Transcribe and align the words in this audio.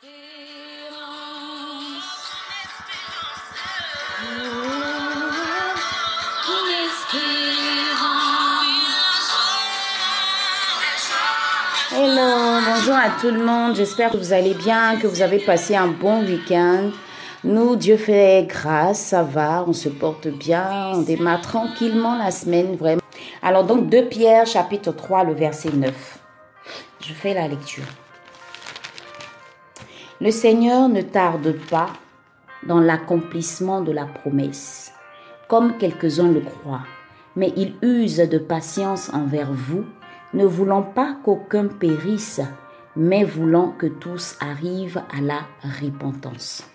Hello, 0.00 0.10
bonjour 12.64 12.94
à 12.94 13.10
tout 13.20 13.30
le 13.30 13.44
monde. 13.44 13.74
J'espère 13.74 14.12
que 14.12 14.18
vous 14.18 14.32
allez 14.32 14.54
bien, 14.54 14.96
que 15.00 15.08
vous 15.08 15.20
avez 15.20 15.40
passé 15.40 15.74
un 15.74 15.88
bon 15.88 16.24
week-end. 16.24 16.90
Nous, 17.42 17.74
Dieu 17.74 17.96
fait 17.96 18.46
grâce, 18.48 19.00
ça 19.00 19.24
va, 19.24 19.64
on 19.66 19.72
se 19.72 19.88
porte 19.88 20.28
bien, 20.28 20.92
on 20.94 21.02
démarre 21.02 21.40
tranquillement 21.40 22.16
la 22.16 22.30
semaine, 22.30 22.76
vraiment. 22.76 23.02
Alors 23.42 23.64
donc, 23.64 23.88
2 23.88 24.06
Pierre, 24.06 24.46
chapitre 24.46 24.92
3, 24.92 25.24
le 25.24 25.34
verset 25.34 25.70
9. 25.70 26.18
Je 27.00 27.12
fais 27.14 27.34
la 27.34 27.48
lecture. 27.48 27.82
Le 30.20 30.32
Seigneur 30.32 30.88
ne 30.88 31.00
tarde 31.00 31.54
pas 31.70 31.90
dans 32.66 32.80
l'accomplissement 32.80 33.82
de 33.82 33.92
la 33.92 34.04
promesse, 34.04 34.92
comme 35.46 35.78
quelques-uns 35.78 36.32
le 36.32 36.40
croient, 36.40 36.86
mais 37.36 37.52
il 37.56 37.74
use 37.82 38.16
de 38.16 38.38
patience 38.38 39.14
envers 39.14 39.52
vous, 39.52 39.84
ne 40.34 40.44
voulant 40.44 40.82
pas 40.82 41.16
qu'aucun 41.24 41.68
périsse, 41.68 42.40
mais 42.96 43.22
voulant 43.22 43.70
que 43.70 43.86
tous 43.86 44.36
arrivent 44.40 45.02
à 45.16 45.20
la 45.20 45.42
repentance. 45.80 46.68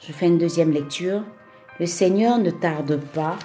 Je 0.00 0.12
fais 0.12 0.28
une 0.28 0.38
deuxième 0.38 0.70
lecture. 0.70 1.22
Le 1.80 1.84
Seigneur 1.84 2.38
ne 2.38 2.50
tarde 2.50 2.98
pas 3.12 3.36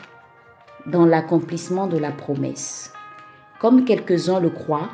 dans 0.85 1.05
l'accomplissement 1.05 1.88
de 1.88 1.98
la 1.98 2.12
promesse, 2.12 2.93
comme 3.59 3.84
quelques-uns 3.84 4.40
le 4.40 4.49
croient, 4.49 4.91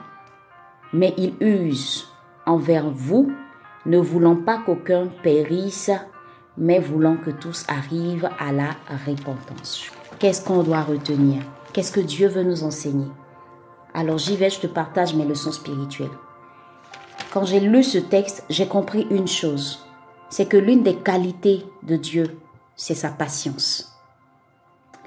mais 0.94 1.14
il 1.20 1.36
use 1.42 2.08
envers 2.48 2.90
vous, 2.90 3.32
ne 3.86 3.98
voulant 3.98 4.36
pas 4.36 4.60
qu'aucun 4.60 5.08
périsse, 5.24 5.92
mais 6.58 6.80
voulant 6.80 7.18
que 7.18 7.32
tous 7.32 7.66
arrivent 7.68 8.30
à 8.40 8.52
la 8.52 8.76
repentance. 9.08 9.86
Qu'est-ce 10.20 10.46
qu'on 10.46 10.64
doit 10.64 10.84
retenir? 10.84 11.42
Qu'est-ce 11.74 11.92
que 11.92 12.00
Dieu 12.00 12.28
veut 12.28 12.44
nous 12.44 12.64
enseigner? 12.64 13.08
Alors 13.94 14.18
j'y 14.18 14.38
vais, 14.38 14.50
je 14.50 14.60
te 14.60 14.68
partage 14.68 15.16
mes 15.16 15.26
leçons 15.26 15.52
spirituelles. 15.52 16.10
Quand 17.34 17.46
j'ai 17.46 17.60
lu 17.60 17.84
ce 17.84 17.98
texte, 17.98 18.44
j'ai 18.50 18.68
compris 18.68 19.08
une 19.10 19.28
chose, 19.28 19.86
c'est 20.30 20.48
que 20.48 20.58
l'une 20.58 20.84
des 20.84 20.96
qualités 20.96 21.66
de 21.84 21.96
Dieu, 21.96 22.38
c'est 22.76 22.96
sa 22.96 23.10
patience. 23.10 23.98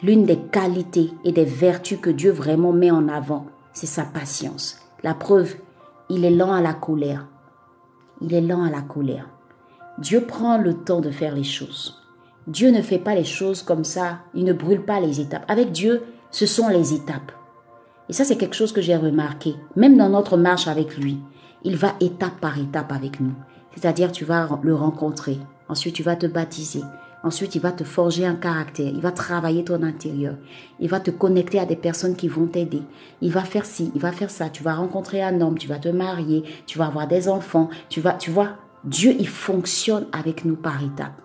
L'une 0.02 0.24
des 0.24 0.38
qualités 0.38 1.12
et 1.24 1.32
des 1.32 1.44
vertus 1.44 1.98
que 2.00 2.10
Dieu 2.10 2.30
vraiment 2.30 2.72
met 2.72 2.90
en 2.90 3.08
avant, 3.08 3.46
c'est 3.72 3.86
sa 3.86 4.04
patience. 4.04 4.78
La 5.02 5.14
preuve, 5.14 5.54
il 6.08 6.24
est 6.24 6.30
lent 6.30 6.52
à 6.52 6.60
la 6.60 6.74
colère. 6.74 7.26
Il 8.20 8.34
est 8.34 8.40
lent 8.40 8.62
à 8.62 8.70
la 8.70 8.82
colère. 8.82 9.28
Dieu 9.98 10.22
prend 10.22 10.58
le 10.58 10.74
temps 10.74 11.00
de 11.00 11.10
faire 11.10 11.34
les 11.34 11.44
choses. 11.44 12.00
Dieu 12.46 12.70
ne 12.70 12.82
fait 12.82 12.98
pas 12.98 13.14
les 13.14 13.24
choses 13.24 13.62
comme 13.62 13.84
ça. 13.84 14.18
Il 14.34 14.44
ne 14.44 14.52
brûle 14.52 14.84
pas 14.84 15.00
les 15.00 15.20
étapes. 15.20 15.44
Avec 15.48 15.72
Dieu, 15.72 16.02
ce 16.30 16.46
sont 16.46 16.68
les 16.68 16.92
étapes. 16.92 17.32
Et 18.08 18.12
ça, 18.12 18.24
c'est 18.24 18.36
quelque 18.36 18.56
chose 18.56 18.72
que 18.72 18.82
j'ai 18.82 18.96
remarqué. 18.96 19.54
Même 19.76 19.96
dans 19.96 20.10
notre 20.10 20.36
marche 20.36 20.68
avec 20.68 20.96
lui, 20.98 21.18
il 21.62 21.76
va 21.76 21.94
étape 22.00 22.38
par 22.40 22.58
étape 22.58 22.92
avec 22.92 23.20
nous. 23.20 23.32
C'est-à-dire, 23.74 24.12
tu 24.12 24.24
vas 24.24 24.48
le 24.62 24.74
rencontrer. 24.74 25.38
Ensuite, 25.68 25.94
tu 25.94 26.02
vas 26.02 26.16
te 26.16 26.26
baptiser. 26.26 26.82
Ensuite, 27.24 27.54
il 27.54 27.62
va 27.62 27.72
te 27.72 27.84
forger 27.84 28.26
un 28.26 28.34
caractère. 28.34 28.92
Il 28.92 29.00
va 29.00 29.10
travailler 29.10 29.64
ton 29.64 29.82
intérieur. 29.82 30.34
Il 30.78 30.90
va 30.90 31.00
te 31.00 31.10
connecter 31.10 31.58
à 31.58 31.64
des 31.64 31.74
personnes 31.74 32.16
qui 32.16 32.28
vont 32.28 32.46
t'aider. 32.46 32.82
Il 33.22 33.32
va 33.32 33.40
faire 33.40 33.64
ci, 33.64 33.90
il 33.94 34.00
va 34.00 34.12
faire 34.12 34.28
ça. 34.28 34.50
Tu 34.50 34.62
vas 34.62 34.74
rencontrer 34.74 35.22
un 35.22 35.40
homme, 35.40 35.56
tu 35.56 35.66
vas 35.66 35.78
te 35.78 35.88
marier, 35.88 36.44
tu 36.66 36.76
vas 36.76 36.86
avoir 36.86 37.08
des 37.08 37.30
enfants. 37.30 37.70
Tu 37.88 38.02
vas, 38.02 38.12
tu 38.12 38.30
vois, 38.30 38.50
Dieu, 38.84 39.16
il 39.18 39.26
fonctionne 39.26 40.04
avec 40.12 40.44
nous 40.44 40.54
par 40.54 40.84
étapes. 40.84 41.18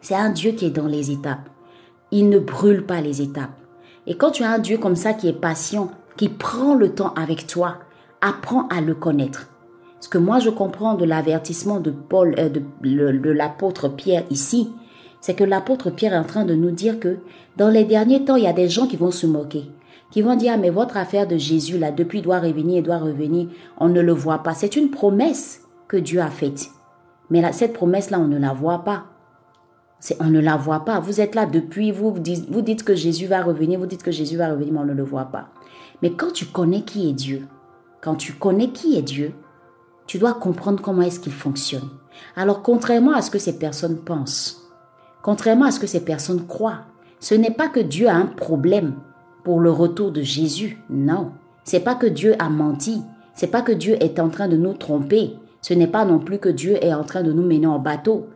C'est 0.00 0.14
un 0.14 0.30
Dieu 0.30 0.52
qui 0.52 0.64
est 0.64 0.70
dans 0.70 0.86
les 0.86 1.10
étapes. 1.10 1.50
Il 2.10 2.30
ne 2.30 2.38
brûle 2.38 2.86
pas 2.86 3.02
les 3.02 3.20
étapes. 3.20 3.60
Et 4.06 4.16
quand 4.16 4.30
tu 4.30 4.44
as 4.44 4.50
un 4.50 4.58
Dieu 4.58 4.78
comme 4.78 4.96
ça 4.96 5.12
qui 5.12 5.28
est 5.28 5.34
patient, 5.34 5.90
qui 6.16 6.30
prend 6.30 6.74
le 6.74 6.94
temps 6.94 7.12
avec 7.14 7.46
toi, 7.46 7.80
apprends 8.22 8.66
à 8.68 8.80
le 8.80 8.94
connaître. 8.94 9.48
Ce 10.00 10.08
que 10.08 10.16
moi 10.16 10.38
je 10.38 10.48
comprends 10.48 10.94
de 10.94 11.04
l'avertissement 11.04 11.80
de 11.80 11.90
Paul, 11.90 12.34
euh, 12.38 12.48
de, 12.48 12.62
de 12.82 13.30
l'apôtre 13.30 13.88
Pierre 13.88 14.24
ici, 14.30 14.72
c'est 15.26 15.34
que 15.34 15.42
l'apôtre 15.42 15.90
Pierre 15.90 16.12
est 16.12 16.18
en 16.18 16.22
train 16.22 16.44
de 16.44 16.54
nous 16.54 16.70
dire 16.70 17.00
que 17.00 17.18
dans 17.56 17.68
les 17.68 17.82
derniers 17.82 18.24
temps, 18.24 18.36
il 18.36 18.44
y 18.44 18.46
a 18.46 18.52
des 18.52 18.68
gens 18.68 18.86
qui 18.86 18.96
vont 18.96 19.10
se 19.10 19.26
moquer, 19.26 19.68
qui 20.12 20.22
vont 20.22 20.36
dire, 20.36 20.52
ah, 20.54 20.56
mais 20.56 20.70
votre 20.70 20.96
affaire 20.96 21.26
de 21.26 21.36
Jésus, 21.36 21.78
là, 21.78 21.90
depuis, 21.90 22.22
doit 22.22 22.38
revenir, 22.38 22.80
doit 22.80 22.98
revenir, 22.98 23.48
on 23.78 23.88
ne 23.88 24.00
le 24.00 24.12
voit 24.12 24.44
pas. 24.44 24.54
C'est 24.54 24.76
une 24.76 24.92
promesse 24.92 25.62
que 25.88 25.96
Dieu 25.96 26.20
a 26.20 26.30
faite. 26.30 26.68
Mais 27.28 27.42
cette 27.52 27.72
promesse-là, 27.72 28.20
on 28.20 28.28
ne 28.28 28.38
la 28.38 28.52
voit 28.52 28.84
pas. 28.84 29.06
On 30.20 30.30
ne 30.30 30.38
la 30.38 30.56
voit 30.56 30.84
pas. 30.84 31.00
Vous 31.00 31.20
êtes 31.20 31.34
là 31.34 31.44
depuis, 31.44 31.90
vous, 31.90 32.12
vous 32.12 32.20
dites, 32.20 32.48
vous 32.48 32.62
dites 32.62 32.84
que 32.84 32.94
Jésus 32.94 33.26
va 33.26 33.42
revenir, 33.42 33.80
vous 33.80 33.86
dites 33.86 34.04
que 34.04 34.12
Jésus 34.12 34.36
va 34.36 34.50
revenir, 34.50 34.74
mais 34.74 34.78
on 34.78 34.84
ne 34.84 34.94
le 34.94 35.02
voit 35.02 35.24
pas. 35.24 35.48
Mais 36.02 36.12
quand 36.12 36.32
tu 36.32 36.46
connais 36.46 36.82
qui 36.82 37.10
est 37.10 37.14
Dieu, 37.14 37.48
quand 38.00 38.14
tu 38.14 38.34
connais 38.34 38.68
qui 38.68 38.96
est 38.96 39.02
Dieu, 39.02 39.32
tu 40.06 40.18
dois 40.18 40.34
comprendre 40.34 40.80
comment 40.80 41.02
est-ce 41.02 41.18
qu'il 41.18 41.32
fonctionne. 41.32 41.88
Alors, 42.36 42.62
contrairement 42.62 43.14
à 43.14 43.22
ce 43.22 43.32
que 43.32 43.40
ces 43.40 43.58
personnes 43.58 43.98
pensent, 43.98 44.62
contrairement 45.26 45.64
à 45.64 45.72
ce 45.72 45.80
que 45.80 45.88
ces 45.88 46.04
personnes 46.04 46.46
croient, 46.46 46.82
ce 47.18 47.34
n'est 47.34 47.50
pas 47.50 47.68
que 47.68 47.80
Dieu 47.80 48.06
a 48.06 48.14
un 48.14 48.26
problème 48.26 48.94
pour 49.42 49.58
le 49.58 49.72
retour 49.72 50.12
de 50.12 50.22
Jésus. 50.22 50.78
Non. 50.88 51.32
C'est 51.64 51.80
pas 51.80 51.96
que 51.96 52.06
Dieu 52.06 52.36
a 52.38 52.48
menti. 52.48 53.02
C'est 53.34 53.48
pas 53.48 53.62
que 53.62 53.72
Dieu 53.72 53.96
est 54.00 54.20
en 54.20 54.28
train 54.28 54.46
de 54.46 54.56
nous 54.56 54.74
tromper. 54.74 55.34
Ce 55.62 55.74
n'est 55.74 55.88
pas 55.88 56.04
non 56.04 56.20
plus 56.20 56.38
que 56.38 56.48
Dieu 56.48 56.76
est 56.80 56.94
en 56.94 57.02
train 57.02 57.24
de 57.24 57.32
nous 57.32 57.42
mener 57.42 57.66
en 57.66 57.80
bateau. 57.80 58.28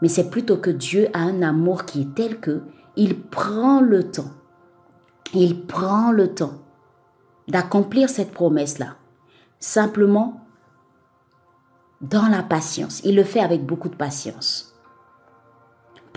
Mais 0.00 0.08
c'est 0.08 0.30
plutôt 0.30 0.56
que 0.56 0.70
Dieu 0.70 1.08
a 1.12 1.18
un 1.18 1.42
amour 1.42 1.84
qui 1.84 2.00
est 2.00 2.14
tel 2.14 2.40
que 2.40 2.62
il 2.96 3.20
prend 3.20 3.82
le 3.82 4.04
temps. 4.04 4.30
Il 5.34 5.66
prend 5.66 6.12
le 6.12 6.32
temps 6.32 6.54
d'accomplir 7.46 8.08
cette 8.08 8.32
promesse-là. 8.32 8.96
Simplement 9.60 10.40
dans 12.00 12.28
la 12.28 12.42
patience. 12.42 13.02
Il 13.04 13.16
le 13.16 13.24
fait 13.24 13.40
avec 13.40 13.66
beaucoup 13.66 13.90
de 13.90 13.96
patience. 13.96 14.67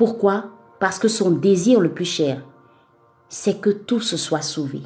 Pourquoi? 0.02 0.46
Parce 0.80 0.98
que 0.98 1.08
son 1.08 1.30
désir 1.30 1.80
le 1.80 1.94
plus 1.94 2.06
cher, 2.06 2.42
c'est 3.30 3.62
que 3.62 3.70
tous 3.70 4.16
soient 4.16 4.42
sauvés. 4.42 4.82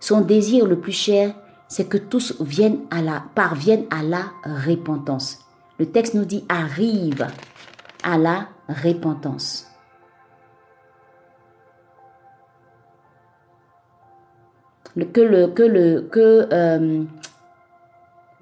Son 0.00 0.20
désir 0.20 0.66
le 0.66 0.78
plus 0.78 0.92
cher, 0.92 1.34
c'est 1.66 1.88
que 1.88 1.96
tous 1.96 2.38
viennent 2.42 2.80
à 2.90 3.00
la, 3.00 3.24
parviennent 3.34 3.86
à 3.88 4.02
la 4.02 4.32
repentance. 4.66 5.38
Le 5.78 5.86
texte 5.86 6.12
nous 6.12 6.26
dit 6.26 6.44
arrive 6.50 7.26
à 8.02 8.18
la 8.18 8.48
repentance. 8.68 9.66
que 15.14 15.22
le, 15.22 15.46
que 15.46 15.62
le, 15.62 16.10
euh, 16.52 17.02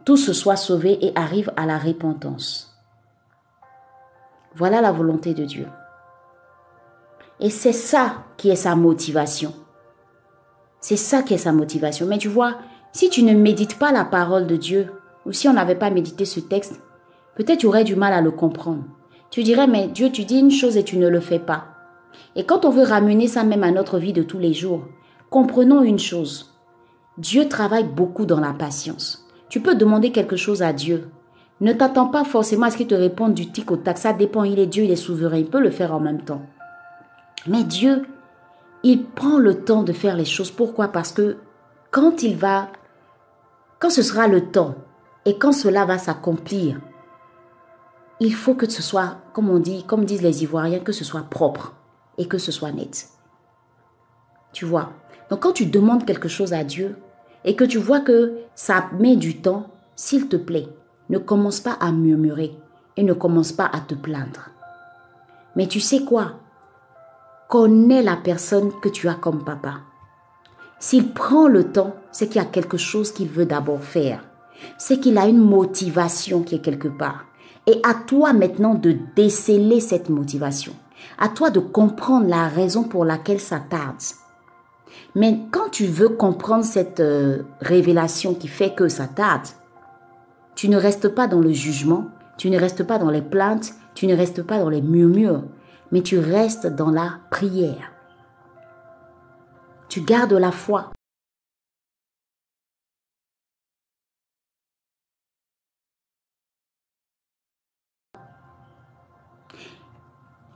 tous 0.04 0.32
soient 0.32 0.56
sauvés 0.56 0.98
et 1.00 1.12
arrivent 1.14 1.52
à 1.56 1.64
la 1.64 1.78
repentance. 1.78 2.76
Voilà 4.56 4.80
la 4.80 4.90
volonté 4.90 5.32
de 5.32 5.44
Dieu. 5.44 5.68
Et 7.42 7.50
c'est 7.50 7.72
ça 7.72 8.24
qui 8.36 8.50
est 8.50 8.56
sa 8.56 8.76
motivation. 8.76 9.52
C'est 10.80 10.96
ça 10.96 11.24
qui 11.24 11.34
est 11.34 11.38
sa 11.38 11.52
motivation. 11.52 12.06
Mais 12.06 12.18
tu 12.18 12.28
vois, 12.28 12.54
si 12.92 13.10
tu 13.10 13.24
ne 13.24 13.34
médites 13.34 13.80
pas 13.80 13.90
la 13.90 14.04
parole 14.04 14.46
de 14.46 14.54
Dieu, 14.54 14.92
ou 15.26 15.32
si 15.32 15.48
on 15.48 15.52
n'avait 15.52 15.74
pas 15.74 15.90
médité 15.90 16.24
ce 16.24 16.38
texte, 16.38 16.80
peut-être 17.34 17.58
tu 17.58 17.66
aurais 17.66 17.82
du 17.82 17.96
mal 17.96 18.12
à 18.12 18.20
le 18.20 18.30
comprendre. 18.30 18.84
Tu 19.30 19.42
dirais, 19.42 19.66
mais 19.66 19.88
Dieu, 19.88 20.10
tu 20.12 20.24
dis 20.24 20.38
une 20.38 20.52
chose 20.52 20.76
et 20.76 20.84
tu 20.84 20.98
ne 20.98 21.08
le 21.08 21.18
fais 21.18 21.40
pas. 21.40 21.64
Et 22.36 22.44
quand 22.44 22.64
on 22.64 22.70
veut 22.70 22.84
ramener 22.84 23.26
ça 23.26 23.42
même 23.42 23.64
à 23.64 23.72
notre 23.72 23.98
vie 23.98 24.12
de 24.12 24.22
tous 24.22 24.38
les 24.38 24.52
jours, 24.52 24.84
comprenons 25.28 25.82
une 25.82 25.98
chose. 25.98 26.54
Dieu 27.18 27.48
travaille 27.48 27.88
beaucoup 27.88 28.24
dans 28.24 28.40
la 28.40 28.52
patience. 28.52 29.26
Tu 29.48 29.60
peux 29.60 29.74
demander 29.74 30.12
quelque 30.12 30.36
chose 30.36 30.62
à 30.62 30.72
Dieu. 30.72 31.08
Ne 31.60 31.72
t'attends 31.72 32.06
pas 32.06 32.22
forcément 32.22 32.66
à 32.66 32.70
ce 32.70 32.76
qu'il 32.76 32.86
te 32.86 32.94
réponde 32.94 33.34
du 33.34 33.50
tic 33.50 33.68
au 33.72 33.76
tac. 33.76 33.98
Ça 33.98 34.12
dépend. 34.12 34.44
Il 34.44 34.60
est 34.60 34.66
Dieu, 34.66 34.84
il 34.84 34.92
est 34.92 34.96
souverain. 34.96 35.38
Il 35.38 35.46
peut 35.46 35.60
le 35.60 35.70
faire 35.70 35.92
en 35.92 36.00
même 36.00 36.22
temps. 36.22 36.42
Mais 37.46 37.64
Dieu, 37.64 38.06
il 38.82 39.04
prend 39.04 39.38
le 39.38 39.64
temps 39.64 39.82
de 39.82 39.92
faire 39.92 40.16
les 40.16 40.24
choses. 40.24 40.50
Pourquoi? 40.50 40.88
Parce 40.88 41.12
que 41.12 41.36
quand 41.90 42.22
il 42.22 42.36
va, 42.36 42.68
quand 43.78 43.90
ce 43.90 44.02
sera 44.02 44.28
le 44.28 44.50
temps 44.50 44.76
et 45.24 45.38
quand 45.38 45.52
cela 45.52 45.84
va 45.84 45.98
s'accomplir, 45.98 46.80
il 48.20 48.34
faut 48.34 48.54
que 48.54 48.70
ce 48.70 48.82
soit, 48.82 49.16
comme 49.32 49.50
on 49.50 49.58
dit, 49.58 49.84
comme 49.84 50.04
disent 50.04 50.22
les 50.22 50.42
Ivoiriens, 50.42 50.80
que 50.80 50.92
ce 50.92 51.04
soit 51.04 51.28
propre 51.28 51.74
et 52.18 52.28
que 52.28 52.38
ce 52.38 52.52
soit 52.52 52.72
net. 52.72 53.08
Tu 54.52 54.64
vois? 54.64 54.92
Donc 55.30 55.40
quand 55.40 55.52
tu 55.52 55.66
demandes 55.66 56.04
quelque 56.04 56.28
chose 56.28 56.52
à 56.52 56.62
Dieu, 56.62 56.96
et 57.44 57.56
que 57.56 57.64
tu 57.64 57.78
vois 57.78 58.00
que 58.00 58.38
ça 58.54 58.88
met 58.98 59.16
du 59.16 59.40
temps, 59.40 59.66
s'il 59.96 60.28
te 60.28 60.36
plaît, 60.36 60.68
ne 61.10 61.18
commence 61.18 61.60
pas 61.60 61.76
à 61.80 61.90
murmurer 61.90 62.56
et 62.96 63.02
ne 63.02 63.12
commence 63.12 63.52
pas 63.52 63.66
à 63.72 63.80
te 63.80 63.94
plaindre. 63.94 64.50
Mais 65.56 65.66
tu 65.66 65.80
sais 65.80 66.04
quoi? 66.04 66.34
Connais 67.52 68.00
la 68.00 68.16
personne 68.16 68.70
que 68.80 68.88
tu 68.88 69.10
as 69.10 69.14
comme 69.14 69.44
papa. 69.44 69.80
S'il 70.78 71.12
prend 71.12 71.48
le 71.48 71.64
temps, 71.64 71.94
c'est 72.10 72.28
qu'il 72.28 72.36
y 72.36 72.44
a 72.44 72.48
quelque 72.48 72.78
chose 72.78 73.12
qu'il 73.12 73.28
veut 73.28 73.44
d'abord 73.44 73.82
faire. 73.82 74.24
C'est 74.78 75.00
qu'il 75.00 75.18
a 75.18 75.28
une 75.28 75.36
motivation 75.36 76.42
qui 76.44 76.54
est 76.54 76.60
quelque 76.62 76.88
part. 76.88 77.26
Et 77.66 77.78
à 77.82 77.92
toi 77.92 78.32
maintenant 78.32 78.72
de 78.72 78.96
déceler 79.14 79.80
cette 79.80 80.08
motivation. 80.08 80.72
À 81.18 81.28
toi 81.28 81.50
de 81.50 81.60
comprendre 81.60 82.26
la 82.26 82.48
raison 82.48 82.84
pour 82.84 83.04
laquelle 83.04 83.38
ça 83.38 83.60
tarde. 83.60 84.00
Mais 85.14 85.40
quand 85.50 85.68
tu 85.70 85.84
veux 85.84 86.08
comprendre 86.08 86.64
cette 86.64 87.00
euh, 87.00 87.42
révélation 87.60 88.32
qui 88.32 88.48
fait 88.48 88.74
que 88.74 88.88
ça 88.88 89.08
tarde, 89.08 89.46
tu 90.54 90.70
ne 90.70 90.78
restes 90.78 91.08
pas 91.08 91.26
dans 91.26 91.40
le 91.40 91.52
jugement, 91.52 92.06
tu 92.38 92.48
ne 92.48 92.58
restes 92.58 92.84
pas 92.84 92.96
dans 92.96 93.10
les 93.10 93.20
plaintes, 93.20 93.74
tu 93.94 94.06
ne 94.06 94.16
restes 94.16 94.42
pas 94.42 94.58
dans 94.58 94.70
les 94.70 94.80
murmures, 94.80 95.42
mais 95.92 96.02
tu 96.02 96.18
restes 96.18 96.66
dans 96.66 96.90
la 96.90 97.20
prière. 97.30 97.92
Tu 99.88 100.00
gardes 100.00 100.32
la 100.32 100.50
foi. 100.50 100.90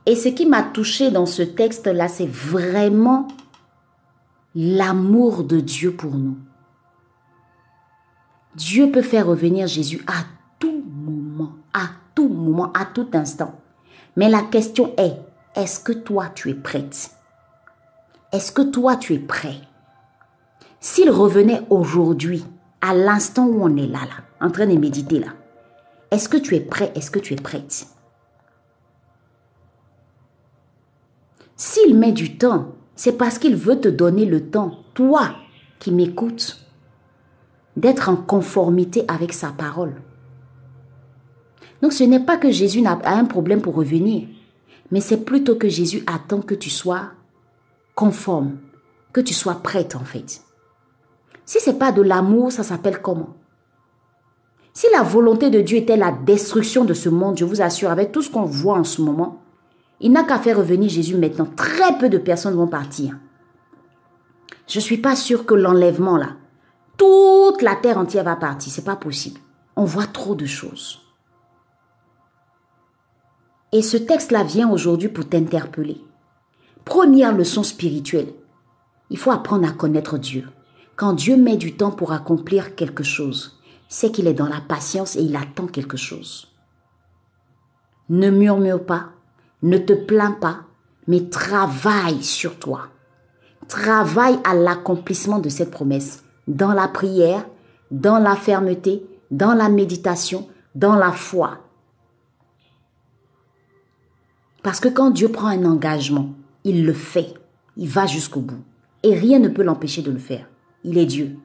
Et 0.07 0.15
ce 0.15 0.29
qui 0.29 0.45
m'a 0.45 0.63
touché 0.63 1.11
dans 1.11 1.25
ce 1.25 1.43
texte-là, 1.43 2.07
c'est 2.07 2.27
vraiment 2.27 3.27
l'amour 4.55 5.43
de 5.43 5.59
Dieu 5.59 5.91
pour 5.91 6.15
nous. 6.15 6.37
Dieu 8.55 8.89
peut 8.89 9.01
faire 9.03 9.27
revenir 9.27 9.67
Jésus 9.67 10.03
à 10.07 10.23
tout 10.57 10.83
moment, 10.83 11.57
à 11.73 11.89
tout 12.15 12.29
moment, 12.29 12.71
à 12.73 12.85
tout 12.85 13.09
instant. 13.13 13.59
Mais 14.15 14.29
la 14.29 14.41
question 14.41 14.95
est, 14.97 15.26
est-ce 15.57 15.79
que 15.79 15.91
toi 15.91 16.29
tu 16.33 16.51
es 16.51 16.53
prête? 16.53 17.11
Est-ce 18.31 18.51
que 18.51 18.61
toi 18.61 18.95
tu 18.95 19.15
es 19.15 19.19
prêt? 19.19 19.55
S'il 20.79 21.09
revenait 21.09 21.63
aujourd'hui, 21.71 22.45
à 22.79 22.93
l'instant 22.93 23.47
où 23.47 23.63
on 23.63 23.75
est 23.75 23.87
là, 23.87 24.01
là, 24.01 24.23
en 24.45 24.51
train 24.51 24.67
de 24.67 24.77
méditer 24.77 25.19
là, 25.19 25.33
est-ce 26.11 26.29
que 26.29 26.37
tu 26.37 26.55
es 26.55 26.59
prêt? 26.59 26.91
Est-ce 26.95 27.09
que 27.09 27.17
tu 27.17 27.33
es 27.33 27.37
prête? 27.37 27.87
S'il 31.55 31.97
met 31.97 32.11
du 32.11 32.37
temps, 32.37 32.75
c'est 32.95 33.17
parce 33.17 33.39
qu'il 33.39 33.55
veut 33.55 33.81
te 33.81 33.87
donner 33.87 34.25
le 34.25 34.49
temps, 34.51 34.83
toi 34.93 35.31
qui 35.79 35.91
m'écoutes, 35.91 36.63
d'être 37.75 38.09
en 38.09 38.15
conformité 38.15 39.05
avec 39.07 39.33
sa 39.33 39.49
parole. 39.49 39.95
Donc 41.81 41.93
ce 41.93 42.03
n'est 42.03 42.23
pas 42.23 42.37
que 42.37 42.51
Jésus 42.51 42.85
a 42.85 42.99
un 43.11 43.25
problème 43.25 43.61
pour 43.61 43.75
revenir, 43.75 44.27
mais 44.91 45.01
c'est 45.01 45.25
plutôt 45.25 45.55
que 45.55 45.69
Jésus 45.69 46.03
attend 46.07 46.41
que 46.41 46.55
tu 46.55 46.69
sois 46.69 47.11
conforme, 47.95 48.57
que 49.13 49.21
tu 49.21 49.33
sois 49.33 49.55
prête 49.55 49.95
en 49.95 50.03
fait. 50.03 50.41
Si 51.45 51.59
c'est 51.59 51.79
pas 51.79 51.91
de 51.91 52.01
l'amour, 52.01 52.51
ça 52.51 52.63
s'appelle 52.63 53.01
comment? 53.01 53.35
Si 54.73 54.85
la 54.91 55.01
volonté 55.01 55.49
de 55.49 55.61
Dieu 55.61 55.77
était 55.77 55.97
la 55.97 56.11
destruction 56.11 56.85
de 56.85 56.93
ce 56.93 57.09
monde, 57.09 57.37
je 57.37 57.45
vous 57.45 57.61
assure, 57.61 57.89
avec 57.89 58.11
tout 58.11 58.21
ce 58.21 58.29
qu'on 58.29 58.43
voit 58.43 58.77
en 58.77 58.83
ce 58.83 59.01
moment, 59.01 59.41
il 59.99 60.11
n'a 60.11 60.23
qu'à 60.23 60.37
faire 60.37 60.57
revenir 60.57 60.89
Jésus 60.89 61.15
maintenant. 61.17 61.47
Très 61.55 61.97
peu 61.97 62.09
de 62.09 62.19
personnes 62.19 62.53
vont 62.53 62.67
partir. 62.67 63.17
Je 64.67 64.79
suis 64.79 64.97
pas 64.97 65.15
sûre 65.15 65.45
que 65.45 65.55
l'enlèvement, 65.55 66.17
là, 66.17 66.35
toute 66.97 67.61
la 67.61 67.75
terre 67.75 67.97
entière 67.97 68.25
va 68.25 68.35
partir. 68.35 68.71
C'est 68.71 68.83
pas 68.83 68.95
possible. 68.95 69.39
On 69.75 69.85
voit 69.85 70.05
trop 70.05 70.35
de 70.35 70.45
choses. 70.45 71.06
Et 73.77 73.83
ce 73.83 73.95
texte-là 73.95 74.41
vient 74.41 74.71
aujourd'hui 74.71 75.07
pour 75.07 75.29
t'interpeller. 75.29 76.01
Première 76.83 77.31
leçon 77.31 77.61
spirituelle. 77.61 78.33
Il 79.11 79.19
faut 79.19 79.29
apprendre 79.29 79.69
à 79.69 79.71
connaître 79.71 80.17
Dieu. 80.17 80.49
Quand 80.95 81.13
Dieu 81.13 81.37
met 81.37 81.57
du 81.57 81.77
temps 81.77 81.91
pour 81.91 82.11
accomplir 82.11 82.73
quelque 82.73 83.03
chose, 83.03 83.61
c'est 83.87 84.11
qu'il 84.11 84.25
est 84.25 84.33
dans 84.33 84.47
la 84.47 84.61
patience 84.61 85.15
et 85.15 85.21
il 85.21 85.35
attend 85.35 85.67
quelque 85.67 85.95
chose. 85.95 86.47
Ne 88.09 88.31
murmure 88.31 88.83
pas, 88.83 89.09
ne 89.61 89.77
te 89.77 89.93
plains 89.93 90.31
pas, 90.31 90.61
mais 91.05 91.29
travaille 91.29 92.23
sur 92.23 92.57
toi. 92.57 92.87
Travaille 93.67 94.39
à 94.43 94.55
l'accomplissement 94.55 95.37
de 95.37 95.49
cette 95.49 95.69
promesse 95.69 96.23
dans 96.47 96.73
la 96.73 96.87
prière, 96.87 97.45
dans 97.91 98.17
la 98.17 98.35
fermeté, 98.35 99.05
dans 99.29 99.53
la 99.53 99.69
méditation, 99.69 100.47
dans 100.73 100.95
la 100.95 101.11
foi. 101.11 101.59
Parce 104.67 104.81
que 104.81 104.89
quand 104.89 105.11
Dieu 105.11 105.29
prend 105.29 105.47
un 105.47 105.63
engagement, 105.63 106.31
il 106.65 106.85
le 106.85 106.91
fait. 106.91 107.33
Il 107.77 107.87
va 107.87 108.05
jusqu'au 108.05 108.41
bout. 108.41 108.59
Et 109.01 109.15
rien 109.15 109.39
ne 109.39 109.47
peut 109.47 109.63
l'empêcher 109.63 110.01
de 110.01 110.11
le 110.11 110.17
faire. 110.17 110.45
Il 110.83 110.97
est 110.97 111.05
Dieu. 111.05 111.37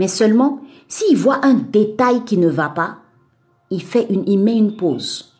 Mais 0.00 0.08
seulement, 0.08 0.58
s'il 0.88 1.16
voit 1.16 1.46
un 1.46 1.54
détail 1.54 2.24
qui 2.24 2.36
ne 2.36 2.48
va 2.48 2.70
pas, 2.70 2.96
il, 3.70 3.80
fait 3.80 4.08
une, 4.10 4.24
il 4.26 4.40
met 4.40 4.56
une 4.56 4.74
pause. 4.74 5.36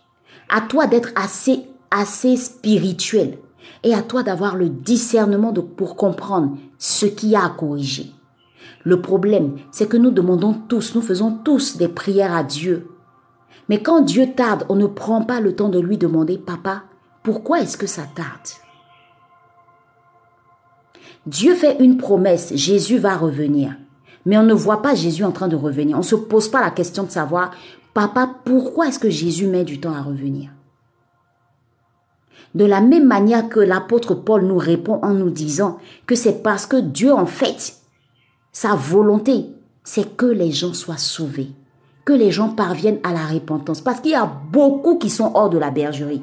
À 0.49 0.61
toi 0.61 0.87
d'être 0.87 1.09
assez 1.17 1.65
assez 1.91 2.37
spirituel 2.37 3.39
et 3.83 3.93
à 3.93 4.03
toi 4.03 4.23
d'avoir 4.23 4.55
le 4.55 4.69
discernement 4.69 5.51
de, 5.51 5.63
pour 5.63 5.97
comprendre 5.97 6.57
ce 6.79 7.07
qu'il 7.07 7.31
y 7.31 7.35
a 7.35 7.45
à 7.45 7.51
corriger. 7.51 8.13
Le 8.85 9.01
problème, 9.01 9.57
c'est 9.73 9.89
que 9.89 9.97
nous 9.97 10.13
demandons 10.13 10.55
tous, 10.69 10.95
nous 10.95 11.03
faisons 11.03 11.39
tous 11.45 11.77
des 11.77 11.89
prières 11.89 12.37
à 12.37 12.45
Dieu. 12.45 12.87
Mais 13.69 13.83
quand 13.83 14.03
Dieu 14.03 14.33
tarde, 14.35 14.65
on 14.69 14.77
ne 14.77 14.87
prend 14.87 15.23
pas 15.23 15.41
le 15.41 15.57
temps 15.57 15.69
de 15.69 15.81
lui 15.81 15.97
demander, 15.97 16.39
Papa, 16.39 16.83
pourquoi 17.23 17.61
est-ce 17.61 17.77
que 17.77 17.87
ça 17.87 18.03
tarde? 18.15 18.49
Dieu 21.27 21.55
fait 21.55 21.79
une 21.81 21.97
promesse, 21.97 22.55
Jésus 22.55 22.99
va 22.99 23.17
revenir. 23.17 23.75
Mais 24.27 24.37
on 24.37 24.43
ne 24.43 24.55
voit 24.55 24.83
pas 24.83 24.95
Jésus 24.95 25.25
en 25.25 25.33
train 25.33 25.49
de 25.49 25.57
revenir. 25.57 25.97
On 25.97 26.01
ne 26.01 26.05
se 26.05 26.15
pose 26.15 26.49
pas 26.49 26.61
la 26.61 26.71
question 26.71 27.05
de 27.05 27.11
savoir, 27.11 27.53
Papa, 27.95 28.29
pourquoi 28.45 28.89
est-ce 28.89 28.99
que 28.99 29.11
Jésus 29.11 29.47
met 29.47 29.65
du 29.65 29.81
temps 29.81 29.95
à 29.95 30.03
revenir? 30.03 30.51
De 32.55 32.65
la 32.65 32.81
même 32.81 33.07
manière 33.07 33.49
que 33.49 33.61
l'apôtre 33.61 34.15
Paul 34.15 34.45
nous 34.45 34.59
répond 34.59 35.01
en 35.03 35.13
nous 35.13 35.31
disant 35.31 35.79
que 36.07 36.15
c'est 36.15 36.43
parce 36.43 36.67
que 36.67 36.77
Dieu, 36.77 37.13
en 37.13 37.27
fait, 37.27 37.75
sa 38.53 38.75
volonté, 38.75 39.47
c'est 39.83 40.17
que 40.17 40.27
les 40.27 40.53
gens 40.53 40.73
soient 40.73 40.97
sauvés, 40.97 41.51
que 42.05 42.13
les 42.13 42.31
gens 42.31 42.49
parviennent 42.49 43.01
à 43.03 43.13
la 43.13 43.25
repentance. 43.25 43.81
Parce 43.81 44.01
qu'il 44.01 44.13
y 44.13 44.17
a 44.17 44.31
beaucoup 44.51 44.99
qui 44.99 45.11
sont 45.11 45.33
hors 45.35 45.51
de 45.51 45.59
la 45.59 45.71
bergerie. 45.71 46.23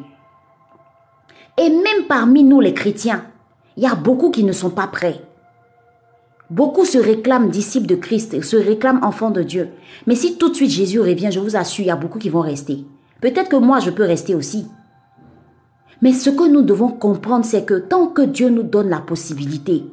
Et 1.58 1.70
même 1.70 2.08
parmi 2.08 2.44
nous, 2.44 2.60
les 2.60 2.74
chrétiens, 2.74 3.26
il 3.78 3.84
y 3.84 3.88
a 3.88 3.96
beaucoup 3.96 4.32
qui 4.32 4.44
ne 4.44 4.52
sont 4.52 4.70
pas 4.70 4.88
prêts. 4.88 5.22
Beaucoup 6.50 6.86
se 6.86 6.98
réclament 6.98 7.50
disciples 7.50 7.88
de 7.88 7.96
Christ, 7.96 8.42
se 8.42 8.58
réclament 8.58 9.04
enfants 9.04 9.32
de 9.32 9.42
Dieu. 9.42 9.70
Mais 10.06 10.16
si 10.16 10.38
tout 10.38 10.50
de 10.50 10.56
suite 10.56 10.70
Jésus 10.70 11.00
revient, 11.00 11.30
je 11.32 11.40
vous 11.40 11.56
assure, 11.56 11.86
il 11.86 11.88
y 11.88 11.92
a 11.92 11.96
beaucoup 11.96 12.20
qui 12.20 12.30
vont 12.30 12.42
rester. 12.42 12.86
Peut-être 13.22 13.50
que 13.50 13.56
moi, 13.56 13.80
je 13.80 13.90
peux 13.90 14.04
rester 14.04 14.36
aussi. 14.36 14.68
Mais 16.02 16.14
ce 16.14 16.30
que 16.30 16.50
nous 16.50 16.62
devons 16.62 16.90
comprendre, 16.90 17.46
c'est 17.46 17.64
que 17.64 17.76
tant 17.76 18.08
que 18.08 18.24
Dieu 18.24 18.50
nous 18.50 18.64
donne 18.64 18.90
la 18.90 19.00
possibilité 19.00 19.86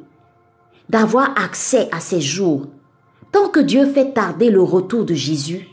d'avoir 0.89 1.31
accès 1.39 1.87
à 1.91 1.99
ces 1.99 2.19
jours, 2.19 2.65
tant 3.31 3.47
que 3.47 3.59
Dieu 3.59 3.85
fait 3.85 4.11
tarder 4.11 4.49
le 4.49 4.61
retour 4.61 5.05
de 5.05 5.13
Jésus, 5.13 5.67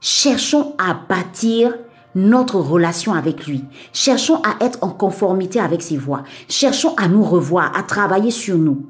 cherchons 0.00 0.74
à 0.78 0.94
bâtir 0.94 1.74
notre 2.14 2.58
relation 2.58 3.12
avec 3.12 3.46
lui. 3.46 3.64
Cherchons 3.92 4.40
à 4.42 4.64
être 4.64 4.78
en 4.82 4.88
conformité 4.88 5.60
avec 5.60 5.82
ses 5.82 5.96
voies. 5.96 6.24
Cherchons 6.48 6.94
à 6.96 7.08
nous 7.08 7.22
revoir, 7.22 7.76
à 7.76 7.82
travailler 7.82 8.30
sur 8.30 8.56
nous. 8.56 8.86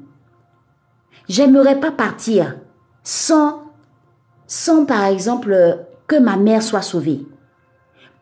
J'aimerais 1.27 1.79
pas 1.79 1.91
partir 1.91 2.55
sans, 3.03 3.63
sans 4.47 4.85
par 4.85 5.05
exemple, 5.05 5.79
que 6.07 6.17
ma 6.17 6.37
mère 6.37 6.63
soit 6.63 6.81
sauvée. 6.81 7.25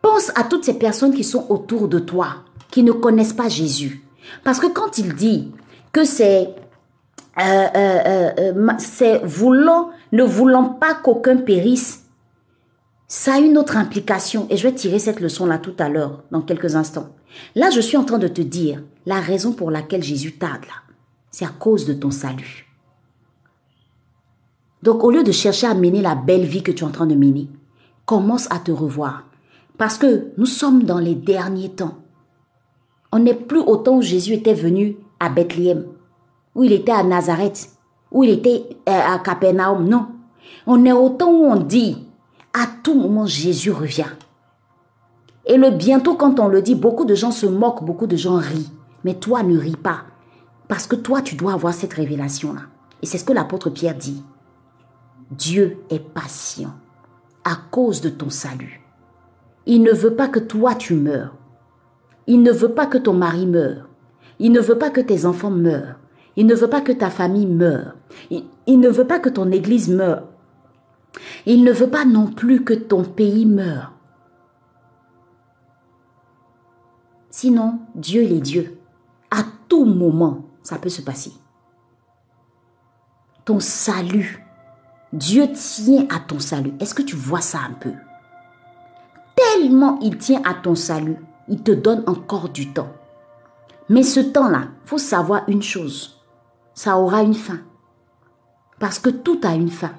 Pense 0.02 0.30
à 0.34 0.42
toutes 0.42 0.64
ces 0.64 0.78
personnes 0.78 1.14
qui 1.14 1.24
sont 1.24 1.46
autour 1.48 1.88
de 1.88 2.00
toi, 2.00 2.28
qui 2.70 2.82
ne 2.82 2.92
connaissent 2.92 3.32
pas 3.32 3.48
Jésus. 3.48 4.04
Parce 4.42 4.58
que 4.58 4.66
quand 4.66 4.98
il 4.98 5.14
dit 5.14 5.52
que 5.92 6.04
c'est 6.04 6.54
euh, 7.38 7.66
euh, 7.76 8.30
euh, 8.38 8.72
c'est 8.78 9.18
voulant, 9.22 9.90
ne 10.12 10.24
voulant 10.24 10.64
pas 10.64 10.94
qu'aucun 10.94 11.36
périsse, 11.36 12.05
ça 13.08 13.34
a 13.34 13.38
une 13.38 13.58
autre 13.58 13.76
implication. 13.76 14.46
Et 14.50 14.56
je 14.56 14.66
vais 14.66 14.74
tirer 14.74 14.98
cette 14.98 15.20
leçon-là 15.20 15.58
tout 15.58 15.74
à 15.78 15.88
l'heure, 15.88 16.24
dans 16.30 16.42
quelques 16.42 16.76
instants. 16.76 17.08
Là, 17.54 17.70
je 17.70 17.80
suis 17.80 17.96
en 17.96 18.04
train 18.04 18.18
de 18.18 18.28
te 18.28 18.42
dire 18.42 18.82
la 19.04 19.20
raison 19.20 19.52
pour 19.52 19.70
laquelle 19.70 20.02
Jésus 20.02 20.36
tarde 20.36 20.64
là. 20.64 20.74
C'est 21.30 21.44
à 21.44 21.50
cause 21.50 21.86
de 21.86 21.92
ton 21.92 22.10
salut. 22.10 22.66
Donc, 24.82 25.04
au 25.04 25.10
lieu 25.10 25.22
de 25.22 25.32
chercher 25.32 25.66
à 25.66 25.74
mener 25.74 26.00
la 26.00 26.14
belle 26.14 26.44
vie 26.44 26.62
que 26.62 26.72
tu 26.72 26.84
es 26.84 26.86
en 26.86 26.90
train 26.90 27.06
de 27.06 27.14
mener, 27.14 27.48
commence 28.04 28.50
à 28.50 28.58
te 28.58 28.72
revoir. 28.72 29.24
Parce 29.78 29.98
que 29.98 30.28
nous 30.38 30.46
sommes 30.46 30.84
dans 30.84 30.98
les 30.98 31.14
derniers 31.14 31.70
temps. 31.70 31.98
On 33.12 33.18
n'est 33.18 33.34
plus 33.34 33.58
au 33.58 33.76
temps 33.76 33.96
où 33.96 34.02
Jésus 34.02 34.32
était 34.32 34.54
venu 34.54 34.96
à 35.20 35.28
Bethléem, 35.28 35.86
où 36.54 36.64
il 36.64 36.72
était 36.72 36.92
à 36.92 37.02
Nazareth, 37.02 37.70
où 38.10 38.24
il 38.24 38.30
était 38.30 38.64
euh, 38.88 38.92
à 38.92 39.18
Capernaum. 39.18 39.88
Non. 39.88 40.06
On 40.66 40.84
est 40.84 40.92
au 40.92 41.10
temps 41.10 41.32
où 41.32 41.44
on 41.44 41.56
dit, 41.56 42.05
à 42.56 42.66
tout 42.82 42.94
moment, 42.94 43.26
Jésus 43.26 43.70
revient. 43.70 44.06
Et 45.44 45.58
le 45.58 45.70
bientôt, 45.70 46.14
quand 46.14 46.40
on 46.40 46.48
le 46.48 46.62
dit, 46.62 46.74
beaucoup 46.74 47.04
de 47.04 47.14
gens 47.14 47.30
se 47.30 47.46
moquent, 47.46 47.84
beaucoup 47.84 48.06
de 48.06 48.16
gens 48.16 48.36
rient. 48.36 48.72
Mais 49.04 49.14
toi, 49.14 49.42
ne 49.42 49.58
ris 49.58 49.76
pas. 49.76 50.04
Parce 50.66 50.86
que 50.86 50.96
toi, 50.96 51.20
tu 51.20 51.36
dois 51.36 51.52
avoir 51.52 51.74
cette 51.74 51.92
révélation-là. 51.92 52.62
Et 53.02 53.06
c'est 53.06 53.18
ce 53.18 53.24
que 53.24 53.34
l'apôtre 53.34 53.68
Pierre 53.68 53.94
dit. 53.94 54.24
Dieu 55.30 55.78
est 55.90 56.00
patient 56.00 56.74
à 57.44 57.56
cause 57.70 58.00
de 58.00 58.08
ton 58.08 58.30
salut. 58.30 58.80
Il 59.66 59.82
ne 59.82 59.92
veut 59.92 60.14
pas 60.14 60.28
que 60.28 60.38
toi 60.38 60.74
tu 60.74 60.94
meurs. 60.94 61.34
Il 62.26 62.42
ne 62.42 62.52
veut 62.52 62.72
pas 62.72 62.86
que 62.86 62.98
ton 62.98 63.12
mari 63.12 63.46
meure. 63.46 63.88
Il 64.38 64.50
ne 64.52 64.60
veut 64.60 64.78
pas 64.78 64.90
que 64.90 65.00
tes 65.00 65.26
enfants 65.26 65.50
meurent. 65.50 65.98
Il 66.36 66.46
ne 66.46 66.54
veut 66.54 66.70
pas 66.70 66.80
que 66.80 66.92
ta 66.92 67.10
famille 67.10 67.46
meure. 67.46 67.96
Il, 68.30 68.44
il 68.66 68.80
ne 68.80 68.88
veut 68.88 69.06
pas 69.06 69.18
que 69.18 69.28
ton 69.28 69.50
église 69.50 69.88
meure. 69.88 70.24
Il 71.46 71.64
ne 71.64 71.72
veut 71.72 71.90
pas 71.90 72.04
non 72.04 72.26
plus 72.26 72.64
que 72.64 72.74
ton 72.74 73.04
pays 73.04 73.46
meure. 73.46 73.92
Sinon, 77.30 77.80
Dieu, 77.94 78.22
il 78.22 78.32
est 78.32 78.40
Dieu. 78.40 78.78
À 79.30 79.42
tout 79.68 79.84
moment, 79.84 80.44
ça 80.62 80.78
peut 80.78 80.88
se 80.88 81.02
passer. 81.02 81.32
Ton 83.44 83.60
salut. 83.60 84.44
Dieu 85.12 85.46
tient 85.52 86.06
à 86.08 86.18
ton 86.18 86.38
salut. 86.38 86.72
Est-ce 86.80 86.94
que 86.94 87.02
tu 87.02 87.14
vois 87.14 87.40
ça 87.40 87.60
un 87.68 87.74
peu? 87.74 87.92
Tellement 89.36 89.98
il 90.00 90.16
tient 90.16 90.42
à 90.44 90.54
ton 90.54 90.74
salut, 90.74 91.18
il 91.48 91.62
te 91.62 91.70
donne 91.70 92.02
encore 92.06 92.48
du 92.48 92.72
temps. 92.72 92.92
Mais 93.88 94.02
ce 94.02 94.20
temps-là, 94.20 94.68
faut 94.84 94.98
savoir 94.98 95.42
une 95.48 95.62
chose. 95.62 96.24
Ça 96.74 96.98
aura 96.98 97.22
une 97.22 97.34
fin. 97.34 97.60
Parce 98.78 98.98
que 98.98 99.10
tout 99.10 99.40
a 99.44 99.54
une 99.54 99.70
fin. 99.70 99.92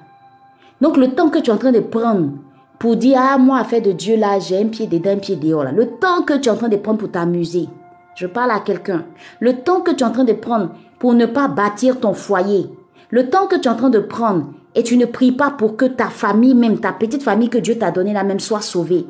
Donc 0.80 0.96
le 0.96 1.14
temps 1.14 1.30
que 1.30 1.38
tu 1.38 1.50
es 1.50 1.52
en 1.52 1.58
train 1.58 1.72
de 1.72 1.80
prendre 1.80 2.30
pour 2.78 2.96
dire, 2.96 3.18
ah, 3.20 3.38
moi, 3.38 3.58
affaire 3.58 3.82
de 3.82 3.92
Dieu, 3.92 4.16
là, 4.16 4.38
j'ai 4.38 4.60
un 4.60 4.68
pied 4.68 4.86
dedans, 4.86 5.10
un 5.10 5.18
pied 5.18 5.36
dehors, 5.36 5.64
là. 5.64 5.72
Le 5.72 5.86
temps 5.98 6.22
que 6.22 6.34
tu 6.34 6.48
es 6.48 6.52
en 6.52 6.56
train 6.56 6.68
de 6.68 6.76
prendre 6.76 6.98
pour 6.98 7.10
t'amuser, 7.10 7.68
je 8.14 8.26
parle 8.26 8.52
à 8.52 8.60
quelqu'un. 8.60 9.04
Le 9.40 9.62
temps 9.62 9.80
que 9.80 9.90
tu 9.90 10.04
es 10.04 10.06
en 10.06 10.12
train 10.12 10.24
de 10.24 10.32
prendre 10.32 10.70
pour 10.98 11.14
ne 11.14 11.26
pas 11.26 11.48
bâtir 11.48 12.00
ton 12.00 12.14
foyer. 12.14 12.70
Le 13.10 13.30
temps 13.30 13.46
que 13.46 13.56
tu 13.56 13.68
es 13.68 13.70
en 13.70 13.76
train 13.76 13.90
de 13.90 13.98
prendre 13.98 14.52
et 14.74 14.82
tu 14.82 14.96
ne 14.96 15.06
pries 15.06 15.32
pas 15.32 15.50
pour 15.50 15.76
que 15.76 15.86
ta 15.86 16.08
famille, 16.08 16.54
même 16.54 16.78
ta 16.78 16.92
petite 16.92 17.22
famille 17.22 17.48
que 17.48 17.58
Dieu 17.58 17.78
t'a 17.78 17.90
donnée 17.90 18.12
la 18.12 18.24
même, 18.24 18.40
soit 18.40 18.60
sauvée. 18.60 19.06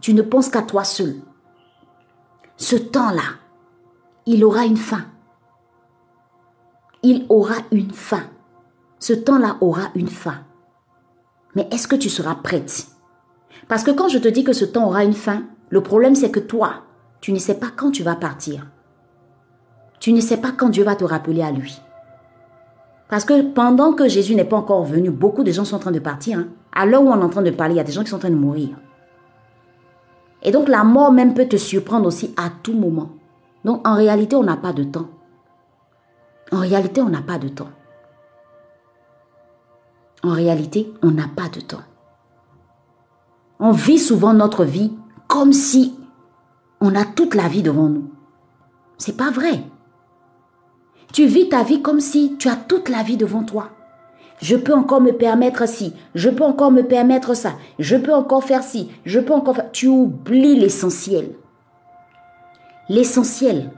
Tu 0.00 0.14
ne 0.14 0.22
penses 0.22 0.48
qu'à 0.48 0.62
toi 0.62 0.84
seul. 0.84 1.16
Ce 2.56 2.76
temps-là, 2.76 3.22
il 4.26 4.44
aura 4.44 4.64
une 4.64 4.76
fin. 4.76 5.04
Il 7.02 7.26
aura 7.28 7.56
une 7.72 7.90
fin. 7.90 8.22
Ce 8.98 9.12
temps-là 9.12 9.56
aura 9.60 9.88
une 9.94 10.08
fin. 10.08 10.36
Mais 11.54 11.68
est-ce 11.70 11.88
que 11.88 11.96
tu 11.96 12.08
seras 12.08 12.34
prête? 12.34 12.86
Parce 13.68 13.84
que 13.84 13.90
quand 13.90 14.08
je 14.08 14.18
te 14.18 14.28
dis 14.28 14.44
que 14.44 14.52
ce 14.52 14.64
temps 14.64 14.86
aura 14.86 15.04
une 15.04 15.14
fin, 15.14 15.44
le 15.70 15.82
problème 15.82 16.14
c'est 16.14 16.30
que 16.30 16.40
toi, 16.40 16.82
tu 17.20 17.32
ne 17.32 17.38
sais 17.38 17.54
pas 17.54 17.68
quand 17.74 17.90
tu 17.90 18.02
vas 18.02 18.16
partir. 18.16 18.66
Tu 20.00 20.12
ne 20.12 20.20
sais 20.20 20.36
pas 20.36 20.52
quand 20.52 20.68
Dieu 20.68 20.84
va 20.84 20.96
te 20.96 21.04
rappeler 21.04 21.42
à 21.42 21.50
lui. 21.50 21.80
Parce 23.08 23.24
que 23.24 23.42
pendant 23.42 23.92
que 23.92 24.08
Jésus 24.08 24.34
n'est 24.34 24.44
pas 24.44 24.56
encore 24.56 24.84
venu, 24.84 25.10
beaucoup 25.10 25.44
de 25.44 25.52
gens 25.52 25.64
sont 25.64 25.76
en 25.76 25.80
train 25.80 25.92
de 25.92 25.98
partir. 25.98 26.38
Hein. 26.38 26.48
À 26.72 26.84
l'heure 26.84 27.02
où 27.02 27.08
on 27.08 27.20
est 27.20 27.24
en 27.24 27.28
train 27.28 27.42
de 27.42 27.50
parler, 27.50 27.74
il 27.74 27.76
y 27.78 27.80
a 27.80 27.84
des 27.84 27.92
gens 27.92 28.02
qui 28.02 28.10
sont 28.10 28.16
en 28.16 28.20
train 28.20 28.30
de 28.30 28.34
mourir. 28.34 28.70
Et 30.42 30.50
donc 30.50 30.68
la 30.68 30.84
mort 30.84 31.12
même 31.12 31.32
peut 31.32 31.46
te 31.46 31.56
surprendre 31.56 32.06
aussi 32.06 32.34
à 32.36 32.50
tout 32.62 32.74
moment. 32.74 33.10
Donc 33.64 33.86
en 33.86 33.94
réalité, 33.94 34.36
on 34.36 34.42
n'a 34.42 34.56
pas 34.56 34.72
de 34.72 34.84
temps. 34.84 35.08
En 36.52 36.58
réalité, 36.58 37.00
on 37.00 37.08
n'a 37.08 37.22
pas 37.22 37.38
de 37.38 37.48
temps. 37.48 37.70
En 40.24 40.30
réalité, 40.30 40.90
on 41.02 41.10
n'a 41.10 41.28
pas 41.28 41.50
de 41.50 41.60
temps. 41.60 41.82
On 43.60 43.72
vit 43.72 43.98
souvent 43.98 44.32
notre 44.32 44.64
vie 44.64 44.90
comme 45.28 45.52
si 45.52 45.98
on 46.80 46.94
a 46.94 47.04
toute 47.04 47.34
la 47.34 47.46
vie 47.46 47.62
devant 47.62 47.90
nous. 47.90 48.10
C'est 48.96 49.18
pas 49.18 49.30
vrai. 49.30 49.62
Tu 51.12 51.26
vis 51.26 51.50
ta 51.50 51.62
vie 51.62 51.82
comme 51.82 52.00
si 52.00 52.36
tu 52.38 52.48
as 52.48 52.56
toute 52.56 52.88
la 52.88 53.02
vie 53.02 53.18
devant 53.18 53.42
toi. 53.42 53.68
Je 54.40 54.56
peux 54.56 54.72
encore 54.72 55.02
me 55.02 55.12
permettre 55.12 55.68
ci, 55.68 55.92
je 56.14 56.30
peux 56.30 56.42
encore 56.42 56.72
me 56.72 56.82
permettre 56.82 57.34
ça, 57.34 57.52
je 57.78 57.96
peux 57.96 58.14
encore 58.14 58.44
faire 58.44 58.62
ci, 58.62 58.90
je 59.04 59.20
peux 59.20 59.34
encore 59.34 59.56
faire... 59.56 59.70
Tu 59.72 59.88
oublies 59.88 60.56
l'essentiel. 60.56 61.36
L'essentiel 62.88 63.70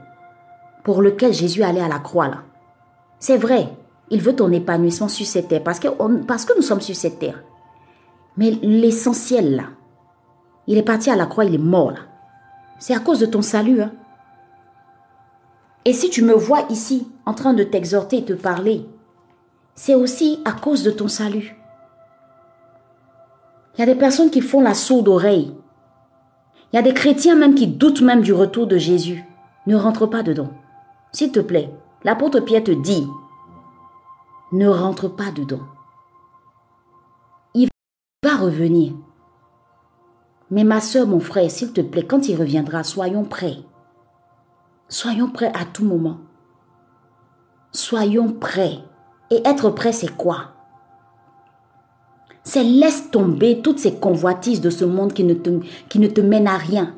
pour 0.83 1.01
lequel 1.01 1.33
Jésus 1.33 1.61
allait 1.61 1.81
à 1.81 1.89
la 1.89 1.99
croix 1.99 2.29
là. 2.29 2.37
C'est 3.19 3.37
vrai, 3.37 3.69
il 4.09 4.21
veut 4.21 4.35
ton 4.35 4.51
épanouissement 4.51 5.07
sur 5.07 5.25
cette 5.25 5.49
terre 5.49 5.63
parce 5.63 5.79
que, 5.79 5.87
nous 6.55 6.61
sommes 6.61 6.81
sur 6.81 6.95
cette 6.95 7.19
terre. 7.19 7.43
Mais 8.37 8.51
l'essentiel 8.61 9.55
là, 9.55 9.63
il 10.67 10.77
est 10.77 10.83
parti 10.83 11.09
à 11.09 11.15
la 11.15 11.25
croix, 11.25 11.45
il 11.45 11.55
est 11.55 11.59
mort 11.59 11.91
là. 11.91 11.99
C'est 12.79 12.95
à 12.95 12.99
cause 12.99 13.19
de 13.19 13.25
ton 13.25 13.41
salut. 13.41 13.81
Hein. 13.81 13.91
Et 15.85 15.93
si 15.93 16.09
tu 16.09 16.23
me 16.23 16.33
vois 16.33 16.65
ici 16.69 17.07
en 17.25 17.33
train 17.33 17.53
de 17.53 17.63
t'exhorter 17.63 18.17
et 18.17 18.25
te 18.25 18.33
parler, 18.33 18.85
c'est 19.73 19.95
aussi 19.95 20.39
à 20.45 20.51
cause 20.51 20.83
de 20.83 20.91
ton 20.91 21.07
salut. 21.07 21.55
Il 23.75 23.81
y 23.81 23.83
a 23.83 23.85
des 23.85 23.99
personnes 23.99 24.29
qui 24.29 24.41
font 24.41 24.61
la 24.61 24.73
sourde 24.73 25.07
oreille. 25.07 25.53
Il 26.71 26.75
y 26.75 26.79
a 26.79 26.81
des 26.81 26.93
chrétiens 26.93 27.35
même 27.35 27.55
qui 27.55 27.67
doutent 27.67 28.01
même 28.01 28.21
du 28.21 28.33
retour 28.33 28.67
de 28.67 28.77
Jésus. 28.77 29.23
Ne 29.65 29.75
rentre 29.75 30.05
pas 30.07 30.23
dedans. 30.23 30.49
S'il 31.11 31.31
te 31.31 31.39
plaît, 31.39 31.71
l'apôtre 32.03 32.39
Pierre 32.41 32.63
te 32.63 32.71
dit, 32.71 33.07
ne 34.51 34.67
rentre 34.67 35.07
pas 35.07 35.31
dedans. 35.31 35.65
Il 37.53 37.69
va 38.23 38.37
revenir. 38.37 38.93
Mais 40.49 40.63
ma 40.63 40.79
soeur, 40.79 41.07
mon 41.07 41.19
frère, 41.19 41.51
s'il 41.51 41.73
te 41.73 41.81
plaît, 41.81 42.05
quand 42.05 42.29
il 42.29 42.37
reviendra, 42.37 42.83
soyons 42.83 43.25
prêts. 43.25 43.57
Soyons 44.87 45.29
prêts 45.29 45.51
à 45.53 45.65
tout 45.65 45.83
moment. 45.83 46.19
Soyons 47.71 48.31
prêts. 48.31 48.79
Et 49.29 49.41
être 49.45 49.69
prêt, 49.71 49.91
c'est 49.91 50.15
quoi? 50.15 50.53
C'est 52.45 52.63
laisse 52.63 53.11
tomber 53.11 53.61
toutes 53.61 53.79
ces 53.79 53.95
convoitises 53.95 54.61
de 54.61 54.69
ce 54.69 54.85
monde 54.85 55.11
qui 55.11 55.25
ne, 55.25 55.33
te, 55.33 55.49
qui 55.89 55.99
ne 55.99 56.07
te 56.07 56.21
mènent 56.21 56.47
à 56.47 56.55
rien. 56.55 56.95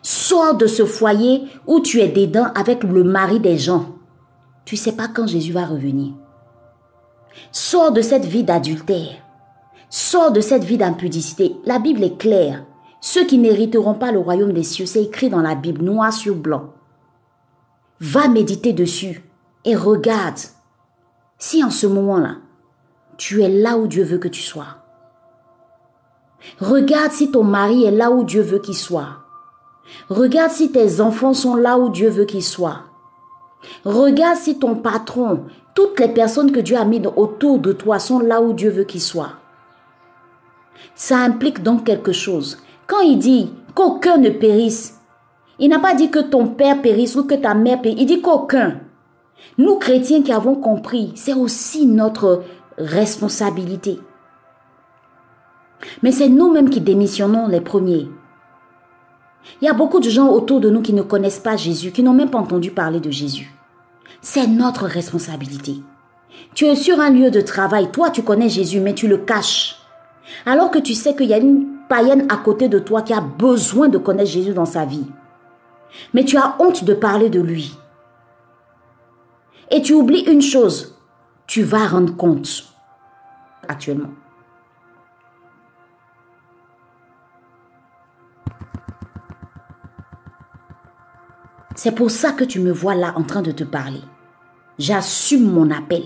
Sors 0.00 0.56
de 0.56 0.66
ce 0.66 0.86
foyer 0.86 1.42
où 1.66 1.80
tu 1.80 2.00
es 2.00 2.08
dedans 2.08 2.46
avec 2.54 2.82
le 2.82 3.04
mari 3.04 3.38
des 3.38 3.58
gens. 3.58 3.96
Tu 4.64 4.76
sais 4.76 4.92
pas 4.92 5.08
quand 5.08 5.26
Jésus 5.26 5.52
va 5.52 5.66
revenir. 5.66 6.14
Sors 7.52 7.92
de 7.92 8.02
cette 8.02 8.24
vie 8.24 8.44
d'adultère. 8.44 9.22
Sors 9.88 10.32
de 10.32 10.40
cette 10.40 10.64
vie 10.64 10.78
d'impudicité. 10.78 11.56
La 11.64 11.78
Bible 11.78 12.04
est 12.04 12.18
claire. 12.18 12.64
Ceux 13.00 13.24
qui 13.24 13.38
n'hériteront 13.38 13.94
pas 13.94 14.12
le 14.12 14.18
royaume 14.18 14.52
des 14.52 14.62
cieux, 14.62 14.86
c'est 14.86 15.04
écrit 15.04 15.30
dans 15.30 15.42
la 15.42 15.54
Bible, 15.54 15.82
noir 15.82 16.12
sur 16.12 16.34
blanc. 16.34 16.72
Va 18.00 18.28
méditer 18.28 18.72
dessus 18.72 19.24
et 19.64 19.76
regarde 19.76 20.38
si 21.38 21.62
en 21.62 21.70
ce 21.70 21.86
moment-là, 21.86 22.36
tu 23.16 23.42
es 23.42 23.48
là 23.48 23.76
où 23.78 23.86
Dieu 23.86 24.04
veut 24.04 24.18
que 24.18 24.28
tu 24.28 24.42
sois. 24.42 24.78
Regarde 26.60 27.12
si 27.12 27.30
ton 27.30 27.44
mari 27.44 27.84
est 27.84 27.90
là 27.90 28.10
où 28.10 28.24
Dieu 28.24 28.42
veut 28.42 28.58
qu'il 28.58 28.76
soit. 28.76 29.24
Regarde 30.08 30.50
si 30.50 30.70
tes 30.70 31.00
enfants 31.00 31.34
sont 31.34 31.54
là 31.54 31.78
où 31.78 31.90
Dieu 31.90 32.08
veut 32.08 32.24
qu'ils 32.24 32.44
soient. 32.44 32.85
Regarde 33.84 34.36
si 34.36 34.58
ton 34.58 34.74
patron, 34.76 35.44
toutes 35.74 36.00
les 36.00 36.08
personnes 36.08 36.52
que 36.52 36.60
Dieu 36.60 36.76
a 36.76 36.84
mis 36.84 37.02
autour 37.16 37.58
de 37.58 37.72
toi 37.72 37.98
sont 37.98 38.20
là 38.20 38.40
où 38.40 38.52
Dieu 38.52 38.70
veut 38.70 38.84
qu'ils 38.84 39.00
soient. 39.00 39.32
Ça 40.94 41.18
implique 41.18 41.62
donc 41.62 41.84
quelque 41.84 42.12
chose. 42.12 42.58
Quand 42.86 43.00
il 43.00 43.18
dit 43.18 43.50
qu'aucun 43.74 44.16
ne 44.16 44.30
périsse, 44.30 45.00
il 45.58 45.68
n'a 45.68 45.78
pas 45.78 45.94
dit 45.94 46.10
que 46.10 46.18
ton 46.18 46.48
père 46.48 46.82
périsse 46.82 47.16
ou 47.16 47.24
que 47.24 47.34
ta 47.34 47.54
mère 47.54 47.82
périsse, 47.82 48.00
il 48.00 48.06
dit 48.06 48.20
qu'aucun. 48.20 48.80
Nous 49.58 49.76
chrétiens 49.76 50.22
qui 50.22 50.32
avons 50.32 50.54
compris, 50.54 51.12
c'est 51.14 51.34
aussi 51.34 51.86
notre 51.86 52.42
responsabilité. 52.78 53.98
Mais 56.02 56.12
c'est 56.12 56.28
nous-mêmes 56.28 56.70
qui 56.70 56.80
démissionnons 56.80 57.48
les 57.48 57.60
premiers. 57.60 58.08
Il 59.60 59.64
y 59.64 59.68
a 59.68 59.74
beaucoup 59.74 60.00
de 60.00 60.08
gens 60.08 60.28
autour 60.28 60.60
de 60.60 60.70
nous 60.70 60.82
qui 60.82 60.92
ne 60.92 61.02
connaissent 61.02 61.38
pas 61.38 61.56
Jésus, 61.56 61.92
qui 61.92 62.02
n'ont 62.02 62.12
même 62.12 62.30
pas 62.30 62.38
entendu 62.38 62.70
parler 62.70 63.00
de 63.00 63.10
Jésus. 63.10 63.55
C'est 64.20 64.46
notre 64.46 64.86
responsabilité. 64.86 65.76
Tu 66.54 66.66
es 66.66 66.76
sur 66.76 67.00
un 67.00 67.10
lieu 67.10 67.30
de 67.30 67.40
travail, 67.40 67.90
toi 67.90 68.10
tu 68.10 68.22
connais 68.22 68.48
Jésus, 68.48 68.80
mais 68.80 68.94
tu 68.94 69.08
le 69.08 69.18
caches. 69.18 69.76
Alors 70.44 70.70
que 70.70 70.78
tu 70.78 70.94
sais 70.94 71.14
qu'il 71.14 71.28
y 71.28 71.34
a 71.34 71.38
une 71.38 71.66
païenne 71.88 72.26
à 72.30 72.36
côté 72.36 72.68
de 72.68 72.78
toi 72.78 73.02
qui 73.02 73.12
a 73.12 73.20
besoin 73.20 73.88
de 73.88 73.98
connaître 73.98 74.30
Jésus 74.30 74.52
dans 74.52 74.64
sa 74.64 74.84
vie. 74.84 75.06
Mais 76.14 76.24
tu 76.24 76.36
as 76.36 76.56
honte 76.58 76.84
de 76.84 76.94
parler 76.94 77.30
de 77.30 77.40
lui. 77.40 77.76
Et 79.70 79.82
tu 79.82 79.94
oublies 79.94 80.24
une 80.30 80.42
chose, 80.42 80.96
tu 81.46 81.62
vas 81.62 81.86
rendre 81.86 82.16
compte 82.16 82.64
actuellement. 83.68 84.10
C'est 91.76 91.94
pour 91.94 92.10
ça 92.10 92.32
que 92.32 92.42
tu 92.42 92.58
me 92.58 92.72
vois 92.72 92.94
là 92.94 93.12
en 93.16 93.22
train 93.22 93.42
de 93.42 93.50
te 93.50 93.62
parler. 93.62 94.00
J'assume 94.78 95.44
mon 95.44 95.70
appel. 95.70 96.04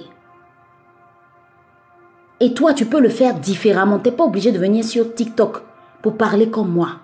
Et 2.40 2.54
toi, 2.54 2.74
tu 2.74 2.86
peux 2.86 3.00
le 3.00 3.08
faire 3.08 3.38
différemment. 3.38 4.00
Tu 4.00 4.10
n'es 4.10 4.16
pas 4.16 4.24
obligé 4.24 4.50
de 4.50 4.58
venir 4.58 4.84
sur 4.84 5.14
TikTok 5.14 5.62
pour 6.02 6.16
parler 6.16 6.50
comme 6.50 6.72
moi. 6.72 6.96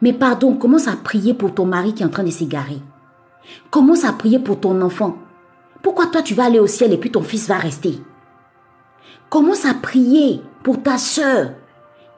Mais 0.00 0.12
pardon, 0.12 0.56
commence 0.56 0.88
à 0.88 0.96
prier 0.96 1.32
pour 1.32 1.54
ton 1.54 1.64
mari 1.64 1.94
qui 1.94 2.02
est 2.02 2.06
en 2.06 2.08
train 2.08 2.24
de 2.24 2.30
s'égarer. 2.30 2.80
Commence 3.70 4.04
à 4.04 4.12
prier 4.12 4.40
pour 4.40 4.58
ton 4.58 4.82
enfant. 4.82 5.16
Pourquoi 5.80 6.06
toi 6.06 6.22
tu 6.22 6.34
vas 6.34 6.46
aller 6.46 6.58
au 6.58 6.66
ciel 6.66 6.92
et 6.92 6.98
puis 6.98 7.12
ton 7.12 7.22
fils 7.22 7.46
va 7.46 7.56
rester? 7.56 8.00
Commence 9.30 9.64
à 9.64 9.74
prier 9.74 10.42
pour 10.64 10.82
ta 10.82 10.98
soeur 10.98 11.52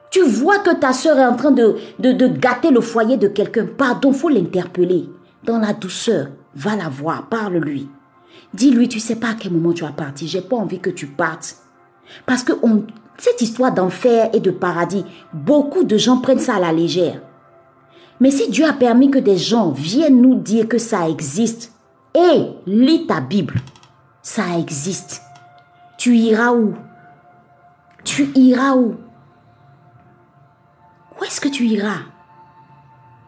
Tu 0.09 0.23
vois 0.23 0.59
que 0.59 0.73
ta 0.73 0.93
soeur 0.93 1.19
est 1.19 1.25
en 1.25 1.35
train 1.35 1.51
de 1.51 2.27
gâter 2.39 2.71
le 2.71 2.81
foyer 2.81 3.17
de 3.17 3.27
quelqu'un. 3.27 3.67
Pardon, 3.67 4.11
faut 4.13 4.29
l'interpeller. 4.29 5.09
Dans 5.45 5.59
la 5.59 5.73
douceur, 5.73 6.29
va 6.55 6.75
la 6.75 6.89
voir, 6.89 7.27
parle-lui. 7.29 7.87
Dis-lui, 8.53 8.87
tu 8.87 8.99
sais 8.99 9.17
pas 9.17 9.29
à 9.29 9.33
quel 9.33 9.51
moment 9.51 9.73
tu 9.73 9.83
vas 9.83 9.91
partir. 9.91 10.27
J'ai 10.27 10.41
pas 10.41 10.55
envie 10.55 10.79
que 10.79 10.89
tu 10.89 11.07
partes. 11.07 11.57
Parce 12.25 12.43
que 12.43 12.53
cette 13.17 13.41
histoire 13.41 13.73
d'enfer 13.73 14.29
et 14.33 14.39
de 14.39 14.51
paradis, 14.51 15.05
beaucoup 15.33 15.83
de 15.83 15.97
gens 15.97 16.17
prennent 16.17 16.39
ça 16.39 16.55
à 16.55 16.59
la 16.59 16.71
légère. 16.71 17.21
Mais 18.19 18.31
si 18.31 18.49
Dieu 18.49 18.65
a 18.65 18.73
permis 18.73 19.11
que 19.11 19.19
des 19.19 19.37
gens 19.37 19.71
viennent 19.71 20.21
nous 20.21 20.35
dire 20.35 20.67
que 20.67 20.77
ça 20.77 21.09
existe, 21.09 21.73
et 22.13 22.47
lis 22.65 23.07
ta 23.07 23.19
Bible, 23.19 23.59
ça 24.21 24.57
existe. 24.57 25.21
Tu 25.97 26.15
iras 26.15 26.53
où? 26.53 26.73
Tu 28.03 28.29
iras 28.35 28.75
où? 28.75 28.95
Où 31.19 31.23
est-ce 31.23 31.41
que 31.41 31.49
tu 31.49 31.65
iras? 31.65 31.99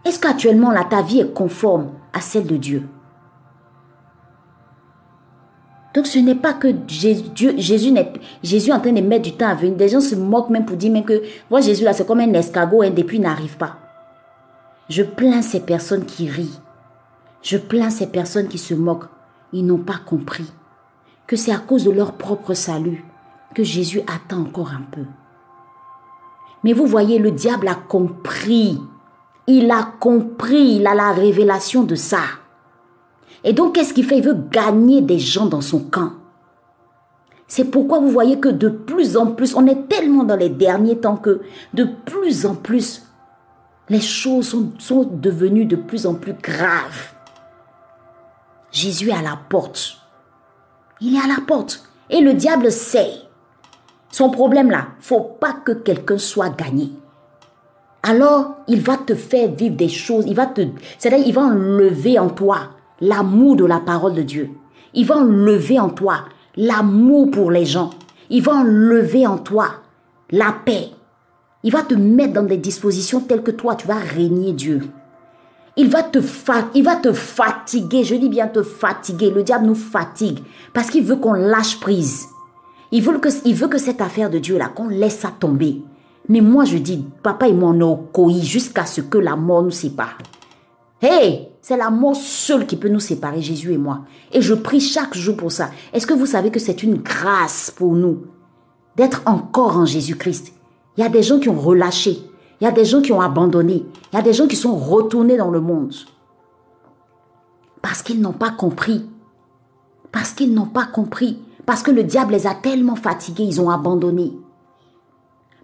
Est-ce 0.07 0.19
qu'actuellement 0.19 0.71
là, 0.71 0.85
ta 0.85 1.01
vie 1.01 1.19
est 1.19 1.33
conforme 1.33 1.89
à 2.13 2.21
celle 2.21 2.47
de 2.47 2.55
Dieu? 2.55 2.87
Donc 5.93 6.07
ce 6.07 6.19
n'est 6.19 6.35
pas 6.35 6.53
que 6.53 6.69
Jésus, 6.87 7.25
Jésus, 7.57 7.91
n'est, 7.91 8.13
Jésus 8.41 8.69
est 8.69 8.73
en 8.73 8.79
train 8.79 8.93
de 8.93 9.01
mettre 9.01 9.23
du 9.23 9.33
temps 9.33 9.49
à 9.49 9.55
venir. 9.55 9.75
Des 9.75 9.89
gens 9.89 9.99
se 9.99 10.15
moquent 10.15 10.49
même 10.49 10.65
pour 10.65 10.77
dire 10.77 11.03
que 11.03 11.23
moi 11.49 11.59
Jésus 11.59 11.83
là 11.83 11.91
c'est 11.91 12.05
comme 12.05 12.19
un 12.19 12.33
escargot 12.33 12.83
et 12.83 12.87
hein, 12.87 12.91
depuis 12.91 13.19
n'arrive 13.19 13.57
pas. 13.57 13.77
Je 14.89 15.03
plains 15.03 15.41
ces 15.41 15.59
personnes 15.59 16.05
qui 16.05 16.29
rient. 16.29 16.59
Je 17.41 17.57
plains 17.57 17.89
ces 17.89 18.07
personnes 18.07 18.47
qui 18.47 18.59
se 18.59 18.75
moquent. 18.75 19.09
Ils 19.51 19.65
n'ont 19.65 19.79
pas 19.79 19.99
compris 20.05 20.49
que 21.25 21.35
c'est 21.35 21.51
à 21.51 21.57
cause 21.57 21.83
de 21.83 21.91
leur 21.91 22.13
propre 22.13 22.53
salut 22.53 23.03
que 23.53 23.63
Jésus 23.63 24.01
attend 24.01 24.41
encore 24.41 24.71
un 24.71 24.85
peu. 24.89 25.03
Mais 26.63 26.71
vous 26.71 26.85
voyez, 26.85 27.19
le 27.19 27.31
diable 27.31 27.67
a 27.67 27.75
compris. 27.75 28.79
Il 29.47 29.71
a 29.71 29.83
compris, 29.99 30.75
il 30.75 30.87
a 30.87 30.93
la 30.93 31.13
révélation 31.13 31.83
de 31.83 31.95
ça. 31.95 32.19
Et 33.43 33.53
donc, 33.53 33.75
qu'est-ce 33.75 33.93
qu'il 33.93 34.05
fait? 34.05 34.17
Il 34.17 34.23
veut 34.23 34.37
gagner 34.51 35.01
des 35.01 35.19
gens 35.19 35.45
dans 35.45 35.61
son 35.61 35.79
camp. 35.79 36.11
C'est 37.47 37.65
pourquoi 37.65 37.99
vous 37.99 38.09
voyez 38.09 38.39
que 38.39 38.49
de 38.49 38.67
plus 38.67 39.15
en 39.15 39.27
plus, 39.27 39.55
on 39.55 39.65
est 39.67 39.87
tellement 39.87 40.25
dans 40.25 40.35
les 40.35 40.49
derniers 40.49 40.97
temps 40.97 41.15
que 41.15 41.41
de 41.73 41.85
plus 41.85 42.45
en 42.45 42.55
plus, 42.55 43.03
les 43.89 44.01
choses 44.01 44.53
sont, 44.79 45.03
devenues 45.03 45.65
de 45.65 45.77
plus 45.77 46.05
en 46.05 46.15
plus 46.15 46.33
graves. 46.33 47.13
Jésus 48.71 49.09
est 49.09 49.13
à 49.13 49.21
la 49.21 49.39
porte. 49.49 49.97
Il 50.99 51.15
est 51.15 51.23
à 51.23 51.27
la 51.27 51.41
porte. 51.45 51.83
Et 52.09 52.19
le 52.19 52.33
diable 52.33 52.69
sait. 52.69 53.13
Son 54.11 54.29
problème 54.29 54.69
là, 54.69 54.87
faut 54.99 55.21
pas 55.21 55.53
que 55.53 55.71
quelqu'un 55.71 56.17
soit 56.17 56.49
gagné. 56.49 56.91
Alors, 58.09 58.55
il 58.69 58.79
va 58.79 58.95
te 58.95 59.15
faire 59.15 59.51
vivre 59.51 59.75
des 59.75 59.89
choses. 59.89 60.23
Il 60.27 60.33
va 60.33 60.45
te, 60.45 60.61
c'est-à-dire, 60.97 61.27
il 61.27 61.33
va 61.33 61.41
enlever 61.41 62.17
en 62.17 62.29
toi 62.29 62.69
l'amour 63.01 63.57
de 63.57 63.65
la 63.65 63.81
parole 63.81 64.13
de 64.13 64.21
Dieu. 64.21 64.49
Il 64.93 65.05
va 65.05 65.17
enlever 65.17 65.77
en 65.77 65.89
toi 65.89 66.19
l'amour 66.55 67.29
pour 67.31 67.51
les 67.51 67.65
gens. 67.65 67.89
Il 68.29 68.43
va 68.43 68.53
enlever 68.53 69.27
en 69.27 69.37
toi 69.37 69.67
la 70.31 70.55
paix. 70.65 70.87
Il 71.63 71.73
va 71.73 71.81
te 71.81 71.95
mettre 71.95 72.31
dans 72.31 72.43
des 72.43 72.55
dispositions 72.55 73.19
telles 73.19 73.43
que 73.43 73.51
toi, 73.51 73.75
tu 73.75 73.87
vas 73.87 73.95
régner 73.95 74.53
Dieu. 74.53 74.83
Il 75.75 75.89
va 75.89 76.01
te, 76.01 76.19
il 76.75 76.83
va 76.83 76.95
te 76.95 77.11
fatiguer. 77.11 78.05
Je 78.05 78.15
dis 78.15 78.29
bien 78.29 78.47
te 78.47 78.63
fatiguer. 78.63 79.31
Le 79.31 79.43
diable 79.43 79.65
nous 79.65 79.75
fatigue 79.75 80.39
parce 80.73 80.89
qu'il 80.89 81.03
veut 81.03 81.17
qu'on 81.17 81.33
lâche 81.33 81.81
prise. 81.81 82.25
Il 82.93 83.03
veut 83.03 83.17
que, 83.19 83.27
il 83.43 83.53
veut 83.53 83.67
que 83.67 83.77
cette 83.77 83.99
affaire 83.99 84.29
de 84.29 84.39
Dieu 84.39 84.57
là, 84.57 84.69
qu'on 84.69 84.87
laisse 84.87 85.19
ça 85.19 85.33
tomber. 85.37 85.81
Mais 86.29 86.41
moi, 86.41 86.65
je 86.65 86.77
dis, 86.77 87.05
papa 87.23 87.47
et 87.47 87.53
moi, 87.53 87.69
on 87.69 87.79
est 87.79 87.83
au 87.83 88.29
jusqu'à 88.41 88.85
ce 88.85 89.01
que 89.01 89.17
la 89.17 89.35
mort 89.35 89.63
nous 89.63 89.71
sépare. 89.71 90.17
Hé, 91.01 91.49
c'est 91.61 91.77
la 91.77 91.89
mort 91.89 92.15
seule 92.15 92.65
qui 92.65 92.75
peut 92.75 92.89
nous 92.89 92.99
séparer, 92.99 93.41
Jésus 93.41 93.73
et 93.73 93.77
moi. 93.77 94.01
Et 94.31 94.41
je 94.41 94.53
prie 94.53 94.79
chaque 94.79 95.15
jour 95.15 95.37
pour 95.37 95.51
ça. 95.51 95.69
Est-ce 95.93 96.07
que 96.07 96.13
vous 96.13 96.25
savez 96.25 96.49
que 96.49 96.59
c'est 96.59 96.83
une 96.83 96.97
grâce 96.97 97.71
pour 97.71 97.93
nous 97.93 98.23
d'être 98.95 99.21
encore 99.25 99.77
en 99.77 99.85
Jésus-Christ? 99.85 100.53
Il 100.97 101.03
y 101.03 101.05
a 101.05 101.09
des 101.09 101.23
gens 101.23 101.39
qui 101.39 101.49
ont 101.49 101.59
relâché. 101.59 102.17
Il 102.59 102.63
y 102.63 102.67
a 102.67 102.71
des 102.71 102.85
gens 102.85 103.01
qui 103.01 103.11
ont 103.11 103.21
abandonné. 103.21 103.85
Il 104.11 104.15
y 104.15 104.19
a 104.19 104.23
des 104.23 104.33
gens 104.33 104.47
qui 104.47 104.55
sont 104.55 104.75
retournés 104.75 105.37
dans 105.37 105.51
le 105.51 105.61
monde. 105.61 105.93
Parce 107.81 108.01
qu'ils 108.01 108.19
n'ont 108.19 108.33
pas 108.33 108.49
compris. 108.49 109.07
Parce 110.11 110.31
qu'ils 110.31 110.53
n'ont 110.53 110.65
pas 110.65 110.85
compris. 110.85 111.39
Parce 111.65 111.83
que 111.83 111.91
le 111.91 112.03
diable 112.03 112.33
les 112.33 112.47
a 112.47 112.55
tellement 112.55 112.95
fatigués, 112.95 113.43
ils 113.43 113.61
ont 113.61 113.69
abandonné. 113.69 114.33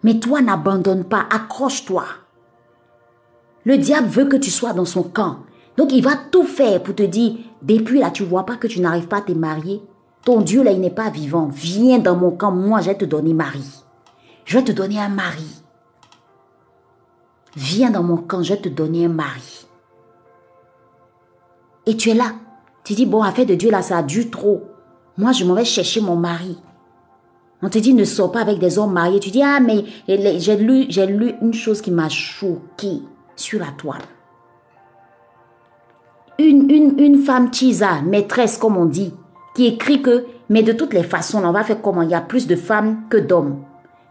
Mais 0.03 0.19
toi, 0.19 0.41
n'abandonne 0.41 1.05
pas, 1.05 1.25
accroche-toi. 1.29 2.05
Le 3.65 3.77
diable 3.77 4.07
veut 4.07 4.25
que 4.25 4.35
tu 4.35 4.51
sois 4.51 4.73
dans 4.73 4.85
son 4.85 5.03
camp. 5.03 5.37
Donc 5.77 5.91
il 5.91 6.03
va 6.03 6.15
tout 6.15 6.43
faire 6.43 6.83
pour 6.83 6.95
te 6.95 7.03
dire, 7.03 7.37
depuis 7.61 7.99
là, 7.99 8.11
tu 8.11 8.23
vois 8.23 8.45
pas 8.45 8.57
que 8.57 8.67
tu 8.67 8.81
n'arrives 8.81 9.07
pas 9.07 9.17
à 9.17 9.21
te 9.21 9.31
marier. 9.31 9.81
Ton 10.25 10.41
Dieu 10.41 10.63
là, 10.63 10.71
il 10.71 10.81
n'est 10.81 10.89
pas 10.89 11.09
vivant. 11.09 11.49
Viens 11.51 11.99
dans 11.99 12.15
mon 12.15 12.31
camp, 12.31 12.51
moi 12.51 12.81
je 12.81 12.87
vais 12.87 12.97
te 12.97 13.05
donner 13.05 13.33
mari. 13.33 13.83
Je 14.45 14.57
vais 14.57 14.63
te 14.63 14.71
donner 14.71 14.99
un 14.99 15.09
mari. 15.09 15.63
Viens 17.55 17.91
dans 17.91 18.03
mon 18.03 18.17
camp, 18.17 18.43
je 18.43 18.53
vais 18.53 18.61
te 18.61 18.69
donner 18.69 19.05
un 19.05 19.09
mari. 19.09 19.67
Et 21.85 21.95
tu 21.97 22.09
es 22.09 22.13
là. 22.13 22.33
Tu 22.83 22.93
dis, 22.93 23.05
bon, 23.05 23.21
affaire 23.21 23.45
de 23.45 23.55
Dieu 23.55 23.71
là, 23.71 23.81
ça 23.81 23.97
a 23.97 24.03
dû 24.03 24.29
trop. 24.29 24.63
Moi, 25.17 25.31
je 25.31 25.45
m'en 25.45 25.53
vais 25.53 25.65
chercher 25.65 26.01
mon 26.01 26.15
mari. 26.15 26.57
On 27.63 27.69
te 27.69 27.79
dit, 27.79 27.93
ne 27.93 28.03
sors 28.03 28.29
pas 28.29 28.41
avec 28.41 28.59
des 28.59 28.77
hommes 28.77 28.91
mariés. 28.91 29.21
Tu 29.21 29.31
dis, 29.31 29.41
ah, 29.41 29.61
mais 29.61 29.85
j'ai 30.07 30.57
lu, 30.57 30.85
j'ai 30.89 31.05
lu 31.05 31.33
une 31.41 31.53
chose 31.53 31.81
qui 31.81 31.91
m'a 31.91 32.09
choqué 32.09 33.01
sur 33.37 33.61
la 33.61 33.71
toile. 33.77 34.01
Une, 36.37 37.23
femme 37.23 37.51
tisa, 37.51 38.01
maîtresse 38.01 38.57
comme 38.57 38.75
on 38.75 38.85
dit, 38.85 39.13
qui 39.55 39.67
écrit 39.67 40.01
que, 40.01 40.25
mais 40.49 40.61
de 40.61 40.73
toutes 40.73 40.93
les 40.93 41.03
façons, 41.03 41.41
on 41.45 41.51
va 41.53 41.63
faire 41.63 41.81
comment? 41.81 42.01
Il 42.01 42.09
y 42.09 42.15
a 42.15 42.21
plus 42.21 42.47
de 42.47 42.57
femmes 42.57 43.03
que 43.09 43.17
d'hommes. 43.17 43.63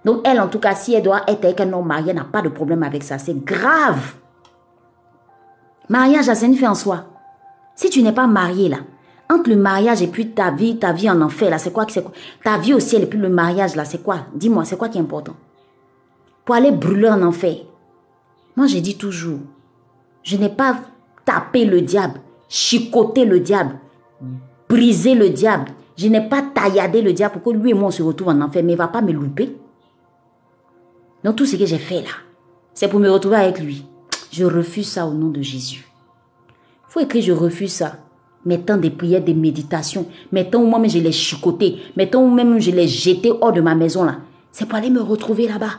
Donc 0.06 0.26
elle, 0.26 0.40
en 0.40 0.48
tout 0.48 0.58
cas, 0.58 0.74
si 0.74 0.94
elle 0.94 1.02
doit 1.02 1.22
être 1.28 1.44
avec 1.44 1.60
un 1.60 1.72
homme 1.74 1.86
marié, 1.86 2.14
n'a 2.14 2.24
pas 2.24 2.40
de 2.40 2.48
problème 2.48 2.82
avec 2.82 3.02
ça. 3.02 3.18
C'est 3.18 3.44
grave. 3.44 4.14
Mariage, 5.90 6.32
c'est 6.32 6.46
une 6.46 6.56
fin 6.56 6.70
en 6.70 6.74
soi. 6.74 7.04
Si 7.74 7.90
tu 7.90 8.02
n'es 8.02 8.12
pas 8.12 8.26
marié 8.26 8.70
là, 8.70 8.78
entre 9.32 9.50
le 9.50 9.56
mariage 9.56 10.02
et 10.02 10.06
puis 10.06 10.30
ta 10.30 10.50
vie, 10.50 10.78
ta 10.78 10.92
vie 10.92 11.10
en 11.10 11.20
enfer 11.20 11.50
là, 11.50 11.58
c'est 11.58 11.72
quoi, 11.72 11.86
c'est 11.88 12.02
quoi? 12.02 12.12
Ta 12.44 12.58
vie 12.58 12.74
au 12.74 12.80
ciel 12.80 13.02
et 13.02 13.06
puis 13.06 13.18
le 13.18 13.28
mariage 13.28 13.76
là, 13.76 13.84
c'est 13.84 14.02
quoi? 14.02 14.26
Dis-moi, 14.34 14.64
c'est 14.64 14.76
quoi 14.76 14.88
qui 14.88 14.98
est 14.98 15.00
important? 15.00 15.34
Pour 16.44 16.54
aller 16.54 16.72
brûler 16.72 17.08
en 17.08 17.22
enfer, 17.22 17.56
moi, 18.56 18.66
j'ai 18.66 18.80
dit 18.80 18.98
toujours, 18.98 19.38
je 20.22 20.36
n'ai 20.36 20.50
pas 20.50 20.80
tapé 21.24 21.64
le 21.64 21.80
diable, 21.80 22.20
chicoté 22.48 23.24
le 23.24 23.40
diable, 23.40 23.78
brisé 24.68 25.14
le 25.14 25.30
diable. 25.30 25.72
Je 25.96 26.08
n'ai 26.08 26.26
pas 26.26 26.42
tailladé 26.42 27.02
le 27.02 27.12
diable 27.12 27.34
pour 27.34 27.52
que 27.52 27.58
lui 27.58 27.70
et 27.70 27.74
moi 27.74 27.88
on 27.88 27.90
se 27.90 28.02
retrouve 28.02 28.28
en 28.28 28.40
enfer, 28.40 28.62
mais 28.62 28.72
il 28.72 28.76
ne 28.76 28.78
va 28.78 28.88
pas 28.88 29.02
me 29.02 29.12
louper. 29.12 29.56
Donc 31.22 31.36
tout 31.36 31.46
ce 31.46 31.56
que 31.56 31.66
j'ai 31.66 31.78
fait 31.78 32.00
là, 32.00 32.10
c'est 32.74 32.88
pour 32.88 32.98
me 32.98 33.10
retrouver 33.10 33.36
avec 33.36 33.60
lui. 33.60 33.86
Je 34.30 34.44
refuse 34.44 34.88
ça 34.88 35.06
au 35.06 35.12
nom 35.12 35.28
de 35.28 35.42
Jésus. 35.42 35.86
Faut 36.88 37.00
écrire 37.00 37.22
je 37.22 37.32
refuse 37.32 37.72
ça. 37.72 37.98
Mettant 38.44 38.76
des 38.76 38.90
prières, 38.90 39.22
des 39.22 39.34
méditations, 39.34 40.06
mettant 40.32 40.60
où 40.60 40.66
moi-même 40.66 40.90
je 40.90 40.98
l'ai 40.98 41.12
chicoté, 41.12 41.78
mettant 41.96 42.22
où 42.22 42.30
même 42.30 42.58
je 42.58 42.70
l'ai 42.72 42.88
jeté 42.88 43.32
hors 43.40 43.52
de 43.52 43.60
ma 43.60 43.74
maison 43.74 44.04
là. 44.04 44.18
C'est 44.50 44.66
pour 44.66 44.76
aller 44.76 44.90
me 44.90 45.00
retrouver 45.00 45.48
là-bas. 45.48 45.78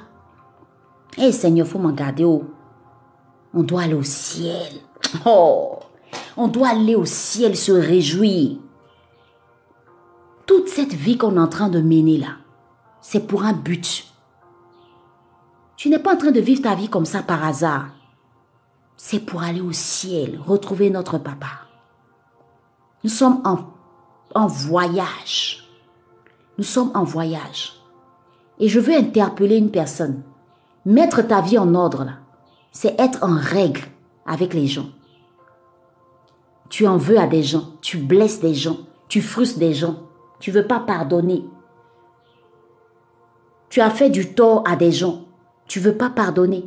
Eh 1.18 1.32
Seigneur, 1.32 1.68
faut 1.68 1.80
m'en 1.80 1.92
garder. 1.92 2.24
Oh. 2.24 2.44
On 3.54 3.62
doit 3.62 3.82
aller 3.84 3.94
au 3.94 4.04
ciel. 4.04 4.74
Oh, 5.26 5.78
on 6.38 6.48
doit 6.48 6.70
aller 6.70 6.96
au 6.96 7.06
ciel 7.06 7.56
se 7.56 7.72
réjouir. 7.72 8.58
Toute 10.48 10.70
cette 10.70 10.94
vie 10.94 11.18
qu'on 11.18 11.36
est 11.36 11.40
en 11.40 11.48
train 11.48 11.70
de 11.70 11.80
mener 11.80 12.18
là, 12.18 12.38
c'est 13.00 13.28
pour 13.28 13.44
un 13.44 13.54
but. 13.54 14.06
Tu 15.78 15.90
n'es 15.90 16.00
pas 16.00 16.16
en 16.16 16.18
train 16.18 16.32
de 16.32 16.40
vivre 16.40 16.64
ta 16.64 16.74
vie 16.74 16.90
comme 16.90 17.06
ça 17.06 17.22
par 17.22 17.46
hasard. 17.46 17.90
C'est 18.98 19.20
pour 19.20 19.44
aller 19.44 19.62
au 19.62 19.72
ciel, 19.72 20.40
retrouver 20.46 20.90
notre 20.90 21.18
papa. 21.18 21.48
Nous 23.04 23.10
sommes 23.10 23.42
en, 23.46 24.48
voyage. 24.48 25.70
Nous 26.58 26.64
sommes 26.64 26.92
en 26.94 27.04
voyage. 27.04 27.74
Et 28.60 28.68
je 28.68 28.80
veux 28.80 28.94
interpeller 28.94 29.58
une 29.58 29.72
personne. 29.72 30.24
Mettre 30.86 31.22
ta 31.22 31.42
vie 31.42 31.58
en 31.58 31.76
ordre 31.76 32.08
c'est 32.74 33.00
être 33.00 33.24
en 33.24 33.38
règle 33.38 33.84
avec 34.26 34.54
les 34.54 34.68
gens. 34.68 34.88
Tu 36.70 36.88
en 36.88 36.98
veux 36.98 37.20
à 37.20 37.28
des 37.28 37.44
gens, 37.44 37.74
tu 37.82 37.98
blesses 37.98 38.40
des 38.40 38.56
gens, 38.56 38.78
tu 39.08 39.22
frustres 39.22 39.60
des 39.60 39.76
gens, 39.76 39.98
tu 40.40 40.50
veux 40.50 40.66
pas 40.66 40.80
pardonner. 40.80 41.46
Tu 43.70 43.80
as 43.80 43.92
fait 43.92 44.10
du 44.10 44.34
tort 44.34 44.64
à 44.68 44.76
des 44.76 44.92
gens, 44.92 45.26
tu 45.68 45.80
veux 45.80 45.96
pas 45.96 46.10
pardonner. 46.10 46.66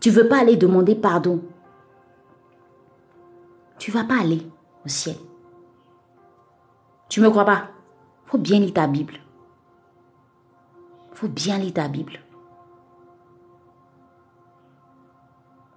Tu 0.00 0.10
veux 0.10 0.28
pas 0.28 0.40
aller 0.40 0.56
demander 0.56 0.94
pardon. 0.94 1.40
Tu 3.78 3.90
vas 3.90 4.04
pas 4.04 4.20
aller 4.20 4.42
au 4.84 4.88
ciel. 4.88 5.16
Tu 7.08 7.20
me 7.20 7.30
crois 7.30 7.44
pas? 7.44 7.68
Faut 8.26 8.38
bien 8.38 8.58
lire 8.58 8.74
ta 8.74 8.86
Bible. 8.86 9.14
Faut 11.12 11.28
bien 11.28 11.58
lire 11.58 11.74
ta 11.74 11.88
Bible. 11.88 12.20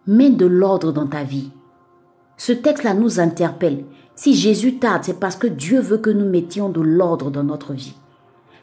Mets 0.07 0.31
de 0.31 0.45
l'ordre 0.45 0.91
dans 0.91 1.07
ta 1.07 1.23
vie. 1.23 1.51
Ce 2.35 2.51
texte-là 2.51 2.93
nous 2.93 3.19
interpelle. 3.19 3.85
Si 4.15 4.33
Jésus 4.33 4.79
tarde, 4.79 5.03
c'est 5.03 5.19
parce 5.19 5.35
que 5.35 5.47
Dieu 5.47 5.79
veut 5.79 5.99
que 5.99 6.09
nous 6.09 6.27
mettions 6.27 6.69
de 6.69 6.81
l'ordre 6.81 7.29
dans 7.29 7.43
notre 7.43 7.73
vie. 7.73 7.95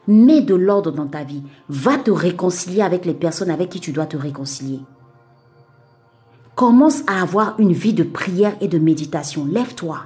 Mets 0.09 0.41
de 0.41 0.55
l'ordre 0.55 0.93
dans 0.93 1.07
ta 1.07 1.25
vie. 1.25 1.43
Va 1.69 1.99
te 1.99 2.11
réconcilier 2.11 2.83
avec 2.83 3.05
les 3.05 3.15
personnes 3.15 3.51
avec 3.51 3.71
qui 3.71 3.81
tu 3.81 3.93
dois 3.93 4.07
te 4.07 4.17
réconcilier. 4.17 4.81
Commence 6.57 7.03
à 7.07 7.23
avoir 7.23 7.61
une 7.61 7.73
vie 7.73 7.95
de 7.95 8.03
prière 8.03 8.57
et 8.61 8.69
de 8.69 8.79
méditation. 8.79 9.45
Lève-toi. 9.45 9.99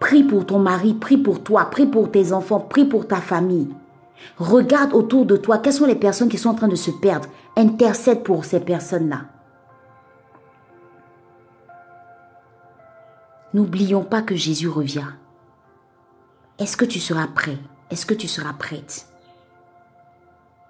Prie 0.00 0.24
pour 0.24 0.46
ton 0.46 0.58
mari, 0.58 0.94
prie 0.94 1.16
pour 1.16 1.42
toi, 1.42 1.64
prie 1.66 1.86
pour 1.86 2.10
tes 2.10 2.32
enfants, 2.32 2.60
prie 2.60 2.84
pour 2.84 3.06
ta 3.06 3.20
famille. 3.20 3.68
Regarde 4.38 4.92
autour 4.92 5.26
de 5.26 5.36
toi 5.36 5.58
quelles 5.58 5.72
sont 5.72 5.86
les 5.86 5.94
personnes 5.94 6.28
qui 6.28 6.38
sont 6.38 6.50
en 6.50 6.54
train 6.54 6.68
de 6.68 6.76
se 6.76 6.90
perdre. 6.90 7.28
Intercède 7.56 8.22
pour 8.22 8.44
ces 8.44 8.60
personnes-là. 8.60 9.22
N'oublions 13.54 14.04
pas 14.04 14.22
que 14.22 14.34
Jésus 14.34 14.68
revient. 14.68 15.06
Est-ce 16.58 16.76
que 16.76 16.84
tu 16.84 17.00
seras 17.00 17.26
prêt? 17.26 17.58
Est-ce 17.90 18.04
que 18.04 18.14
tu 18.14 18.28
seras 18.28 18.52
prête? 18.52 19.06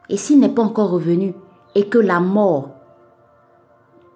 Et 0.09 0.17
s'il 0.17 0.39
n'est 0.39 0.49
pas 0.49 0.63
encore 0.63 0.91
revenu 0.91 1.35
et 1.75 1.89
que 1.89 1.99
la 1.99 2.21
mort 2.21 2.71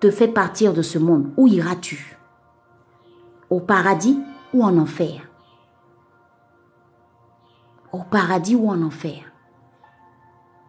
te 0.01 0.11
fait 0.11 0.29
partir 0.29 0.73
de 0.73 0.83
ce 0.83 0.99
monde, 0.99 1.31
où 1.37 1.47
iras-tu 1.49 2.17
Au 3.51 3.61
paradis? 3.61 4.19
Ou 4.53 4.65
en 4.65 4.77
enfer 4.79 5.29
Au 7.93 7.99
paradis 7.99 8.57
ou 8.57 8.69
en 8.69 8.83
enfer 8.83 9.33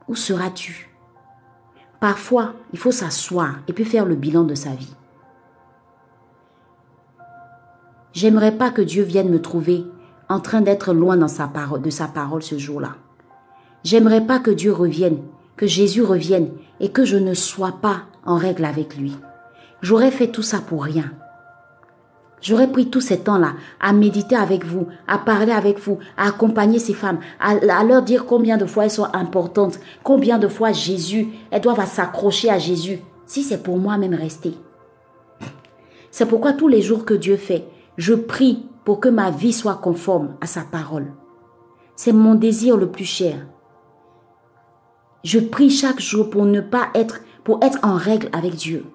Où 0.08 0.16
seras-tu? 0.16 0.90
Parfois, 2.00 2.54
il 2.74 2.80
faut 2.80 2.92
s'asseoir 2.92 3.60
et 3.68 3.74
puis 3.74 3.86
faire 3.86 4.06
le 4.06 4.16
bilan 4.16 4.44
de 4.44 4.56
sa 4.56 4.72
vie. 4.72 4.96
J'aimerais 8.14 8.58
pas 8.58 8.72
que 8.72 8.82
Dieu 8.82 9.04
vienne 9.04 9.30
me 9.30 9.42
trouver 9.42 9.86
en 10.28 10.40
train 10.40 10.62
d'être 10.62 10.94
loin 10.94 11.18
dans 11.18 11.28
sa 11.28 11.48
parole, 11.48 11.82
de 11.82 11.90
sa 11.90 12.08
parole 12.08 12.42
ce 12.42 12.58
jour-là. 12.58 12.96
J'aimerais 13.84 14.26
pas 14.26 14.40
que 14.40 14.52
Dieu 14.52 14.74
revienne, 14.74 15.20
que 15.58 15.68
Jésus 15.68 16.02
revienne 16.02 16.52
et 16.80 16.92
que 16.92 17.06
je 17.06 17.18
ne 17.18 17.34
sois 17.34 17.74
pas 17.82 18.04
en 18.26 18.38
règle 18.38 18.66
avec 18.66 18.98
lui. 18.98 19.16
J'aurais 19.82 20.12
fait 20.12 20.28
tout 20.28 20.42
ça 20.44 20.60
pour 20.60 20.84
rien. 20.84 21.12
J'aurais 22.42 22.72
pris 22.72 22.90
tout 22.90 23.02
ce 23.02 23.14
temps-là 23.14 23.54
à 23.80 23.94
méditer 23.94 24.36
avec 24.36 24.66
vous, 24.66 24.88
à 25.08 25.20
parler 25.20 25.52
avec 25.52 25.80
vous, 25.80 26.00
à 26.18 26.28
accompagner 26.28 26.80
ces 26.80 26.96
femmes, 26.96 27.20
à, 27.40 27.84
leur 27.84 28.02
dire 28.02 28.26
combien 28.26 28.58
de 28.58 28.66
fois 28.66 28.86
elles 28.86 28.92
sont 28.92 29.08
importantes, 29.14 29.80
combien 30.04 30.40
de 30.40 30.48
fois 30.48 30.72
Jésus, 30.72 31.30
elles 31.52 31.62
doivent 31.62 31.86
s'accrocher 31.86 32.50
à 32.50 32.58
Jésus, 32.58 33.00
si 33.28 33.44
c'est 33.44 33.62
pour 33.62 33.78
moi-même 33.78 34.16
rester. 34.16 34.56
C'est 36.10 36.26
pourquoi 36.26 36.54
tous 36.54 36.68
les 36.68 36.82
jours 36.82 37.06
que 37.06 37.14
Dieu 37.14 37.38
fait, 37.38 37.68
je 37.98 38.14
prie 38.16 38.66
pour 38.84 39.00
que 39.00 39.10
ma 39.10 39.30
vie 39.30 39.54
soit 39.54 39.76
conforme 39.76 40.36
à 40.42 40.48
sa 40.48 40.62
parole. 40.62 41.14
C'est 41.96 42.12
mon 42.12 42.34
désir 42.34 42.76
le 42.76 42.90
plus 42.90 43.06
cher. 43.06 43.46
Je 45.24 45.40
prie 45.40 45.70
chaque 45.70 46.00
jour 46.00 46.32
pour 46.32 46.46
ne 46.46 46.60
pas 46.60 46.90
être, 46.96 47.22
pour 47.44 47.64
être 47.64 47.78
en 47.84 47.96
règle 47.96 48.30
avec 48.34 48.56
Dieu. 48.56 48.86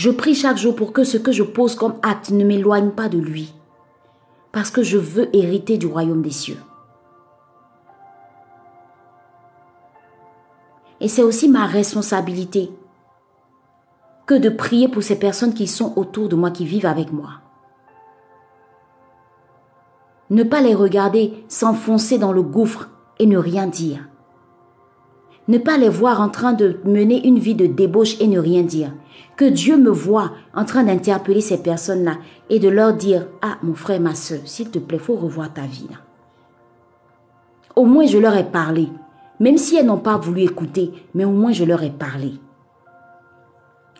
Je 0.00 0.08
prie 0.08 0.34
chaque 0.34 0.56
jour 0.56 0.74
pour 0.74 0.94
que 0.94 1.04
ce 1.04 1.18
que 1.18 1.30
je 1.30 1.42
pose 1.42 1.74
comme 1.74 1.96
acte 2.00 2.30
ne 2.30 2.42
m'éloigne 2.42 2.88
pas 2.88 3.10
de 3.10 3.18
lui. 3.18 3.52
Parce 4.50 4.70
que 4.70 4.82
je 4.82 4.96
veux 4.96 5.28
hériter 5.36 5.76
du 5.76 5.86
royaume 5.86 6.22
des 6.22 6.30
cieux. 6.30 6.56
Et 11.02 11.08
c'est 11.08 11.22
aussi 11.22 11.50
ma 11.50 11.66
responsabilité 11.66 12.70
que 14.24 14.32
de 14.32 14.48
prier 14.48 14.88
pour 14.88 15.02
ces 15.02 15.18
personnes 15.18 15.52
qui 15.52 15.66
sont 15.66 15.92
autour 15.96 16.30
de 16.30 16.34
moi, 16.34 16.50
qui 16.50 16.64
vivent 16.64 16.86
avec 16.86 17.12
moi. 17.12 17.32
Ne 20.30 20.44
pas 20.44 20.62
les 20.62 20.74
regarder 20.74 21.44
s'enfoncer 21.46 22.16
dans 22.16 22.32
le 22.32 22.42
gouffre 22.42 22.88
et 23.18 23.26
ne 23.26 23.36
rien 23.36 23.66
dire. 23.66 24.08
Ne 25.50 25.58
pas 25.58 25.76
les 25.76 25.88
voir 25.88 26.20
en 26.20 26.28
train 26.28 26.52
de 26.52 26.78
mener 26.84 27.26
une 27.26 27.40
vie 27.40 27.56
de 27.56 27.66
débauche 27.66 28.20
et 28.20 28.28
ne 28.28 28.38
rien 28.38 28.62
dire. 28.62 28.92
Que 29.36 29.44
Dieu 29.44 29.76
me 29.76 29.90
voit 29.90 30.30
en 30.54 30.64
train 30.64 30.84
d'interpeller 30.84 31.40
ces 31.40 31.60
personnes-là 31.60 32.18
et 32.50 32.60
de 32.60 32.68
leur 32.68 32.94
dire, 32.94 33.26
ah 33.42 33.58
mon 33.64 33.74
frère, 33.74 34.00
ma 34.00 34.14
soeur, 34.14 34.38
s'il 34.44 34.70
te 34.70 34.78
plaît, 34.78 35.00
faut 35.00 35.16
revoir 35.16 35.52
ta 35.52 35.62
vie. 35.62 35.88
Au 37.74 37.84
moins 37.84 38.06
je 38.06 38.16
leur 38.16 38.36
ai 38.36 38.44
parlé. 38.44 38.90
Même 39.40 39.58
si 39.58 39.74
elles 39.74 39.86
n'ont 39.86 39.98
pas 39.98 40.18
voulu 40.18 40.42
écouter, 40.42 40.92
mais 41.14 41.24
au 41.24 41.32
moins 41.32 41.50
je 41.50 41.64
leur 41.64 41.82
ai 41.82 41.90
parlé. 41.90 42.34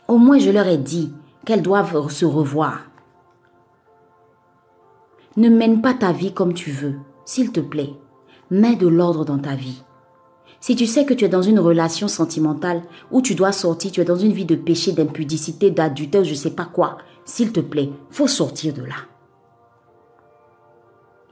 Au 0.07 0.19
moins 0.19 0.39
je 0.39 0.51
leur 0.51 0.69
ai 0.69 0.79
dit 0.79 1.13
qu'elles 1.45 1.63
doivent 1.63 2.11
se 2.11 2.27
revoir. 2.27 2.83
Ne 5.37 5.49
mène 5.49 5.83
pas 5.83 5.95
ta 5.95 6.13
vie 6.13 6.33
comme 6.33 6.55
tu 6.55 6.71
veux, 6.71 6.95
s'il 7.25 7.51
te 7.51 7.59
plaît. 7.59 7.95
Mets 8.53 8.77
de 8.77 8.87
l'ordre 8.87 9.25
dans 9.25 9.39
ta 9.39 9.57
vie. 9.57 9.83
Si 10.61 10.77
tu 10.77 10.87
sais 10.87 11.05
que 11.05 11.15
tu 11.15 11.25
es 11.25 11.29
dans 11.29 11.43
une 11.43 11.59
relation 11.59 12.07
sentimentale 12.07 12.83
où 13.11 13.23
tu 13.23 13.35
dois 13.35 13.53
sortir, 13.53 13.91
tu 13.91 14.01
es 14.01 14.05
dans 14.05 14.17
une 14.17 14.33
vie 14.33 14.45
de 14.45 14.57
péché, 14.57 14.93
d'impudicité, 14.93 15.71
d'adultère, 15.71 16.25
je 16.25 16.31
ne 16.31 16.35
sais 16.35 16.55
pas 16.55 16.67
quoi, 16.67 16.99
s'il 17.25 17.53
te 17.53 17.61
plaît, 17.61 17.91
faut 18.11 18.29
sortir 18.29 18.75
de 18.75 18.83
là. 18.83 18.97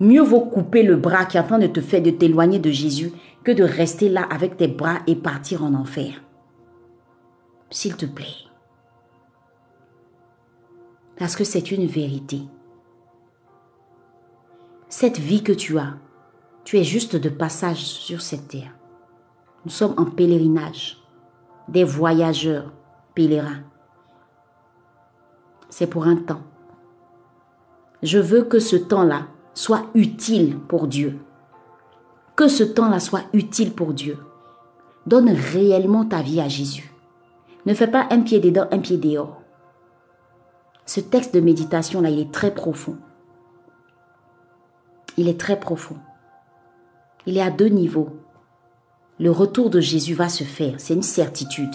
Mieux 0.00 0.22
vaut 0.22 0.40
couper 0.40 0.82
le 0.82 0.96
bras 0.96 1.26
qui 1.26 1.36
est 1.36 1.40
en 1.40 1.46
train 1.46 1.58
de 1.58 1.66
te 1.66 1.80
faire 1.80 2.02
de 2.02 2.10
t'éloigner 2.10 2.58
de 2.58 2.70
Jésus 2.70 3.12
que 3.44 3.52
de 3.52 3.64
rester 3.64 4.08
là 4.08 4.22
avec 4.22 4.56
tes 4.56 4.68
bras 4.68 5.00
et 5.06 5.16
partir 5.16 5.64
en 5.64 5.74
enfer. 5.74 6.22
S'il 7.70 7.96
te 7.96 8.06
plaît. 8.06 8.26
Parce 11.18 11.36
que 11.36 11.44
c'est 11.44 11.70
une 11.72 11.86
vérité 11.86 12.42
cette 14.88 15.18
vie 15.18 15.42
que 15.42 15.52
tu 15.52 15.78
as, 15.78 15.98
tu 16.64 16.78
es 16.78 16.84
juste 16.84 17.16
de 17.16 17.28
passage 17.28 17.84
sur 17.84 18.22
cette 18.22 18.48
terre. 18.48 18.77
Nous 19.64 19.70
sommes 19.70 19.94
en 19.96 20.04
pèlerinage, 20.04 20.98
des 21.68 21.84
voyageurs 21.84 22.72
pèlerins. 23.14 23.62
C'est 25.68 25.86
pour 25.86 26.06
un 26.06 26.16
temps. 26.16 26.42
Je 28.02 28.18
veux 28.18 28.44
que 28.44 28.58
ce 28.58 28.76
temps-là 28.76 29.26
soit 29.54 29.86
utile 29.94 30.58
pour 30.58 30.86
Dieu. 30.86 31.18
Que 32.36 32.48
ce 32.48 32.64
temps-là 32.64 33.00
soit 33.00 33.24
utile 33.32 33.72
pour 33.72 33.92
Dieu. 33.92 34.18
Donne 35.06 35.30
réellement 35.30 36.04
ta 36.04 36.22
vie 36.22 36.40
à 36.40 36.48
Jésus. 36.48 36.92
Ne 37.66 37.74
fais 37.74 37.88
pas 37.88 38.06
un 38.10 38.20
pied 38.20 38.40
dedans, 38.40 38.68
un 38.70 38.78
pied 38.78 38.96
dehors. 38.96 39.42
Ce 40.86 41.00
texte 41.00 41.34
de 41.34 41.40
méditation-là, 41.40 42.10
il 42.10 42.20
est 42.20 42.32
très 42.32 42.54
profond 42.54 42.96
il 45.18 45.28
est 45.28 45.38
très 45.38 45.58
profond. 45.58 45.96
Il 47.26 47.36
est 47.36 47.42
à 47.42 47.50
deux 47.50 47.68
niveaux. 47.68 48.10
Le 49.20 49.30
retour 49.30 49.70
de 49.70 49.80
Jésus 49.80 50.14
va 50.14 50.28
se 50.28 50.44
faire, 50.44 50.74
c'est 50.78 50.94
une 50.94 51.02
certitude. 51.02 51.74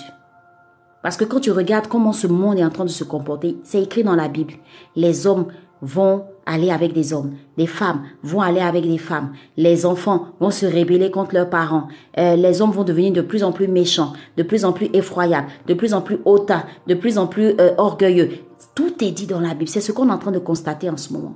Parce 1.01 1.17
que 1.17 1.25
quand 1.25 1.41
tu 1.41 1.51
regardes 1.51 1.87
comment 1.87 2.13
ce 2.13 2.27
monde 2.27 2.57
est 2.57 2.63
en 2.63 2.69
train 2.69 2.85
de 2.85 2.89
se 2.89 3.03
comporter, 3.03 3.57
c'est 3.63 3.83
écrit 3.83 4.03
dans 4.03 4.15
la 4.15 4.29
Bible. 4.29 4.53
Les 4.95 5.27
hommes 5.27 5.47
vont 5.81 6.25
aller 6.45 6.71
avec 6.71 6.93
des 6.93 7.11
hommes, 7.11 7.33
les 7.57 7.67
femmes 7.67 8.03
vont 8.23 8.39
aller 8.39 8.61
avec 8.61 8.87
des 8.87 8.97
femmes, 8.97 9.33
les 9.57 9.85
enfants 9.85 10.27
vont 10.39 10.51
se 10.51 10.65
rébeller 10.65 11.11
contre 11.11 11.33
leurs 11.33 11.49
parents, 11.49 11.89
euh, 12.17 12.37
les 12.37 12.61
hommes 12.61 12.71
vont 12.71 12.85
devenir 12.85 13.11
de 13.11 13.21
plus 13.21 13.43
en 13.43 13.51
plus 13.51 13.67
méchants, 13.67 14.13
de 14.37 14.43
plus 14.43 14.63
en 14.63 14.71
plus 14.71 14.89
effroyables, 14.93 15.47
de 15.67 15.73
plus 15.73 15.93
en 15.93 16.01
plus 16.01 16.19
hautains, 16.23 16.63
de 16.87 16.93
plus 16.93 17.17
en 17.17 17.27
plus 17.27 17.55
euh, 17.59 17.73
orgueilleux. 17.77 18.31
Tout 18.75 19.03
est 19.03 19.11
dit 19.11 19.27
dans 19.27 19.41
la 19.41 19.53
Bible. 19.53 19.67
C'est 19.67 19.81
ce 19.81 19.91
qu'on 19.91 20.09
est 20.09 20.13
en 20.13 20.17
train 20.17 20.31
de 20.31 20.39
constater 20.39 20.89
en 20.89 20.97
ce 20.97 21.11
moment 21.11 21.35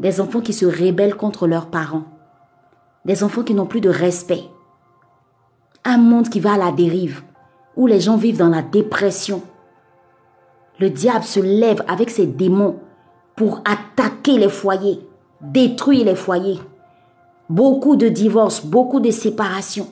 des 0.00 0.20
enfants 0.20 0.40
qui 0.40 0.52
se 0.52 0.66
rébellent 0.66 1.16
contre 1.16 1.46
leurs 1.46 1.66
parents, 1.66 2.04
des 3.04 3.24
enfants 3.24 3.42
qui 3.42 3.54
n'ont 3.54 3.66
plus 3.66 3.80
de 3.80 3.90
respect, 3.90 4.44
un 5.88 5.96
monde 5.96 6.28
qui 6.28 6.38
va 6.38 6.52
à 6.52 6.58
la 6.58 6.70
dérive, 6.70 7.22
où 7.74 7.86
les 7.86 7.98
gens 7.98 8.18
vivent 8.18 8.36
dans 8.36 8.50
la 8.50 8.60
dépression. 8.60 9.42
Le 10.78 10.90
diable 10.90 11.24
se 11.24 11.40
lève 11.40 11.82
avec 11.88 12.10
ses 12.10 12.26
démons 12.26 12.78
pour 13.34 13.62
attaquer 13.64 14.36
les 14.36 14.50
foyers, 14.50 15.00
détruire 15.40 16.04
les 16.04 16.14
foyers. 16.14 16.60
Beaucoup 17.48 17.96
de 17.96 18.08
divorces, 18.08 18.66
beaucoup 18.66 19.00
de 19.00 19.10
séparations. 19.10 19.88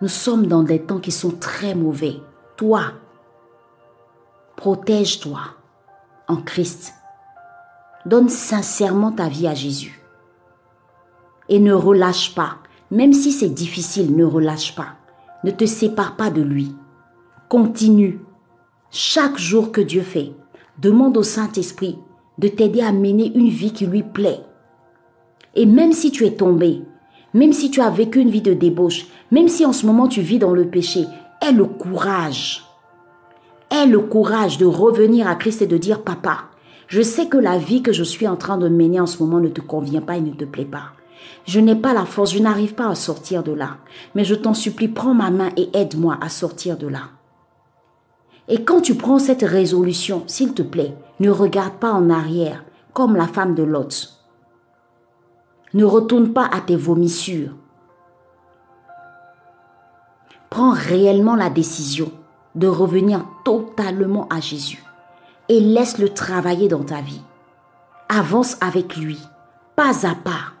Nous 0.00 0.08
sommes 0.08 0.46
dans 0.46 0.62
des 0.62 0.80
temps 0.80 0.98
qui 0.98 1.12
sont 1.12 1.32
très 1.32 1.74
mauvais. 1.74 2.20
Toi, 2.56 2.92
protège-toi 4.56 5.40
en 6.26 6.36
Christ. 6.36 6.94
Donne 8.06 8.30
sincèrement 8.30 9.12
ta 9.12 9.28
vie 9.28 9.46
à 9.46 9.52
Jésus. 9.52 10.00
Et 11.50 11.58
ne 11.58 11.74
relâche 11.74 12.34
pas. 12.34 12.56
Même 12.90 13.12
si 13.12 13.30
c'est 13.30 13.50
difficile, 13.50 14.16
ne 14.16 14.24
relâche 14.24 14.74
pas. 14.74 14.94
Ne 15.44 15.50
te 15.50 15.66
sépare 15.66 16.16
pas 16.16 16.30
de 16.30 16.40
lui. 16.40 16.74
Continue. 17.50 18.20
Chaque 18.90 19.36
jour 19.36 19.70
que 19.70 19.82
Dieu 19.82 20.00
fait, 20.00 20.32
demande 20.78 21.18
au 21.18 21.22
Saint-Esprit 21.22 21.98
de 22.38 22.48
t'aider 22.48 22.80
à 22.80 22.92
mener 22.92 23.32
une 23.34 23.50
vie 23.50 23.72
qui 23.72 23.86
lui 23.86 24.02
plaît. 24.02 24.40
Et 25.54 25.66
même 25.66 25.92
si 25.92 26.10
tu 26.10 26.24
es 26.24 26.36
tombé, 26.36 26.82
même 27.34 27.52
si 27.52 27.70
tu 27.70 27.82
as 27.82 27.90
vécu 27.90 28.20
une 28.20 28.30
vie 28.30 28.40
de 28.40 28.54
débauche, 28.54 29.08
même 29.30 29.48
si 29.48 29.66
en 29.66 29.74
ce 29.74 29.84
moment 29.84 30.08
tu 30.08 30.22
vis 30.22 30.38
dans 30.38 30.54
le 30.54 30.68
péché, 30.68 31.04
aie 31.46 31.52
le 31.52 31.64
courage. 31.64 32.64
Aie 33.70 33.86
le 33.86 34.00
courage 34.00 34.58
de 34.58 34.66
revenir 34.66 35.28
à 35.28 35.34
Christ 35.34 35.62
et 35.62 35.66
de 35.66 35.76
dire, 35.76 36.02
papa, 36.02 36.44
je 36.88 37.02
sais 37.02 37.26
que 37.26 37.36
la 37.36 37.58
vie 37.58 37.82
que 37.82 37.92
je 37.92 38.04
suis 38.04 38.26
en 38.26 38.36
train 38.36 38.58
de 38.58 38.68
mener 38.68 39.00
en 39.00 39.06
ce 39.06 39.22
moment 39.22 39.40
ne 39.40 39.48
te 39.48 39.60
convient 39.60 40.00
pas 40.00 40.16
et 40.16 40.20
ne 40.20 40.32
te 40.32 40.44
plaît 40.44 40.64
pas. 40.64 40.92
Je 41.44 41.60
n'ai 41.60 41.76
pas 41.76 41.94
la 41.94 42.04
force, 42.04 42.32
je 42.32 42.40
n'arrive 42.40 42.74
pas 42.74 42.88
à 42.88 42.94
sortir 42.94 43.42
de 43.42 43.52
là. 43.52 43.78
Mais 44.14 44.24
je 44.24 44.34
t'en 44.34 44.54
supplie, 44.54 44.88
prends 44.88 45.14
ma 45.14 45.30
main 45.30 45.50
et 45.56 45.68
aide-moi 45.74 46.18
à 46.20 46.28
sortir 46.28 46.76
de 46.76 46.88
là. 46.88 47.02
Et 48.48 48.64
quand 48.64 48.80
tu 48.80 48.94
prends 48.94 49.18
cette 49.18 49.42
résolution, 49.42 50.24
s'il 50.26 50.54
te 50.54 50.62
plaît, 50.62 50.96
ne 51.20 51.30
regarde 51.30 51.74
pas 51.74 51.92
en 51.92 52.10
arrière, 52.10 52.64
comme 52.92 53.16
la 53.16 53.26
femme 53.26 53.54
de 53.54 53.62
Lot. 53.62 54.14
Ne 55.74 55.84
retourne 55.84 56.32
pas 56.32 56.48
à 56.52 56.60
tes 56.60 56.76
vomissures. 56.76 57.52
Prends 60.50 60.72
réellement 60.72 61.34
la 61.34 61.50
décision 61.50 62.10
de 62.54 62.66
revenir 62.66 63.24
totalement 63.44 64.26
à 64.28 64.40
Jésus 64.40 64.82
et 65.48 65.60
laisse-le 65.60 66.08
travailler 66.08 66.68
dans 66.68 66.84
ta 66.84 67.00
vie. 67.00 67.20
Avance 68.08 68.56
avec 68.60 68.96
lui, 68.96 69.18
pas 69.74 70.06
à 70.06 70.14
pas. 70.14 70.52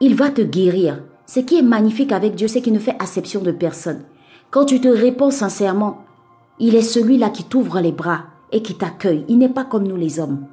Il 0.00 0.14
va 0.14 0.30
te 0.30 0.42
guérir. 0.42 1.02
Ce 1.26 1.40
qui 1.40 1.58
est 1.58 1.62
magnifique 1.62 2.12
avec 2.12 2.34
Dieu, 2.34 2.48
c'est 2.48 2.60
qu'il 2.60 2.72
ne 2.72 2.78
fait 2.78 2.96
acception 2.98 3.40
de 3.40 3.52
personne. 3.52 4.02
Quand 4.50 4.64
tu 4.64 4.80
te 4.80 4.88
réponds 4.88 5.30
sincèrement, 5.30 6.04
il 6.58 6.74
est 6.74 6.82
celui-là 6.82 7.30
qui 7.30 7.44
t'ouvre 7.44 7.80
les 7.80 7.92
bras 7.92 8.24
et 8.52 8.62
qui 8.62 8.74
t'accueille. 8.74 9.24
Il 9.28 9.38
n'est 9.38 9.48
pas 9.48 9.64
comme 9.64 9.86
nous 9.86 9.96
les 9.96 10.20
hommes. 10.20 10.46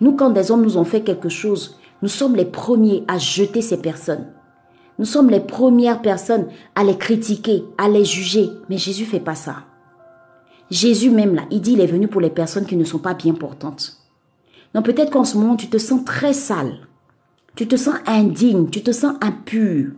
Nous, 0.00 0.16
quand 0.16 0.30
des 0.30 0.50
hommes 0.50 0.62
nous 0.62 0.78
ont 0.78 0.84
fait 0.84 1.02
quelque 1.02 1.28
chose, 1.28 1.78
nous 2.02 2.08
sommes 2.08 2.34
les 2.34 2.44
premiers 2.44 3.04
à 3.06 3.18
jeter 3.18 3.62
ces 3.62 3.80
personnes. 3.80 4.26
Nous 4.98 5.04
sommes 5.04 5.30
les 5.30 5.40
premières 5.40 6.02
personnes 6.02 6.46
à 6.74 6.84
les 6.84 6.96
critiquer, 6.96 7.64
à 7.78 7.88
les 7.88 8.04
juger. 8.04 8.50
Mais 8.68 8.78
Jésus 8.78 9.04
fait 9.04 9.20
pas 9.20 9.34
ça. 9.34 9.64
Jésus 10.70 11.10
même 11.10 11.34
là, 11.34 11.42
il 11.50 11.60
dit 11.60 11.72
il 11.72 11.80
est 11.80 11.86
venu 11.86 12.08
pour 12.08 12.20
les 12.20 12.30
personnes 12.30 12.66
qui 12.66 12.76
ne 12.76 12.84
sont 12.84 12.98
pas 12.98 13.14
bien 13.14 13.34
portantes. 13.34 13.98
Donc 14.74 14.86
peut-être 14.86 15.10
qu'en 15.10 15.24
ce 15.24 15.36
moment 15.36 15.56
tu 15.56 15.68
te 15.68 15.78
sens 15.78 16.04
très 16.04 16.32
sale. 16.32 16.88
Tu 17.54 17.68
te 17.68 17.76
sens 17.76 17.96
indigne, 18.06 18.70
tu 18.70 18.82
te 18.82 18.92
sens 18.92 19.14
impur. 19.20 19.92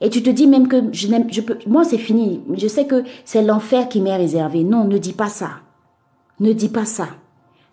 Et 0.00 0.10
tu 0.10 0.22
te 0.22 0.30
dis 0.30 0.46
même 0.46 0.68
que 0.68 0.76
je 0.92 1.08
n'aime, 1.08 1.26
moi 1.66 1.84
c'est 1.84 1.98
fini. 1.98 2.40
Je 2.54 2.68
sais 2.68 2.86
que 2.86 3.02
c'est 3.24 3.42
l'enfer 3.42 3.88
qui 3.88 4.00
m'est 4.00 4.16
réservé. 4.16 4.64
Non, 4.64 4.84
ne 4.84 4.96
dis 4.96 5.12
pas 5.12 5.28
ça. 5.28 5.50
Ne 6.40 6.52
dis 6.52 6.68
pas 6.68 6.84
ça. 6.84 7.08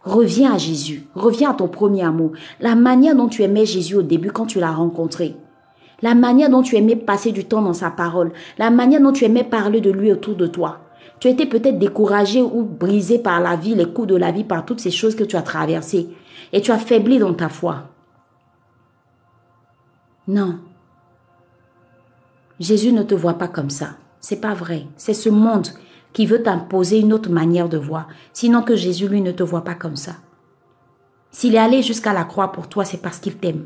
Reviens 0.04 0.54
à 0.54 0.58
Jésus. 0.58 1.08
Reviens 1.16 1.52
à 1.52 1.54
ton 1.54 1.68
premier 1.68 2.04
amour. 2.04 2.32
La 2.60 2.76
manière 2.76 3.16
dont 3.16 3.28
tu 3.28 3.44
aimais 3.44 3.66
Jésus 3.66 3.96
au 3.96 4.02
début 4.02 4.32
quand 4.32 4.48
tu 4.48 4.60
l'as 4.60 4.72
rencontré. 4.72 5.36
La 6.02 6.16
manière 6.16 6.50
dont 6.50 6.62
tu 6.62 6.76
aimais 6.76 6.96
passer 6.96 7.32
du 7.32 7.46
temps 7.46 7.62
dans 7.62 7.74
sa 7.74 7.92
parole. 7.92 8.32
La 8.58 8.70
manière 8.70 9.02
dont 9.02 9.12
tu 9.12 9.26
aimais 9.26 9.44
parler 9.44 9.82
de 9.82 9.92
lui 9.92 10.12
autour 10.12 10.36
de 10.36 10.48
toi. 10.48 10.82
Tu 11.20 11.30
étais 11.30 11.46
peut-être 11.46 11.80
découragé 11.80 12.42
ou 12.42 12.64
brisé 12.64 13.20
par 13.20 13.40
la 13.40 13.56
vie, 13.56 13.76
les 13.76 13.92
coups 13.92 14.08
de 14.10 14.16
la 14.16 14.32
vie, 14.32 14.44
par 14.44 14.66
toutes 14.66 14.82
ces 14.82 14.92
choses 14.92 15.16
que 15.16 15.24
tu 15.24 15.36
as 15.38 15.42
traversées. 15.42 16.10
Et 16.52 16.62
tu 16.62 16.72
as 16.72 16.78
faibli 16.78 17.20
dans 17.20 17.34
ta 17.34 17.50
foi. 17.50 17.90
Non, 20.28 20.60
Jésus 22.60 22.94
ne 22.94 23.04
te 23.04 23.16
voit 23.16 23.38
pas 23.38 23.48
comme 23.48 23.70
ça. 23.70 23.96
C'est 24.22 24.40
pas 24.40 24.54
vrai. 24.54 24.88
C'est 24.96 25.14
ce 25.14 25.30
monde 25.30 25.68
qui 26.14 26.26
veut 26.26 26.42
t'imposer 26.42 27.00
une 27.00 27.14
autre 27.14 27.30
manière 27.30 27.68
de 27.68 27.78
voir. 27.78 28.08
Sinon 28.32 28.62
que 28.62 28.76
Jésus, 28.76 29.08
lui, 29.08 29.22
ne 29.22 29.32
te 29.32 29.44
voit 29.44 29.64
pas 29.64 29.76
comme 29.76 29.98
ça. 29.98 30.14
S'il 31.32 31.56
est 31.56 31.60
allé 31.60 31.82
jusqu'à 31.82 32.14
la 32.14 32.24
croix 32.24 32.54
pour 32.54 32.70
toi, 32.70 32.86
c'est 32.86 33.02
parce 33.02 33.20
qu'il 33.20 33.36
t'aime. 33.38 33.66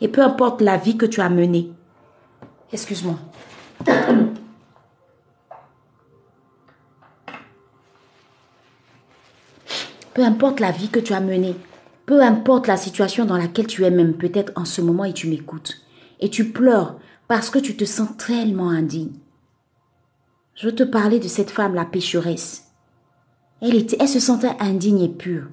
Et 0.00 0.08
peu 0.08 0.22
importe 0.22 0.60
la 0.60 0.76
vie 0.76 0.96
que 0.96 1.06
tu 1.06 1.20
as 1.20 1.28
menée. 1.28 1.72
Excuse-moi. 2.72 3.18
Peu 10.14 10.24
importe 10.24 10.60
la 10.60 10.70
vie 10.70 10.88
que 10.88 11.00
tu 11.00 11.12
as 11.12 11.20
menée, 11.20 11.54
peu 12.04 12.22
importe 12.22 12.66
la 12.66 12.76
situation 12.76 13.24
dans 13.24 13.36
laquelle 13.36 13.66
tu 13.66 13.84
es 13.84 13.90
même 13.90 14.14
peut-être 14.14 14.52
en 14.56 14.64
ce 14.64 14.80
moment 14.80 15.04
et 15.04 15.12
tu 15.12 15.28
m'écoutes, 15.28 15.80
et 16.18 16.28
tu 16.28 16.50
pleures 16.50 16.98
parce 17.28 17.48
que 17.48 17.58
tu 17.58 17.76
te 17.76 17.84
sens 17.84 18.08
tellement 18.16 18.70
indigne. 18.70 19.12
Je 20.56 20.66
veux 20.66 20.74
te 20.74 20.82
parler 20.82 21.20
de 21.20 21.28
cette 21.28 21.50
femme, 21.50 21.74
la 21.74 21.84
pécheresse. 21.84 22.72
Elle, 23.62 23.76
était, 23.76 23.96
elle 24.00 24.08
se 24.08 24.20
sentait 24.20 24.56
indigne 24.58 25.02
et 25.02 25.08
pure, 25.08 25.46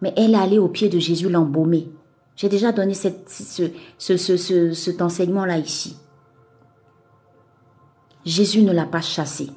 mais 0.00 0.14
elle 0.16 0.34
allait 0.34 0.58
au 0.58 0.68
pied 0.68 0.88
de 0.88 0.98
Jésus 0.98 1.28
l'embaumer. 1.28 1.88
J'ai 2.36 2.48
déjà 2.48 2.72
donné 2.72 2.94
cet 2.94 3.26
enseignement-là 5.00 5.58
ici. 5.58 5.96
Jésus 8.24 8.62
ne 8.62 8.72
l'a 8.72 8.86
pas 8.86 9.00
chassée. 9.00 9.50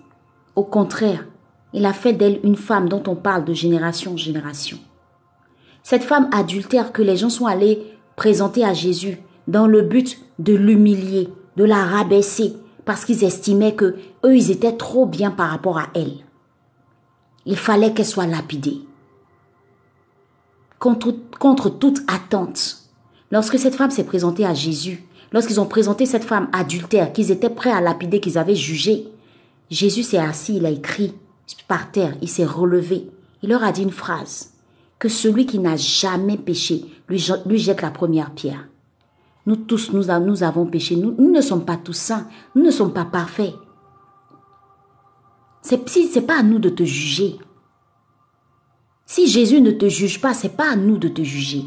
Au 0.56 0.64
contraire, 0.64 1.26
il 1.74 1.86
a 1.86 1.94
fait 1.94 2.14
d'elle 2.14 2.40
une 2.44 2.56
femme 2.56 2.90
dont 2.90 3.04
on 3.08 3.16
parle 3.16 3.46
de 3.46 3.54
génération 3.54 4.14
en 4.14 4.18
génération. 4.18 4.78
Cette 5.84 6.04
femme 6.04 6.30
adultère 6.34 6.92
que 6.92 7.02
les 7.02 7.18
gens 7.18 7.30
sont 7.30 7.46
allés 7.46 7.82
présenter 8.16 8.66
à 8.66 8.74
Jésus 8.74 9.20
dans 9.48 9.68
le 9.68 9.82
but 9.82 10.20
de 10.40 10.54
l'humilier, 10.54 11.30
de 11.56 11.64
la 11.64 11.84
rabaisser, 11.84 12.58
parce 12.84 13.06
qu'ils 13.06 13.24
estimaient 13.24 13.76
que 13.76 13.96
eux, 14.26 14.36
ils 14.36 14.52
étaient 14.52 14.76
trop 14.76 15.06
bien 15.06 15.32
par 15.32 15.50
rapport 15.50 15.78
à 15.78 15.88
elle. 15.96 16.14
Il 17.46 17.58
fallait 17.58 17.94
qu'elle 17.94 18.06
soit 18.06 18.28
lapidée. 18.28 18.82
Contre, 20.80 21.70
toute 21.70 22.02
attente, 22.08 22.84
lorsque 23.32 23.58
cette 23.58 23.76
femme 23.76 23.92
s'est 23.92 24.04
présentée 24.04 24.46
à 24.46 24.54
Jésus, 24.54 25.04
lorsqu'ils 25.32 25.60
ont 25.60 25.66
présenté 25.66 26.06
cette 26.06 26.24
femme 26.24 26.50
adultère, 26.54 27.14
qu'ils 27.14 27.32
étaient 27.32 27.50
prêts 27.50 27.72
à 27.72 27.82
lapider, 27.82 28.20
qu'ils 28.20 28.38
avaient 28.38 28.56
jugé, 28.56 29.08
Jésus 29.70 30.04
s'est 30.04 30.18
assis, 30.18 30.58
il 30.58 30.66
a 30.66 30.70
écrit 30.70 31.14
par 31.68 31.92
terre, 31.92 32.16
il 32.22 32.30
s'est 32.30 32.46
relevé. 32.46 33.10
Il 33.42 33.50
leur 33.50 33.64
a 33.64 33.72
dit 33.72 33.84
une 33.84 33.92
phrase, 33.92 34.54
que 35.00 35.10
celui 35.10 35.46
qui 35.46 35.60
n'a 35.60 35.76
jamais 35.76 36.38
péché 36.38 36.86
lui, 37.10 37.58
jette 37.58 37.82
la 37.82 37.92
première 37.92 38.32
pierre. 38.32 38.68
Nous 39.46 39.56
tous, 39.56 39.94
nous, 39.94 40.10
avons 40.10 40.66
péché. 40.66 40.98
Nous, 40.98 41.32
ne 41.32 41.42
sommes 41.42 41.64
pas 41.64 41.78
tous 41.78 41.94
saints. 41.94 42.28
Nous 42.54 42.64
ne 42.64 42.72
sommes 42.72 42.94
pas 42.94 43.06
parfaits. 43.06 43.54
C'est 45.62 45.88
si 45.88 46.08
c'est 46.08 46.22
pas 46.22 46.40
à 46.40 46.44
nous 46.44 46.60
de 46.60 46.70
te 46.70 46.84
juger. 46.84 47.40
Si 49.10 49.26
Jésus 49.26 49.62
ne 49.62 49.72
te 49.72 49.88
juge 49.88 50.20
pas, 50.20 50.34
c'est 50.34 50.58
pas 50.58 50.70
à 50.70 50.76
nous 50.76 50.98
de 50.98 51.08
te 51.08 51.24
juger. 51.24 51.64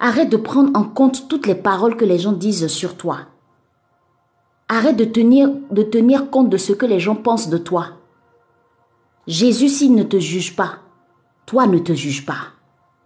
Arrête 0.00 0.28
de 0.28 0.36
prendre 0.36 0.76
en 0.76 0.82
compte 0.82 1.28
toutes 1.28 1.46
les 1.46 1.54
paroles 1.54 1.96
que 1.96 2.04
les 2.04 2.18
gens 2.18 2.32
disent 2.32 2.66
sur 2.66 2.96
toi. 2.96 3.20
Arrête 4.68 4.96
de 4.96 5.04
tenir, 5.04 5.48
de 5.70 5.84
tenir 5.84 6.28
compte 6.28 6.50
de 6.50 6.56
ce 6.56 6.72
que 6.72 6.86
les 6.86 6.98
gens 6.98 7.14
pensent 7.14 7.48
de 7.48 7.56
toi. 7.56 7.90
Jésus, 9.28 9.68
s'il 9.68 9.94
ne 9.94 10.02
te 10.02 10.18
juge 10.18 10.56
pas, 10.56 10.80
toi 11.46 11.68
ne 11.68 11.78
te 11.78 11.94
juge 11.94 12.26
pas, 12.26 12.48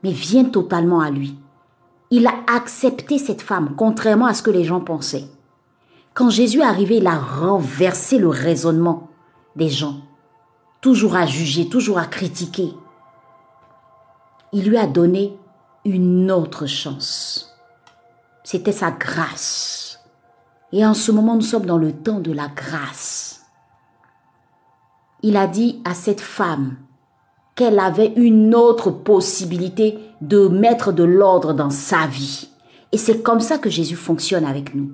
mais 0.02 0.12
viens 0.12 0.44
totalement 0.44 1.00
à 1.00 1.10
lui. 1.10 1.36
Il 2.10 2.26
a 2.26 2.34
accepté 2.46 3.18
cette 3.18 3.42
femme, 3.42 3.74
contrairement 3.76 4.26
à 4.26 4.32
ce 4.32 4.42
que 4.42 4.50
les 4.50 4.64
gens 4.64 4.80
pensaient. 4.80 5.28
Quand 6.14 6.30
Jésus 6.30 6.60
est 6.60 6.64
arrivé, 6.64 6.96
il 6.96 7.06
a 7.06 7.18
renversé 7.18 8.16
le 8.16 8.28
raisonnement 8.28 9.10
des 9.54 9.68
gens, 9.68 9.96
toujours 10.80 11.14
à 11.14 11.26
juger, 11.26 11.68
toujours 11.68 11.98
à 11.98 12.06
critiquer. 12.06 12.72
Il 14.52 14.68
lui 14.68 14.76
a 14.76 14.86
donné 14.86 15.36
une 15.84 16.30
autre 16.30 16.66
chance. 16.66 17.54
C'était 18.44 18.72
sa 18.72 18.90
grâce. 18.90 20.00
Et 20.72 20.84
en 20.84 20.94
ce 20.94 21.12
moment, 21.12 21.34
nous 21.34 21.42
sommes 21.42 21.66
dans 21.66 21.78
le 21.78 21.92
temps 21.92 22.20
de 22.20 22.32
la 22.32 22.48
grâce. 22.48 23.42
Il 25.22 25.36
a 25.36 25.46
dit 25.46 25.80
à 25.84 25.94
cette 25.94 26.20
femme, 26.20 26.76
qu'elle 27.54 27.78
avait 27.78 28.12
une 28.16 28.54
autre 28.54 28.90
possibilité 28.90 29.98
de 30.20 30.48
mettre 30.48 30.92
de 30.92 31.04
l'ordre 31.04 31.52
dans 31.52 31.70
sa 31.70 32.06
vie. 32.06 32.48
Et 32.92 32.98
c'est 32.98 33.22
comme 33.22 33.40
ça 33.40 33.58
que 33.58 33.70
Jésus 33.70 33.96
fonctionne 33.96 34.44
avec 34.44 34.74
nous. 34.74 34.92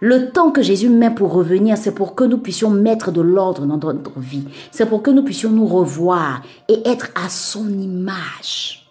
Le 0.00 0.30
temps 0.30 0.52
que 0.52 0.62
Jésus 0.62 0.88
met 0.88 1.10
pour 1.10 1.32
revenir, 1.32 1.76
c'est 1.76 1.94
pour 1.94 2.14
que 2.14 2.22
nous 2.22 2.38
puissions 2.38 2.70
mettre 2.70 3.10
de 3.10 3.20
l'ordre 3.20 3.66
dans 3.66 3.78
notre 3.78 4.20
vie. 4.20 4.44
C'est 4.70 4.86
pour 4.86 5.02
que 5.02 5.10
nous 5.10 5.24
puissions 5.24 5.50
nous 5.50 5.66
revoir 5.66 6.42
et 6.68 6.86
être 6.88 7.08
à 7.16 7.28
son 7.28 7.68
image. 7.68 8.88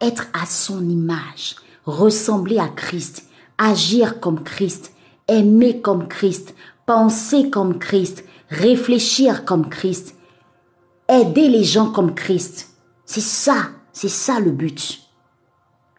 Être 0.00 0.26
à 0.34 0.44
son 0.44 0.86
image, 0.90 1.56
ressembler 1.86 2.58
à 2.58 2.68
Christ, 2.68 3.26
agir 3.56 4.20
comme 4.20 4.42
Christ, 4.42 4.92
aimer 5.28 5.80
comme 5.80 6.06
Christ, 6.06 6.54
penser 6.84 7.48
comme 7.48 7.78
Christ, 7.78 8.24
réfléchir 8.50 9.46
comme 9.46 9.70
Christ, 9.70 10.16
aider 11.08 11.48
les 11.48 11.64
gens 11.64 11.90
comme 11.90 12.14
Christ. 12.14 12.74
C'est 13.06 13.22
ça, 13.22 13.70
c'est 13.94 14.10
ça 14.10 14.38
le 14.38 14.50
but. 14.50 15.00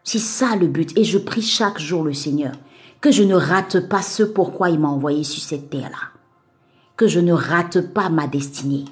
C'est 0.04 0.20
ça 0.20 0.56
le 0.56 0.68
but. 0.68 0.96
Et 0.96 1.04
je 1.04 1.18
prie 1.18 1.42
chaque 1.42 1.80
jour 1.80 2.04
le 2.04 2.14
Seigneur 2.14 2.52
que 3.06 3.12
je 3.12 3.22
ne 3.22 3.36
rate 3.36 3.88
pas 3.88 4.02
ce 4.02 4.24
pourquoi 4.24 4.72
il 4.72 4.80
m'a 4.80 4.88
envoyé 4.88 5.24
sur 5.24 5.44
cette 5.44 5.70
terre-là. 5.70 6.10
Que 6.98 7.08
je 7.08 7.20
ne 7.20 7.34
rate 7.34 7.94
pas 7.94 8.10
ma 8.10 8.26
destinée. 8.26 8.86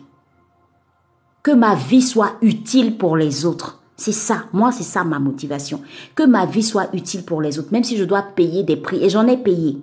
Que 1.41 1.49
ma 1.49 1.73
vie 1.73 2.04
soit 2.04 2.34
utile 2.43 2.99
pour 2.99 3.17
les 3.17 3.43
autres. 3.47 3.82
C'est 3.97 4.12
ça, 4.12 4.43
moi 4.54 4.71
c'est 4.71 4.84
ça 4.84 5.04
ma 5.04 5.17
motivation. 5.17 5.82
Que 6.13 6.21
ma 6.21 6.45
vie 6.45 6.62
soit 6.62 6.93
utile 6.93 7.26
pour 7.26 7.41
les 7.41 7.58
autres, 7.58 7.71
même 7.71 7.84
si 7.84 7.97
je 7.97 8.04
dois 8.04 8.21
payer 8.21 8.62
des 8.62 8.76
prix. 8.76 9.04
Et 9.04 9.10
j'en 9.10 9.26
ai 9.26 9.36
payé. 9.36 9.80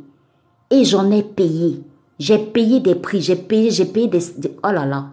Et 0.70 0.84
j'en 0.84 1.10
ai 1.10 1.24
payé. 1.24 1.82
J'ai 2.20 2.38
payé 2.38 2.78
des 2.78 2.94
prix, 2.94 3.20
j'ai 3.20 3.34
payé, 3.34 3.72
j'ai 3.72 3.86
payé 3.86 4.06
des, 4.06 4.22
Oh 4.62 4.70
là 4.70 4.86
là. 4.86 5.10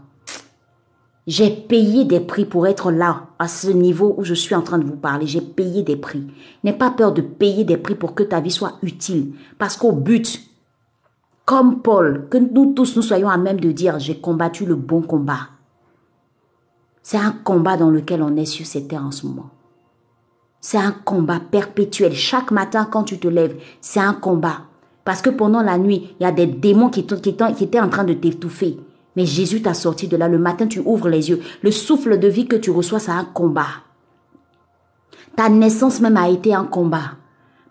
J'ai 1.27 1.49
payé 1.49 2.05
des 2.05 2.21
prix 2.21 2.45
pour 2.45 2.67
être 2.67 2.89
là, 2.89 3.27
à 3.37 3.49
ce 3.49 3.67
niveau 3.67 4.15
où 4.17 4.23
je 4.23 4.33
suis 4.33 4.55
en 4.55 4.61
train 4.61 4.77
de 4.77 4.85
vous 4.85 4.95
parler. 4.95 5.27
J'ai 5.27 5.41
payé 5.41 5.83
des 5.83 5.97
prix. 5.97 6.25
N'aie 6.63 6.71
pas 6.71 6.89
peur 6.89 7.11
de 7.11 7.21
payer 7.21 7.65
des 7.65 7.75
prix 7.75 7.95
pour 7.95 8.15
que 8.15 8.23
ta 8.23 8.39
vie 8.39 8.49
soit 8.49 8.77
utile. 8.81 9.33
Parce 9.57 9.75
qu'au 9.75 9.91
but, 9.91 10.41
comme 11.43 11.81
Paul, 11.81 12.27
que 12.29 12.37
nous 12.37 12.73
tous 12.73 12.95
nous 12.95 13.01
soyons 13.01 13.27
à 13.27 13.37
même 13.37 13.59
de 13.59 13.73
dire, 13.73 13.99
j'ai 13.99 14.21
combattu 14.21 14.65
le 14.65 14.75
bon 14.75 15.01
combat. 15.01 15.49
C'est 17.03 17.17
un 17.17 17.31
combat 17.31 17.75
dans 17.75 17.89
lequel 17.89 18.23
on 18.23 18.37
est 18.37 18.45
sur 18.45 18.65
cette 18.65 18.87
terre 18.87 19.05
en 19.05 19.11
ce 19.11 19.25
moment. 19.25 19.49
C'est 20.61 20.77
un 20.77 20.91
combat 20.91 21.41
perpétuel. 21.41 22.13
Chaque 22.13 22.51
matin, 22.51 22.87
quand 22.89 23.03
tu 23.03 23.19
te 23.19 23.27
lèves, 23.27 23.57
c'est 23.81 23.99
un 23.99 24.13
combat. 24.13 24.61
Parce 25.03 25.21
que 25.21 25.29
pendant 25.29 25.61
la 25.61 25.77
nuit, 25.77 26.15
il 26.19 26.23
y 26.23 26.25
a 26.25 26.31
des 26.31 26.47
démons 26.47 26.89
qui, 26.89 27.05
qui, 27.05 27.35
qui 27.35 27.63
étaient 27.63 27.79
en 27.79 27.89
train 27.89 28.03
de 28.05 28.13
t'étouffer. 28.13 28.77
Mais 29.17 29.25
Jésus 29.25 29.63
t'a 29.63 29.73
sorti 29.73 30.07
de 30.07 30.15
là. 30.15 30.27
Le 30.27 30.37
matin, 30.37 30.67
tu 30.67 30.79
ouvres 30.79 31.09
les 31.09 31.31
yeux. 31.31 31.41
Le 31.63 31.71
souffle 31.71 32.19
de 32.19 32.27
vie 32.27 32.47
que 32.47 32.55
tu 32.55 32.69
reçois, 32.69 32.99
c'est 32.99 33.11
un 33.11 33.25
combat. 33.25 33.81
Ta 35.35 35.49
naissance 35.49 35.99
même 35.99 36.17
a 36.17 36.29
été 36.29 36.53
un 36.53 36.65
combat. 36.65 37.15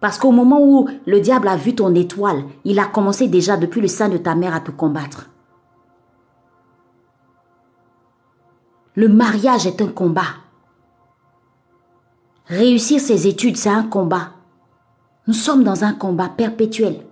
Parce 0.01 0.19
qu'au 0.19 0.33
moment 0.33 0.61
où 0.61 0.89
le 1.07 1.21
diable 1.21 1.47
a 1.47 1.57
vu 1.57 1.77
ton 1.77 1.95
étoile, 1.95 2.43
il 2.65 2.81
a 2.81 2.87
commencé 2.87 3.29
déjà 3.29 3.57
depuis 3.57 3.81
le 3.81 3.87
sein 3.87 4.09
de 4.09 4.19
ta 4.19 4.35
mère 4.35 4.57
à 4.57 4.61
te 4.61 4.73
combattre. 4.73 5.31
Le 8.97 9.09
mariage 9.09 9.69
est 9.69 9.81
un 9.81 9.89
combat. 9.89 10.41
Réussir 12.47 13.01
ses 13.01 13.29
études, 13.29 13.57
c'est 13.57 13.69
un 13.69 13.85
combat. 13.85 14.31
Nous 15.29 15.35
sommes 15.35 15.63
dans 15.63 15.85
un 15.85 15.93
combat 15.93 16.29
perpétuel. 16.29 17.07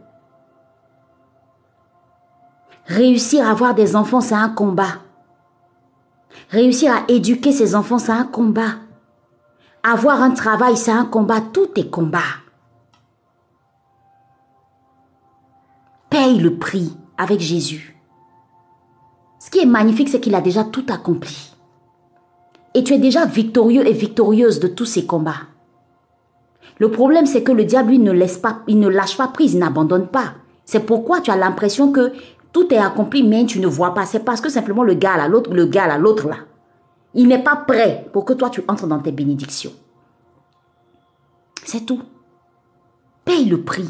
Réussir 2.86 3.46
à 3.46 3.50
avoir 3.50 3.74
des 3.74 3.96
enfants, 3.96 4.20
c'est 4.20 4.34
un 4.34 4.50
combat. 4.50 5.00
Réussir 6.50 6.92
à 6.92 7.04
éduquer 7.08 7.52
ses 7.52 7.74
enfants, 7.74 7.98
c'est 7.98 8.12
un 8.12 8.24
combat. 8.24 8.76
Avoir 9.82 10.22
un 10.22 10.30
travail, 10.30 10.76
c'est 10.76 10.90
un 10.90 11.04
combat. 11.04 11.40
Tout 11.40 11.68
est 11.76 11.90
combat. 11.90 12.20
Paye 16.10 16.38
le 16.38 16.58
prix 16.58 16.96
avec 17.16 17.40
Jésus. 17.40 17.96
Ce 19.38 19.50
qui 19.50 19.58
est 19.58 19.66
magnifique, 19.66 20.08
c'est 20.08 20.20
qu'il 20.20 20.34
a 20.34 20.40
déjà 20.40 20.64
tout 20.64 20.86
accompli. 20.88 21.52
Et 22.74 22.82
tu 22.82 22.94
es 22.94 22.98
déjà 22.98 23.24
victorieux 23.24 23.86
et 23.86 23.92
victorieuse 23.92 24.58
de 24.58 24.68
tous 24.68 24.86
ces 24.86 25.06
combats. 25.06 25.42
Le 26.78 26.90
problème, 26.90 27.26
c'est 27.26 27.42
que 27.42 27.52
le 27.52 27.64
diable, 27.64 27.90
lui, 27.90 27.98
ne 27.98 28.10
laisse 28.10 28.38
pas, 28.38 28.60
il 28.66 28.80
ne 28.80 28.88
lâche 28.88 29.16
pas 29.16 29.28
prise, 29.28 29.54
il 29.54 29.58
n'abandonne 29.58 30.08
pas. 30.08 30.34
C'est 30.64 30.80
pourquoi 30.80 31.20
tu 31.20 31.30
as 31.30 31.36
l'impression 31.36 31.92
que 31.92 32.12
tout 32.54 32.72
est 32.72 32.78
accompli, 32.78 33.22
mais 33.22 33.44
tu 33.44 33.60
ne 33.60 33.66
vois 33.66 33.92
pas. 33.92 34.06
C'est 34.06 34.24
parce 34.24 34.40
que 34.40 34.48
simplement 34.48 34.84
le 34.84 34.94
gars 34.94 35.18
là, 35.18 35.28
l'autre, 35.28 35.52
le 35.52 35.66
gars 35.66 35.86
là, 35.86 35.98
l'autre 35.98 36.30
il 37.12 37.28
n'est 37.28 37.42
pas 37.42 37.56
prêt 37.56 38.08
pour 38.12 38.24
que 38.24 38.32
toi 38.32 38.48
tu 38.48 38.62
entres 38.66 38.86
dans 38.86 39.00
tes 39.00 39.12
bénédictions. 39.12 39.72
C'est 41.64 41.84
tout. 41.84 42.02
Paye 43.24 43.44
le 43.46 43.62
prix. 43.62 43.88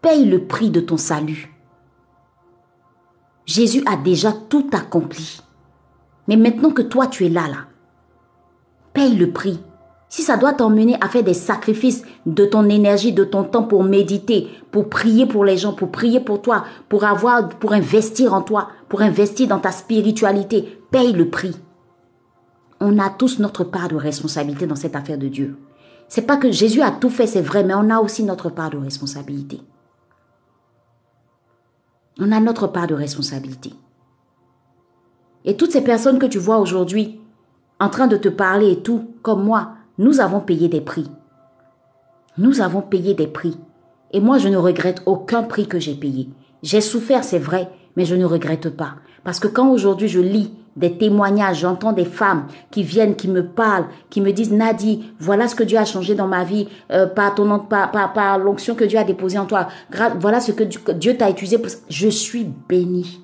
Paye 0.00 0.24
le 0.24 0.46
prix 0.46 0.70
de 0.70 0.80
ton 0.80 0.96
salut. 0.96 1.54
Jésus 3.44 3.82
a 3.86 3.96
déjà 3.96 4.32
tout 4.32 4.70
accompli. 4.72 5.42
Mais 6.28 6.36
maintenant 6.36 6.70
que 6.70 6.82
toi, 6.82 7.08
tu 7.08 7.26
es 7.26 7.28
là, 7.28 7.48
là, 7.48 7.66
paye 8.92 9.16
le 9.16 9.32
prix. 9.32 9.60
Si 10.12 10.20
ça 10.20 10.36
doit 10.36 10.52
t'emmener 10.52 10.98
à 11.00 11.08
faire 11.08 11.22
des 11.22 11.32
sacrifices 11.32 12.02
de 12.26 12.44
ton 12.44 12.68
énergie, 12.68 13.14
de 13.14 13.24
ton 13.24 13.44
temps 13.44 13.62
pour 13.62 13.82
méditer, 13.82 14.46
pour 14.70 14.90
prier 14.90 15.24
pour 15.24 15.42
les 15.42 15.56
gens, 15.56 15.72
pour 15.72 15.90
prier 15.90 16.20
pour 16.20 16.42
toi, 16.42 16.66
pour 16.90 17.04
avoir, 17.04 17.48
pour 17.48 17.72
investir 17.72 18.34
en 18.34 18.42
toi, 18.42 18.68
pour 18.90 19.00
investir 19.00 19.48
dans 19.48 19.58
ta 19.58 19.72
spiritualité, 19.72 20.78
paye 20.90 21.14
le 21.14 21.30
prix. 21.30 21.56
On 22.78 22.98
a 22.98 23.08
tous 23.08 23.38
notre 23.38 23.64
part 23.64 23.88
de 23.88 23.96
responsabilité 23.96 24.66
dans 24.66 24.76
cette 24.76 24.96
affaire 24.96 25.16
de 25.16 25.28
Dieu. 25.28 25.56
C'est 26.08 26.26
pas 26.26 26.36
que 26.36 26.52
Jésus 26.52 26.82
a 26.82 26.90
tout 26.90 27.08
fait, 27.08 27.26
c'est 27.26 27.40
vrai, 27.40 27.64
mais 27.64 27.72
on 27.72 27.88
a 27.88 27.98
aussi 27.98 28.22
notre 28.22 28.50
part 28.50 28.68
de 28.68 28.76
responsabilité. 28.76 29.62
On 32.18 32.32
a 32.32 32.40
notre 32.40 32.66
part 32.66 32.86
de 32.86 32.94
responsabilité. 32.94 33.72
Et 35.46 35.56
toutes 35.56 35.72
ces 35.72 35.82
personnes 35.82 36.18
que 36.18 36.26
tu 36.26 36.38
vois 36.38 36.58
aujourd'hui 36.58 37.18
en 37.80 37.88
train 37.88 38.08
de 38.08 38.18
te 38.18 38.28
parler 38.28 38.72
et 38.72 38.82
tout, 38.82 39.14
comme 39.22 39.42
moi, 39.42 39.72
nous 40.02 40.20
avons 40.20 40.40
payé 40.40 40.68
des 40.68 40.80
prix. 40.80 41.08
Nous 42.36 42.60
avons 42.60 42.82
payé 42.82 43.14
des 43.14 43.28
prix. 43.28 43.56
Et 44.12 44.20
moi, 44.20 44.36
je 44.36 44.48
ne 44.48 44.56
regrette 44.56 45.00
aucun 45.06 45.44
prix 45.44 45.68
que 45.68 45.78
j'ai 45.78 45.94
payé. 45.94 46.28
J'ai 46.64 46.80
souffert, 46.80 47.22
c'est 47.22 47.38
vrai, 47.38 47.70
mais 47.94 48.04
je 48.04 48.16
ne 48.16 48.24
regrette 48.24 48.68
pas. 48.68 48.96
Parce 49.22 49.38
que 49.38 49.46
quand 49.46 49.70
aujourd'hui 49.70 50.08
je 50.08 50.18
lis 50.18 50.52
des 50.74 50.98
témoignages, 50.98 51.60
j'entends 51.60 51.92
des 51.92 52.04
femmes 52.04 52.48
qui 52.72 52.82
viennent, 52.82 53.14
qui 53.14 53.28
me 53.28 53.46
parlent, 53.46 53.86
qui 54.10 54.20
me 54.20 54.32
disent 54.32 54.50
Nadi, 54.50 55.12
voilà 55.20 55.46
ce 55.46 55.54
que 55.54 55.62
Dieu 55.62 55.78
a 55.78 55.84
changé 55.84 56.16
dans 56.16 56.26
ma 56.26 56.42
vie 56.42 56.66
euh, 56.90 57.06
par 57.06 57.36
ton 57.36 57.60
par, 57.60 58.38
l'onction 58.38 58.74
que 58.74 58.84
Dieu 58.84 58.98
a 58.98 59.04
déposée 59.04 59.38
en 59.38 59.46
toi. 59.46 59.68
Voilà 60.18 60.40
ce 60.40 60.50
que 60.50 60.64
Dieu 60.64 61.16
t'a 61.16 61.30
utilisé. 61.30 61.62
Je 61.88 62.08
suis 62.08 62.50
bénie. 62.68 63.20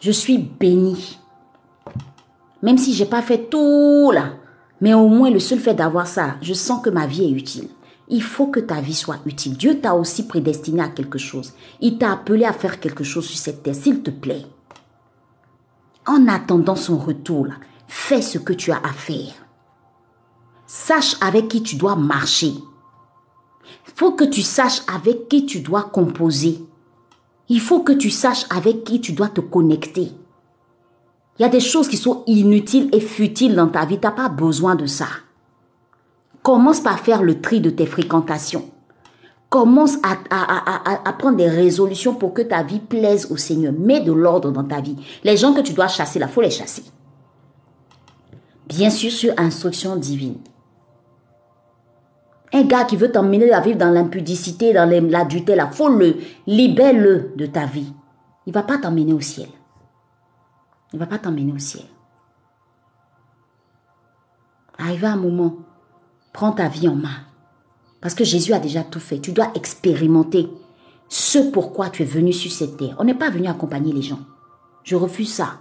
Je 0.00 0.12
suis 0.12 0.38
béni. 0.38 1.18
Même 2.62 2.78
si 2.78 2.92
j'ai 2.92 3.06
pas 3.06 3.22
fait 3.22 3.48
tout 3.50 4.12
là, 4.12 4.34
mais 4.80 4.94
au 4.94 5.08
moins 5.08 5.30
le 5.30 5.40
seul 5.40 5.58
fait 5.58 5.74
d'avoir 5.74 6.06
ça, 6.06 6.36
je 6.40 6.54
sens 6.54 6.82
que 6.82 6.90
ma 6.90 7.06
vie 7.06 7.24
est 7.24 7.30
utile. 7.30 7.68
Il 8.08 8.22
faut 8.22 8.46
que 8.46 8.60
ta 8.60 8.80
vie 8.80 8.94
soit 8.94 9.18
utile. 9.26 9.56
Dieu 9.56 9.80
t'a 9.80 9.94
aussi 9.94 10.26
prédestiné 10.26 10.80
à 10.80 10.88
quelque 10.88 11.18
chose. 11.18 11.52
Il 11.80 11.98
t'a 11.98 12.12
appelé 12.12 12.44
à 12.44 12.52
faire 12.52 12.80
quelque 12.80 13.04
chose 13.04 13.26
sur 13.26 13.38
cette 13.38 13.62
terre, 13.62 13.74
s'il 13.74 14.02
te 14.02 14.10
plaît. 14.10 14.46
En 16.06 16.26
attendant 16.26 16.76
son 16.76 16.96
retour, 16.96 17.48
fais 17.86 18.22
ce 18.22 18.38
que 18.38 18.54
tu 18.54 18.72
as 18.72 18.80
à 18.82 18.92
faire. 18.92 19.34
Sache 20.66 21.16
avec 21.20 21.48
qui 21.48 21.62
tu 21.62 21.76
dois 21.76 21.96
marcher. 21.96 22.54
Faut 23.94 24.12
que 24.12 24.24
tu 24.24 24.42
saches 24.42 24.82
avec 24.92 25.28
qui 25.28 25.44
tu 25.44 25.60
dois 25.60 25.82
composer. 25.82 26.64
Il 27.50 27.60
faut 27.60 27.80
que 27.80 27.92
tu 27.92 28.10
saches 28.10 28.46
avec 28.48 28.84
qui 28.84 29.00
tu 29.00 29.12
dois 29.12 29.28
te 29.28 29.40
connecter. 29.40 30.12
Il 31.38 31.42
y 31.42 31.44
a 31.44 31.48
des 31.48 31.60
choses 31.60 31.88
qui 31.88 31.96
sont 31.96 32.24
inutiles 32.26 32.88
et 32.92 33.00
futiles 33.00 33.54
dans 33.54 33.68
ta 33.68 33.84
vie. 33.84 33.98
Tu 33.98 34.06
n'as 34.06 34.12
pas 34.12 34.28
besoin 34.28 34.74
de 34.74 34.86
ça. 34.86 35.06
Commence 36.42 36.80
par 36.80 36.98
faire 36.98 37.22
le 37.22 37.40
tri 37.40 37.60
de 37.60 37.70
tes 37.70 37.86
fréquentations. 37.86 38.64
Commence 39.48 39.96
à, 40.02 41.12
prendre 41.12 41.36
des 41.36 41.48
résolutions 41.48 42.14
pour 42.14 42.34
que 42.34 42.42
ta 42.42 42.62
vie 42.62 42.80
plaise 42.80 43.30
au 43.30 43.36
Seigneur. 43.36 43.72
Mets 43.72 44.00
de 44.00 44.12
l'ordre 44.12 44.50
dans 44.50 44.64
ta 44.64 44.80
vie. 44.80 44.96
Les 45.24 45.36
gens 45.36 45.54
que 45.54 45.60
tu 45.60 45.72
dois 45.72 45.88
chasser, 45.88 46.18
il 46.18 46.28
faut 46.28 46.42
les 46.42 46.50
chasser. 46.50 46.82
Bien 48.66 48.90
sûr, 48.90 49.10
sur 49.10 49.32
instruction 49.38 49.96
divine. 49.96 50.36
Un 52.52 52.62
gars 52.64 52.84
qui 52.84 52.96
veut 52.96 53.12
t'emmener 53.12 53.50
à 53.52 53.60
vivre 53.60 53.78
dans 53.78 53.90
l'impudicité, 53.90 54.72
dans 54.72 54.88
l'adultère, 54.88 55.56
la 55.56 55.68
faut 55.68 55.88
le 55.88 56.16
libère-le 56.46 57.32
de 57.36 57.46
ta 57.46 57.66
vie. 57.66 57.92
Il 58.46 58.52
va 58.52 58.62
pas 58.62 58.78
t'emmener 58.78 59.12
au 59.12 59.20
ciel. 59.20 59.48
Il 60.92 60.98
va 60.98 61.06
pas 61.06 61.18
t'emmener 61.18 61.52
au 61.52 61.58
ciel. 61.58 61.84
Arrive 64.78 65.04
à 65.04 65.12
un 65.12 65.16
moment, 65.16 65.56
prends 66.32 66.52
ta 66.52 66.68
vie 66.68 66.88
en 66.88 66.94
main. 66.94 67.24
Parce 68.00 68.14
que 68.14 68.24
Jésus 68.24 68.52
a 68.52 68.60
déjà 68.60 68.84
tout 68.84 69.00
fait. 69.00 69.18
Tu 69.18 69.32
dois 69.32 69.50
expérimenter 69.54 70.48
ce 71.08 71.38
pourquoi 71.50 71.90
tu 71.90 72.02
es 72.02 72.06
venu 72.06 72.32
sur 72.32 72.52
cette 72.52 72.76
terre. 72.76 72.94
On 72.98 73.04
n'est 73.04 73.14
pas 73.14 73.30
venu 73.30 73.48
accompagner 73.48 73.92
les 73.92 74.02
gens. 74.02 74.20
Je 74.84 74.94
refuse 74.94 75.32
ça. 75.32 75.58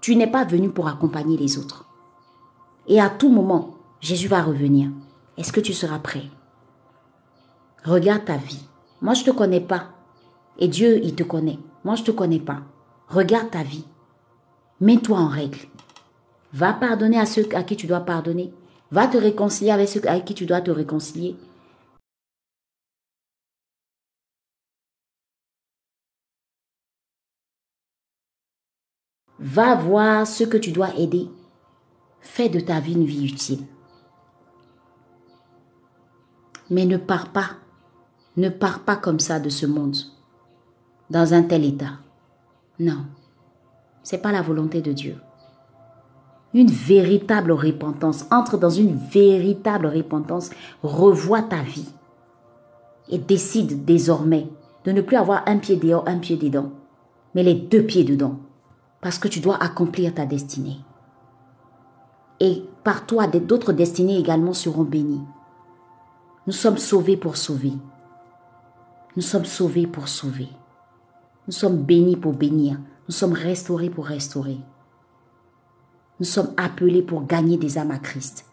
Tu 0.00 0.14
n'es 0.16 0.30
pas 0.30 0.44
venu 0.44 0.70
pour 0.70 0.88
accompagner 0.88 1.36
les 1.36 1.58
autres. 1.58 1.86
Et 2.86 3.00
à 3.00 3.10
tout 3.10 3.28
moment, 3.28 3.74
Jésus 4.00 4.28
va 4.28 4.42
revenir. 4.42 4.90
Est-ce 5.36 5.52
que 5.52 5.60
tu 5.60 5.72
seras 5.72 5.98
prêt? 5.98 6.24
Regarde 7.84 8.24
ta 8.24 8.36
vie. 8.36 8.62
Moi, 9.00 9.14
je 9.14 9.22
ne 9.22 9.26
te 9.26 9.30
connais 9.30 9.60
pas. 9.60 9.88
Et 10.58 10.68
Dieu, 10.68 11.00
il 11.02 11.14
te 11.14 11.22
connaît. 11.22 11.58
Moi, 11.84 11.96
je 11.96 12.02
ne 12.02 12.06
te 12.06 12.10
connais 12.10 12.40
pas. 12.40 12.60
Regarde 13.08 13.50
ta 13.50 13.62
vie. 13.62 13.84
Mets-toi 14.80 15.18
en 15.18 15.28
règle. 15.28 15.60
Va 16.52 16.72
pardonner 16.72 17.18
à 17.18 17.26
ceux 17.26 17.46
à 17.54 17.62
qui 17.62 17.76
tu 17.76 17.86
dois 17.86 18.00
pardonner. 18.00 18.52
Va 18.90 19.06
te 19.06 19.18
réconcilier 19.18 19.70
avec 19.70 19.88
ceux 19.88 20.06
à 20.08 20.18
qui 20.20 20.34
tu 20.34 20.46
dois 20.46 20.62
te 20.62 20.70
réconcilier. 20.70 21.36
Va 29.38 29.74
voir 29.74 30.26
ce 30.26 30.44
que 30.44 30.56
tu 30.56 30.72
dois 30.72 30.94
aider. 30.96 31.28
Fais 32.20 32.48
de 32.48 32.60
ta 32.60 32.80
vie 32.80 32.94
une 32.94 33.04
vie 33.04 33.26
utile. 33.26 33.66
Mais 36.68 36.84
ne 36.84 36.96
pars 36.96 37.32
pas. 37.32 37.50
Ne 38.36 38.48
pars 38.48 38.80
pas 38.80 38.96
comme 38.96 39.18
ça 39.18 39.40
de 39.40 39.48
ce 39.48 39.66
monde, 39.66 39.96
dans 41.10 41.34
un 41.34 41.42
tel 41.42 41.64
état. 41.64 41.98
Non, 42.78 43.04
c'est 44.02 44.22
pas 44.22 44.32
la 44.32 44.42
volonté 44.42 44.80
de 44.82 44.92
Dieu. 44.92 45.16
Une 46.54 46.70
véritable 46.70 47.52
repentance. 47.52 48.26
Entre 48.30 48.58
dans 48.58 48.70
une 48.70 48.96
véritable 48.96 49.86
repentance. 49.86 50.50
Revois 50.82 51.42
ta 51.42 51.62
vie. 51.62 51.88
Et 53.08 53.18
décide 53.18 53.84
désormais 53.84 54.48
de 54.84 54.92
ne 54.92 55.00
plus 55.00 55.16
avoir 55.16 55.42
un 55.46 55.58
pied 55.58 55.76
dehors, 55.76 56.04
un 56.06 56.18
pied 56.18 56.36
dedans. 56.36 56.70
Mais 57.34 57.42
les 57.42 57.54
deux 57.54 57.84
pieds 57.84 58.04
dedans. 58.04 58.36
Parce 59.00 59.18
que 59.18 59.28
tu 59.28 59.40
dois 59.40 59.62
accomplir 59.62 60.14
ta 60.14 60.26
destinée. 60.26 60.78
Et 62.40 62.64
par 62.84 63.06
toi, 63.06 63.26
d'autres 63.26 63.72
destinées 63.72 64.18
également 64.18 64.54
seront 64.54 64.84
bénies. 64.84 65.22
Nous 66.46 66.52
sommes 66.52 66.78
sauvés 66.78 67.16
pour 67.16 67.36
sauver. 67.36 67.72
Nous 69.14 69.22
sommes 69.22 69.44
sauvés 69.44 69.86
pour 69.86 70.08
sauver. 70.08 70.48
Nous 71.46 71.52
sommes 71.52 71.76
bénis 71.76 72.16
pour 72.16 72.32
bénir. 72.32 72.78
Nous 73.10 73.16
sommes 73.16 73.32
restaurés 73.32 73.90
pour 73.90 74.06
restaurer. 74.06 74.58
Nous 76.20 76.26
sommes 76.26 76.54
appelés 76.56 77.02
pour 77.02 77.26
gagner 77.26 77.56
des 77.56 77.76
âmes 77.76 77.90
à 77.90 77.98
Christ. 77.98 78.46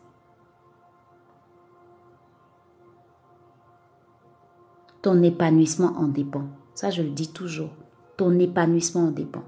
Ton 5.03 5.21
épanouissement 5.21 5.93
en 5.95 6.07
dépend. 6.07 6.45
Ça, 6.73 6.89
je 6.89 7.03
le 7.03 7.11
dis 7.11 7.31
toujours. 7.31 7.69
Ton 8.17 8.39
épanouissement 8.39 9.09
en 9.09 9.11
dépend. 9.11 9.43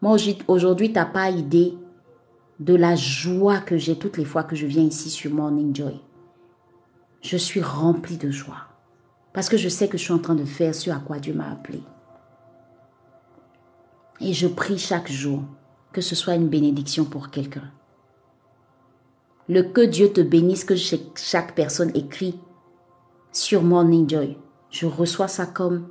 Moi, 0.00 0.16
aujourd'hui, 0.48 0.88
tu 0.88 0.94
n'as 0.94 1.04
pas 1.04 1.28
idée 1.28 1.74
de 2.58 2.74
la 2.74 2.96
joie 2.96 3.58
que 3.58 3.76
j'ai 3.76 3.98
toutes 3.98 4.16
les 4.16 4.24
fois 4.24 4.42
que 4.42 4.56
je 4.56 4.66
viens 4.66 4.84
ici 4.84 5.10
sur 5.10 5.34
Morning 5.34 5.76
Joy. 5.76 6.00
Je 7.20 7.36
suis 7.36 7.60
remplie 7.60 8.16
de 8.16 8.30
joie. 8.30 8.68
Parce 9.34 9.50
que 9.50 9.58
je 9.58 9.68
sais 9.68 9.88
que 9.88 9.98
je 9.98 10.04
suis 10.04 10.14
en 10.14 10.18
train 10.18 10.34
de 10.34 10.46
faire 10.46 10.74
ce 10.74 10.88
à 10.88 10.96
quoi 10.96 11.18
Dieu 11.18 11.34
m'a 11.34 11.50
appelé. 11.50 11.82
Et 14.20 14.32
je 14.32 14.46
prie 14.46 14.78
chaque 14.78 15.10
jour 15.10 15.42
que 15.92 16.00
ce 16.00 16.14
soit 16.14 16.34
une 16.34 16.48
bénédiction 16.48 17.04
pour 17.04 17.30
quelqu'un. 17.30 17.70
Le 19.48 19.62
que 19.62 19.80
Dieu 19.80 20.12
te 20.12 20.20
bénisse, 20.20 20.64
que 20.64 20.74
chaque 20.76 21.54
personne 21.54 21.90
écrit 21.94 22.38
sur 23.32 23.62
Morning 23.62 24.08
Joy, 24.08 24.36
je 24.70 24.86
reçois 24.86 25.28
ça 25.28 25.46
comme 25.46 25.88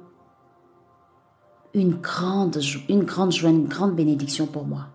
une 1.74 1.96
grande, 1.96 2.60
une 2.90 3.04
grande 3.04 3.32
joie, 3.32 3.50
une 3.50 3.68
grande 3.68 3.96
bénédiction 3.96 4.46
pour 4.46 4.66
moi. 4.66 4.88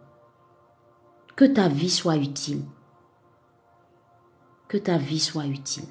Que 1.37 1.45
ta 1.45 1.68
vie 1.68 1.91
soit 1.91 2.16
utile. 2.16 2.62
Que 4.68 4.78
ta 4.78 4.97
vie 4.97 5.20
soit 5.20 5.47
utile. 5.47 5.89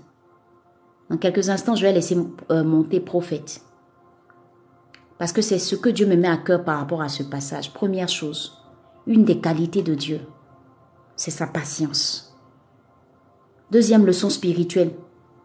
Dans 1.09 1.17
quelques 1.17 1.49
instants, 1.49 1.75
je 1.75 1.81
vais 1.81 1.91
laisser 1.93 2.17
euh, 2.51 2.63
monter 2.63 2.99
prophète. 2.99 3.63
Parce 5.19 5.33
que 5.33 5.41
c'est 5.41 5.59
ce 5.59 5.75
que 5.75 5.89
Dieu 5.89 6.07
me 6.07 6.15
met 6.15 6.27
à 6.27 6.37
cœur 6.37 6.63
par 6.63 6.79
rapport 6.79 7.01
à 7.01 7.09
ce 7.09 7.23
passage. 7.23 7.73
Première 7.73 8.09
chose, 8.09 8.63
une 9.05 9.25
des 9.25 9.39
qualités 9.39 9.83
de 9.83 9.93
Dieu, 9.93 10.21
c'est 11.15 11.29
sa 11.29 11.45
patience. 11.45 12.35
Deuxième 13.69 14.05
leçon 14.05 14.29
spirituelle, 14.29 14.93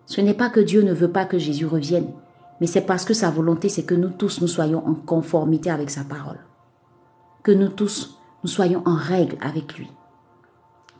ce 0.07 0.20
n'est 0.20 0.35
pas 0.35 0.49
que 0.49 0.61
Dieu 0.61 0.83
ne 0.83 0.95
veut 0.95 1.11
pas 1.11 1.25
que 1.25 1.39
Jésus 1.39 1.66
revienne, 1.66 2.12
mais 2.61 2.66
c'est 2.66 2.83
parce 2.83 3.05
que 3.05 3.14
sa 3.14 3.31
volonté, 3.31 3.68
c'est 3.68 3.83
que 3.83 3.95
nous 3.95 4.11
tous, 4.11 4.41
nous 4.41 4.47
soyons 4.47 4.87
en 4.87 4.95
conformité 4.95 5.70
avec 5.70 5.91
sa 5.91 6.05
parole. 6.05 6.39
Que 7.43 7.53
nous 7.53 7.68
tous, 7.68 8.18
nous 8.43 8.49
soyons 8.49 8.83
en 8.87 8.95
règle 8.95 9.37
avec 9.41 9.77
lui. 9.77 9.91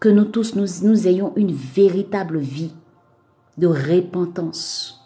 Que 0.01 0.09
nous 0.09 0.25
tous, 0.25 0.57
nous, 0.57 1.07
ayons 1.07 1.33
une 1.37 1.53
véritable 1.53 2.39
vie 2.39 2.75
de 3.57 3.69
repentance. 3.69 5.04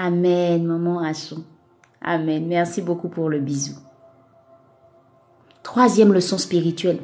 Amen, 0.00 0.64
maman 0.64 1.00
Achon. 1.00 1.42
Amen. 2.00 2.46
Merci 2.46 2.82
beaucoup 2.82 3.08
pour 3.08 3.28
le 3.28 3.40
bisou. 3.40 3.74
Troisième 5.64 6.12
leçon 6.12 6.38
spirituelle. 6.38 7.00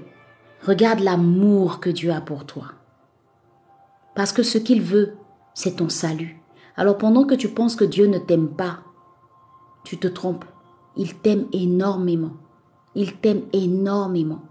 Regarde 0.64 1.00
l'amour 1.00 1.80
que 1.80 1.90
Dieu 1.90 2.12
a 2.12 2.20
pour 2.20 2.46
toi. 2.46 2.66
Parce 4.14 4.32
que 4.32 4.44
ce 4.44 4.58
qu'il 4.58 4.80
veut, 4.80 5.16
c'est 5.54 5.78
ton 5.78 5.88
salut. 5.88 6.40
Alors 6.76 6.96
pendant 6.96 7.24
que 7.24 7.34
tu 7.34 7.48
penses 7.48 7.74
que 7.74 7.84
Dieu 7.84 8.06
ne 8.06 8.18
t'aime 8.18 8.50
pas, 8.50 8.78
tu 9.82 9.98
te 9.98 10.06
trompes. 10.06 10.44
Il 10.96 11.16
t'aime 11.16 11.46
énormément. 11.52 12.34
Il 12.94 13.16
t'aime 13.16 13.42
énormément. 13.52 14.42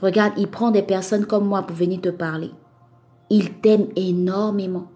Regarde, 0.00 0.32
il 0.38 0.48
prend 0.48 0.70
des 0.70 0.82
personnes 0.82 1.26
comme 1.26 1.46
moi 1.46 1.64
pour 1.64 1.76
venir 1.76 2.00
te 2.00 2.08
parler. 2.08 2.52
Il 3.28 3.60
t'aime 3.60 3.88
énormément. 3.96 4.90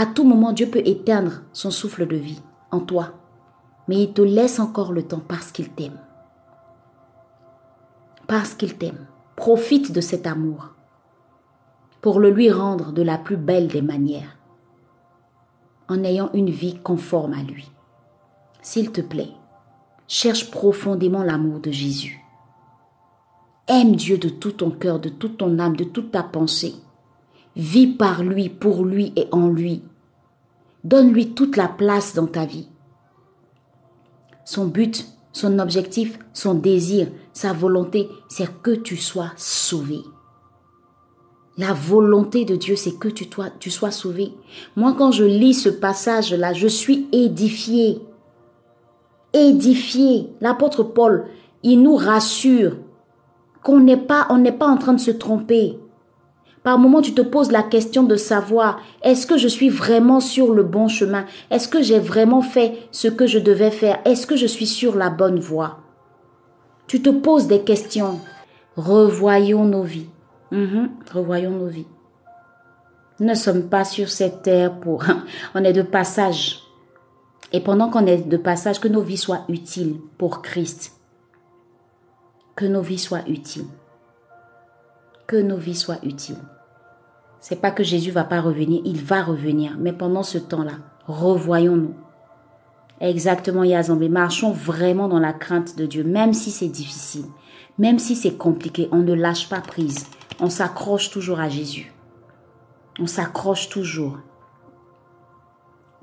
À 0.00 0.06
tout 0.06 0.22
moment, 0.22 0.52
Dieu 0.52 0.68
peut 0.70 0.82
éteindre 0.84 1.42
son 1.52 1.72
souffle 1.72 2.06
de 2.06 2.14
vie 2.14 2.40
en 2.70 2.78
toi. 2.78 3.14
Mais 3.88 4.04
il 4.04 4.12
te 4.12 4.22
laisse 4.22 4.60
encore 4.60 4.92
le 4.92 5.02
temps 5.02 5.20
parce 5.26 5.50
qu'il 5.50 5.70
t'aime. 5.70 5.98
Parce 8.28 8.54
qu'il 8.54 8.78
t'aime. 8.78 9.08
Profite 9.34 9.90
de 9.90 10.00
cet 10.00 10.28
amour 10.28 10.68
pour 12.00 12.20
le 12.20 12.30
lui 12.30 12.48
rendre 12.48 12.92
de 12.92 13.02
la 13.02 13.18
plus 13.18 13.36
belle 13.36 13.66
des 13.66 13.82
manières, 13.82 14.38
en 15.88 16.04
ayant 16.04 16.30
une 16.32 16.50
vie 16.50 16.78
conforme 16.78 17.32
à 17.32 17.42
lui. 17.42 17.68
S'il 18.62 18.92
te 18.92 19.00
plaît, 19.00 19.32
cherche 20.06 20.52
profondément 20.52 21.24
l'amour 21.24 21.58
de 21.58 21.72
Jésus. 21.72 22.24
Aime 23.66 23.96
Dieu 23.96 24.16
de 24.16 24.28
tout 24.28 24.52
ton 24.52 24.70
cœur, 24.70 25.00
de 25.00 25.08
toute 25.08 25.38
ton 25.38 25.58
âme, 25.58 25.76
de 25.76 25.82
toute 25.82 26.12
ta 26.12 26.22
pensée. 26.22 26.76
Vis 27.56 27.88
par 27.88 28.22
lui, 28.22 28.48
pour 28.48 28.84
lui 28.84 29.12
et 29.16 29.26
en 29.32 29.48
lui. 29.48 29.82
Donne-lui 30.84 31.30
toute 31.34 31.56
la 31.56 31.68
place 31.68 32.14
dans 32.14 32.26
ta 32.26 32.44
vie. 32.44 32.68
Son 34.44 34.66
but, 34.66 35.06
son 35.32 35.58
objectif, 35.58 36.18
son 36.32 36.54
désir, 36.54 37.08
sa 37.32 37.52
volonté, 37.52 38.08
c'est 38.28 38.62
que 38.62 38.70
tu 38.70 38.96
sois 38.96 39.32
sauvé. 39.36 40.00
La 41.56 41.72
volonté 41.72 42.44
de 42.44 42.56
Dieu, 42.56 42.76
c'est 42.76 42.98
que 42.98 43.08
tu, 43.08 43.70
sois 43.70 43.90
sauvé. 43.90 44.32
Moi, 44.76 44.94
quand 44.96 45.10
je 45.10 45.24
lis 45.24 45.54
ce 45.54 45.68
passage-là, 45.68 46.52
je 46.52 46.68
suis 46.68 47.08
édifié 47.12 48.00
édifié. 49.32 50.30
L'apôtre 50.40 50.82
Paul, 50.82 51.26
il 51.62 51.82
nous 51.82 51.96
rassure 51.96 52.76
qu'on 53.62 53.80
n'est 53.80 53.96
pas, 53.96 54.28
n'est 54.38 54.52
pas 54.52 54.68
en 54.68 54.76
train 54.76 54.94
de 54.94 55.00
se 55.00 55.10
tromper. 55.10 55.78
Par 56.68 56.78
moment, 56.78 57.00
tu 57.00 57.14
te 57.14 57.22
poses 57.22 57.50
la 57.50 57.62
question 57.62 58.02
de 58.02 58.16
savoir, 58.16 58.82
est-ce 59.00 59.26
que 59.26 59.38
je 59.38 59.48
suis 59.48 59.70
vraiment 59.70 60.20
sur 60.20 60.52
le 60.52 60.62
bon 60.62 60.86
chemin? 60.86 61.24
Est-ce 61.50 61.66
que 61.66 61.80
j'ai 61.80 61.98
vraiment 61.98 62.42
fait 62.42 62.76
ce 62.92 63.08
que 63.08 63.26
je 63.26 63.38
devais 63.38 63.70
faire? 63.70 64.00
Est-ce 64.04 64.26
que 64.26 64.36
je 64.36 64.44
suis 64.44 64.66
sur 64.66 64.94
la 64.94 65.08
bonne 65.08 65.40
voie? 65.40 65.78
Tu 66.86 67.00
te 67.00 67.08
poses 67.08 67.46
des 67.46 67.62
questions. 67.62 68.20
Revoyons 68.76 69.64
nos 69.64 69.82
vies. 69.82 70.10
Mhm, 70.50 70.90
revoyons 71.10 71.52
nos 71.52 71.68
vies. 71.68 71.86
Nous 73.18 73.28
ne 73.28 73.34
sommes 73.34 73.70
pas 73.70 73.86
sur 73.86 74.10
cette 74.10 74.42
terre 74.42 74.78
pour... 74.78 75.04
On 75.54 75.64
est 75.64 75.72
de 75.72 75.80
passage. 75.80 76.64
Et 77.50 77.60
pendant 77.60 77.88
qu'on 77.88 78.04
est 78.04 78.28
de 78.28 78.36
passage, 78.36 78.78
que 78.78 78.88
nos 78.88 79.00
vies 79.00 79.16
soient 79.16 79.46
utiles 79.48 79.96
pour 80.18 80.42
Christ. 80.42 81.00
Que 82.56 82.66
nos 82.66 82.82
vies 82.82 82.98
soient 82.98 83.26
utiles. 83.26 83.68
Que 85.26 85.38
nos 85.38 85.56
vies 85.56 85.74
soient 85.74 86.00
utiles. 86.02 86.36
C'est 87.40 87.60
pas 87.60 87.70
que 87.70 87.84
Jésus 87.84 88.10
va 88.10 88.24
pas 88.24 88.40
revenir, 88.40 88.82
il 88.84 89.02
va 89.02 89.22
revenir. 89.22 89.76
Mais 89.78 89.92
pendant 89.92 90.22
ce 90.22 90.38
temps-là, 90.38 90.78
revoyons-nous. 91.06 91.94
Exactement, 93.00 93.62
Yazambé. 93.62 94.08
Marchons 94.08 94.52
vraiment 94.52 95.08
dans 95.08 95.20
la 95.20 95.32
crainte 95.32 95.76
de 95.76 95.86
Dieu, 95.86 96.02
même 96.02 96.34
si 96.34 96.50
c'est 96.50 96.68
difficile, 96.68 97.26
même 97.78 97.98
si 97.98 98.16
c'est 98.16 98.36
compliqué. 98.36 98.88
On 98.90 98.98
ne 98.98 99.14
lâche 99.14 99.48
pas 99.48 99.60
prise. 99.60 100.06
On 100.40 100.50
s'accroche 100.50 101.10
toujours 101.10 101.40
à 101.40 101.48
Jésus. 101.48 101.92
On 102.98 103.06
s'accroche 103.06 103.68
toujours 103.68 104.18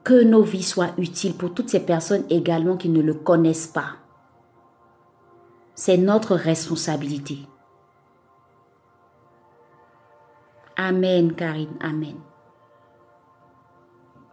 que 0.06 0.24
nos 0.24 0.44
vies 0.44 0.64
soient 0.64 0.92
utiles 0.98 1.34
pour 1.34 1.54
toutes 1.54 1.70
ces 1.70 1.80
personnes 1.80 2.24
également 2.30 2.78
qui 2.78 2.90
ne 2.90 3.02
le 3.02 3.16
connaissent 3.16 3.68
pas. 3.68 3.96
C'est 5.74 5.98
notre 5.98 6.36
responsabilité. 6.36 7.40
Amen, 10.78 11.34
Karine, 11.34 11.78
Amen. 11.80 12.16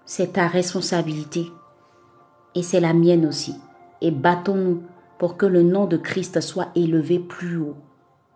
C'est 0.05 0.33
ta 0.33 0.49
responsabilité 0.49 1.51
et 2.55 2.63
c'est 2.63 2.81
la 2.81 2.93
mienne 2.93 3.27
aussi. 3.27 3.55
Et 4.01 4.11
battons-nous 4.11 4.83
pour 5.19 5.37
que 5.37 5.47
le 5.47 5.63
nom 5.63 5.87
de 5.87 5.97
Christ 5.97 6.41
soit 6.41 6.69
élevé 6.75 7.21
plus 7.21 7.59
haut 7.59 7.77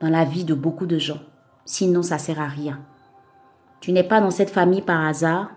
dans 0.00 0.09
la 0.09 0.24
vie 0.24 0.44
de 0.44 0.54
beaucoup 0.54 0.86
de 0.86 0.98
gens. 0.98 1.20
Sinon, 1.64 2.02
ça 2.02 2.14
ne 2.14 2.20
sert 2.20 2.40
à 2.40 2.46
rien. 2.46 2.80
Tu 3.80 3.92
n'es 3.92 4.04
pas 4.04 4.20
dans 4.20 4.30
cette 4.30 4.50
famille 4.50 4.82
par 4.82 5.04
hasard. 5.04 5.50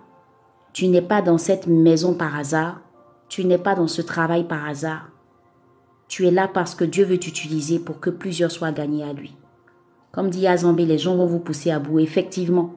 Tu 0.73 0.87
n'es 0.87 1.03
pas 1.03 1.21
dans 1.21 1.37
cette 1.37 1.67
maison 1.67 2.15
par 2.15 2.35
hasard. 2.35 2.81
Tu 3.27 3.45
n'es 3.45 3.59
pas 3.59 3.75
dans 3.75 3.87
ce 3.87 4.01
travail 4.01 4.47
par 4.47 4.65
hasard. 4.65 5.09
Tu 6.07 6.25
es 6.25 6.31
là 6.31 6.47
parce 6.47 6.73
que 6.73 6.83
Dieu 6.83 7.05
veut 7.05 7.19
t'utiliser 7.19 7.77
pour 7.77 7.99
que 7.99 8.09
plusieurs 8.09 8.49
soient 8.49 8.71
gagnés 8.71 9.03
à 9.03 9.13
lui. 9.13 9.35
Comme 10.11 10.29
dit 10.29 10.47
Azambé, 10.47 10.85
les 10.85 10.97
gens 10.97 11.15
vont 11.15 11.25
vous 11.25 11.39
pousser 11.39 11.71
à 11.71 11.79
bout. 11.79 11.99
Effectivement, 11.99 12.73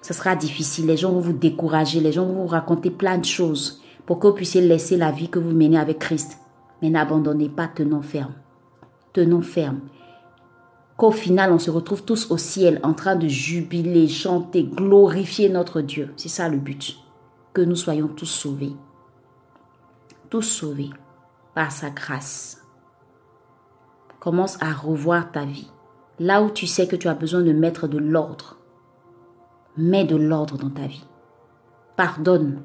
ce 0.00 0.14
sera 0.14 0.36
difficile. 0.36 0.86
Les 0.86 0.96
gens 0.96 1.12
vont 1.12 1.20
vous 1.20 1.32
décourager. 1.32 2.00
Les 2.00 2.12
gens 2.12 2.26
vont 2.26 2.42
vous 2.42 2.46
raconter 2.46 2.90
plein 2.90 3.18
de 3.18 3.24
choses 3.24 3.82
pour 4.06 4.18
que 4.18 4.28
vous 4.28 4.34
puissiez 4.34 4.60
laisser 4.60 4.96
la 4.96 5.10
vie 5.10 5.28
que 5.28 5.38
vous 5.38 5.50
menez 5.50 5.78
avec 5.78 5.98
Christ. 5.98 6.38
Mais 6.82 6.90
n'abandonnez 6.90 7.48
pas, 7.48 7.68
tenons 7.68 8.02
ferme. 8.02 8.34
Tenons 9.12 9.42
ferme. 9.42 9.80
Qu'au 10.96 11.10
final, 11.10 11.52
on 11.52 11.58
se 11.58 11.70
retrouve 11.70 12.04
tous 12.04 12.30
au 12.30 12.36
ciel 12.36 12.78
en 12.84 12.94
train 12.94 13.16
de 13.16 13.26
jubiler, 13.26 14.06
chanter, 14.06 14.62
glorifier 14.62 15.48
notre 15.48 15.80
Dieu. 15.80 16.12
C'est 16.16 16.28
ça 16.28 16.48
le 16.48 16.58
but. 16.58 16.96
Que 17.52 17.62
nous 17.62 17.76
soyons 17.76 18.08
tous 18.08 18.26
sauvés. 18.26 18.74
Tous 20.30 20.42
sauvés 20.42 20.90
par 21.54 21.72
sa 21.72 21.90
grâce. 21.90 22.62
Commence 24.20 24.60
à 24.62 24.72
revoir 24.72 25.32
ta 25.32 25.44
vie. 25.44 25.70
Là 26.20 26.42
où 26.42 26.50
tu 26.50 26.66
sais 26.66 26.86
que 26.86 26.96
tu 26.96 27.08
as 27.08 27.14
besoin 27.14 27.42
de 27.42 27.52
mettre 27.52 27.88
de 27.88 27.98
l'ordre, 27.98 28.58
mets 29.76 30.04
de 30.04 30.16
l'ordre 30.16 30.56
dans 30.56 30.70
ta 30.70 30.86
vie. 30.86 31.04
Pardonne. 31.96 32.62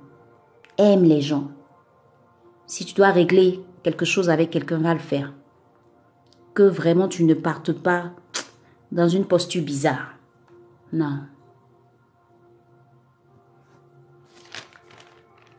Aime 0.78 1.04
les 1.04 1.22
gens. 1.22 1.52
Si 2.68 2.86
tu 2.86 2.94
dois 2.94 3.10
régler 3.10 3.60
quelque 3.84 4.06
chose 4.06 4.30
avec 4.30 4.52
quelqu'un, 4.52 4.78
va 4.78 4.94
le 4.94 5.00
faire. 5.00 5.34
Que 6.54 6.64
vraiment 6.64 7.08
tu 7.08 7.24
ne 7.24 7.34
partes 7.34 7.74
pas 7.74 8.12
dans 8.92 9.08
une 9.08 9.26
posture 9.26 9.64
bizarre. 9.64 10.16
Non. 10.94 11.20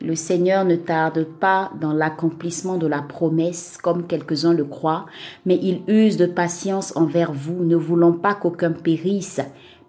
Le 0.03 0.15
Seigneur 0.15 0.65
ne 0.65 0.77
tarde 0.77 1.25
pas 1.25 1.71
dans 1.79 1.93
l'accomplissement 1.93 2.79
de 2.79 2.87
la 2.87 3.03
promesse, 3.03 3.77
comme 3.77 4.07
quelques-uns 4.07 4.55
le 4.55 4.65
croient, 4.65 5.07
mais 5.45 5.59
il 5.63 5.83
use 5.89 6.17
de 6.17 6.27
patience 6.27 6.97
envers 6.97 7.33
vous, 7.33 7.65
ne 7.65 7.77
voulant 7.77 8.13
pas 8.13 8.35
qu'aucun 8.35 8.73
périsse, 8.73 9.41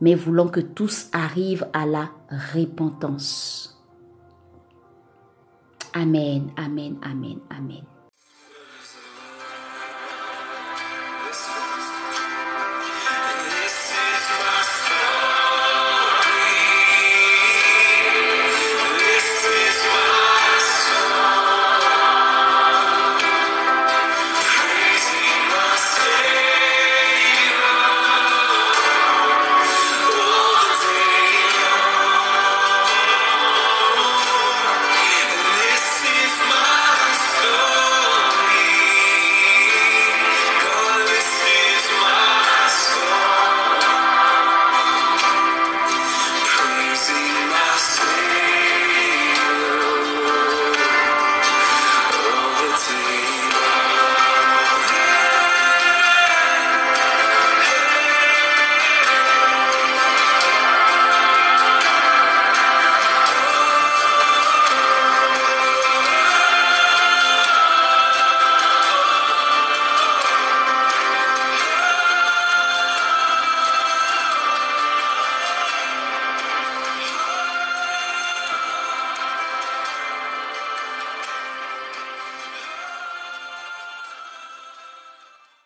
mais 0.01 0.15
voulant 0.15 0.47
que 0.47 0.59
tous 0.59 1.07
arrivent 1.13 1.67
à 1.71 1.85
la 1.85 2.09
repentance. 2.53 3.81
Amen, 5.93 6.51
amen, 6.57 6.97
amen, 7.03 7.39
amen. 7.49 7.83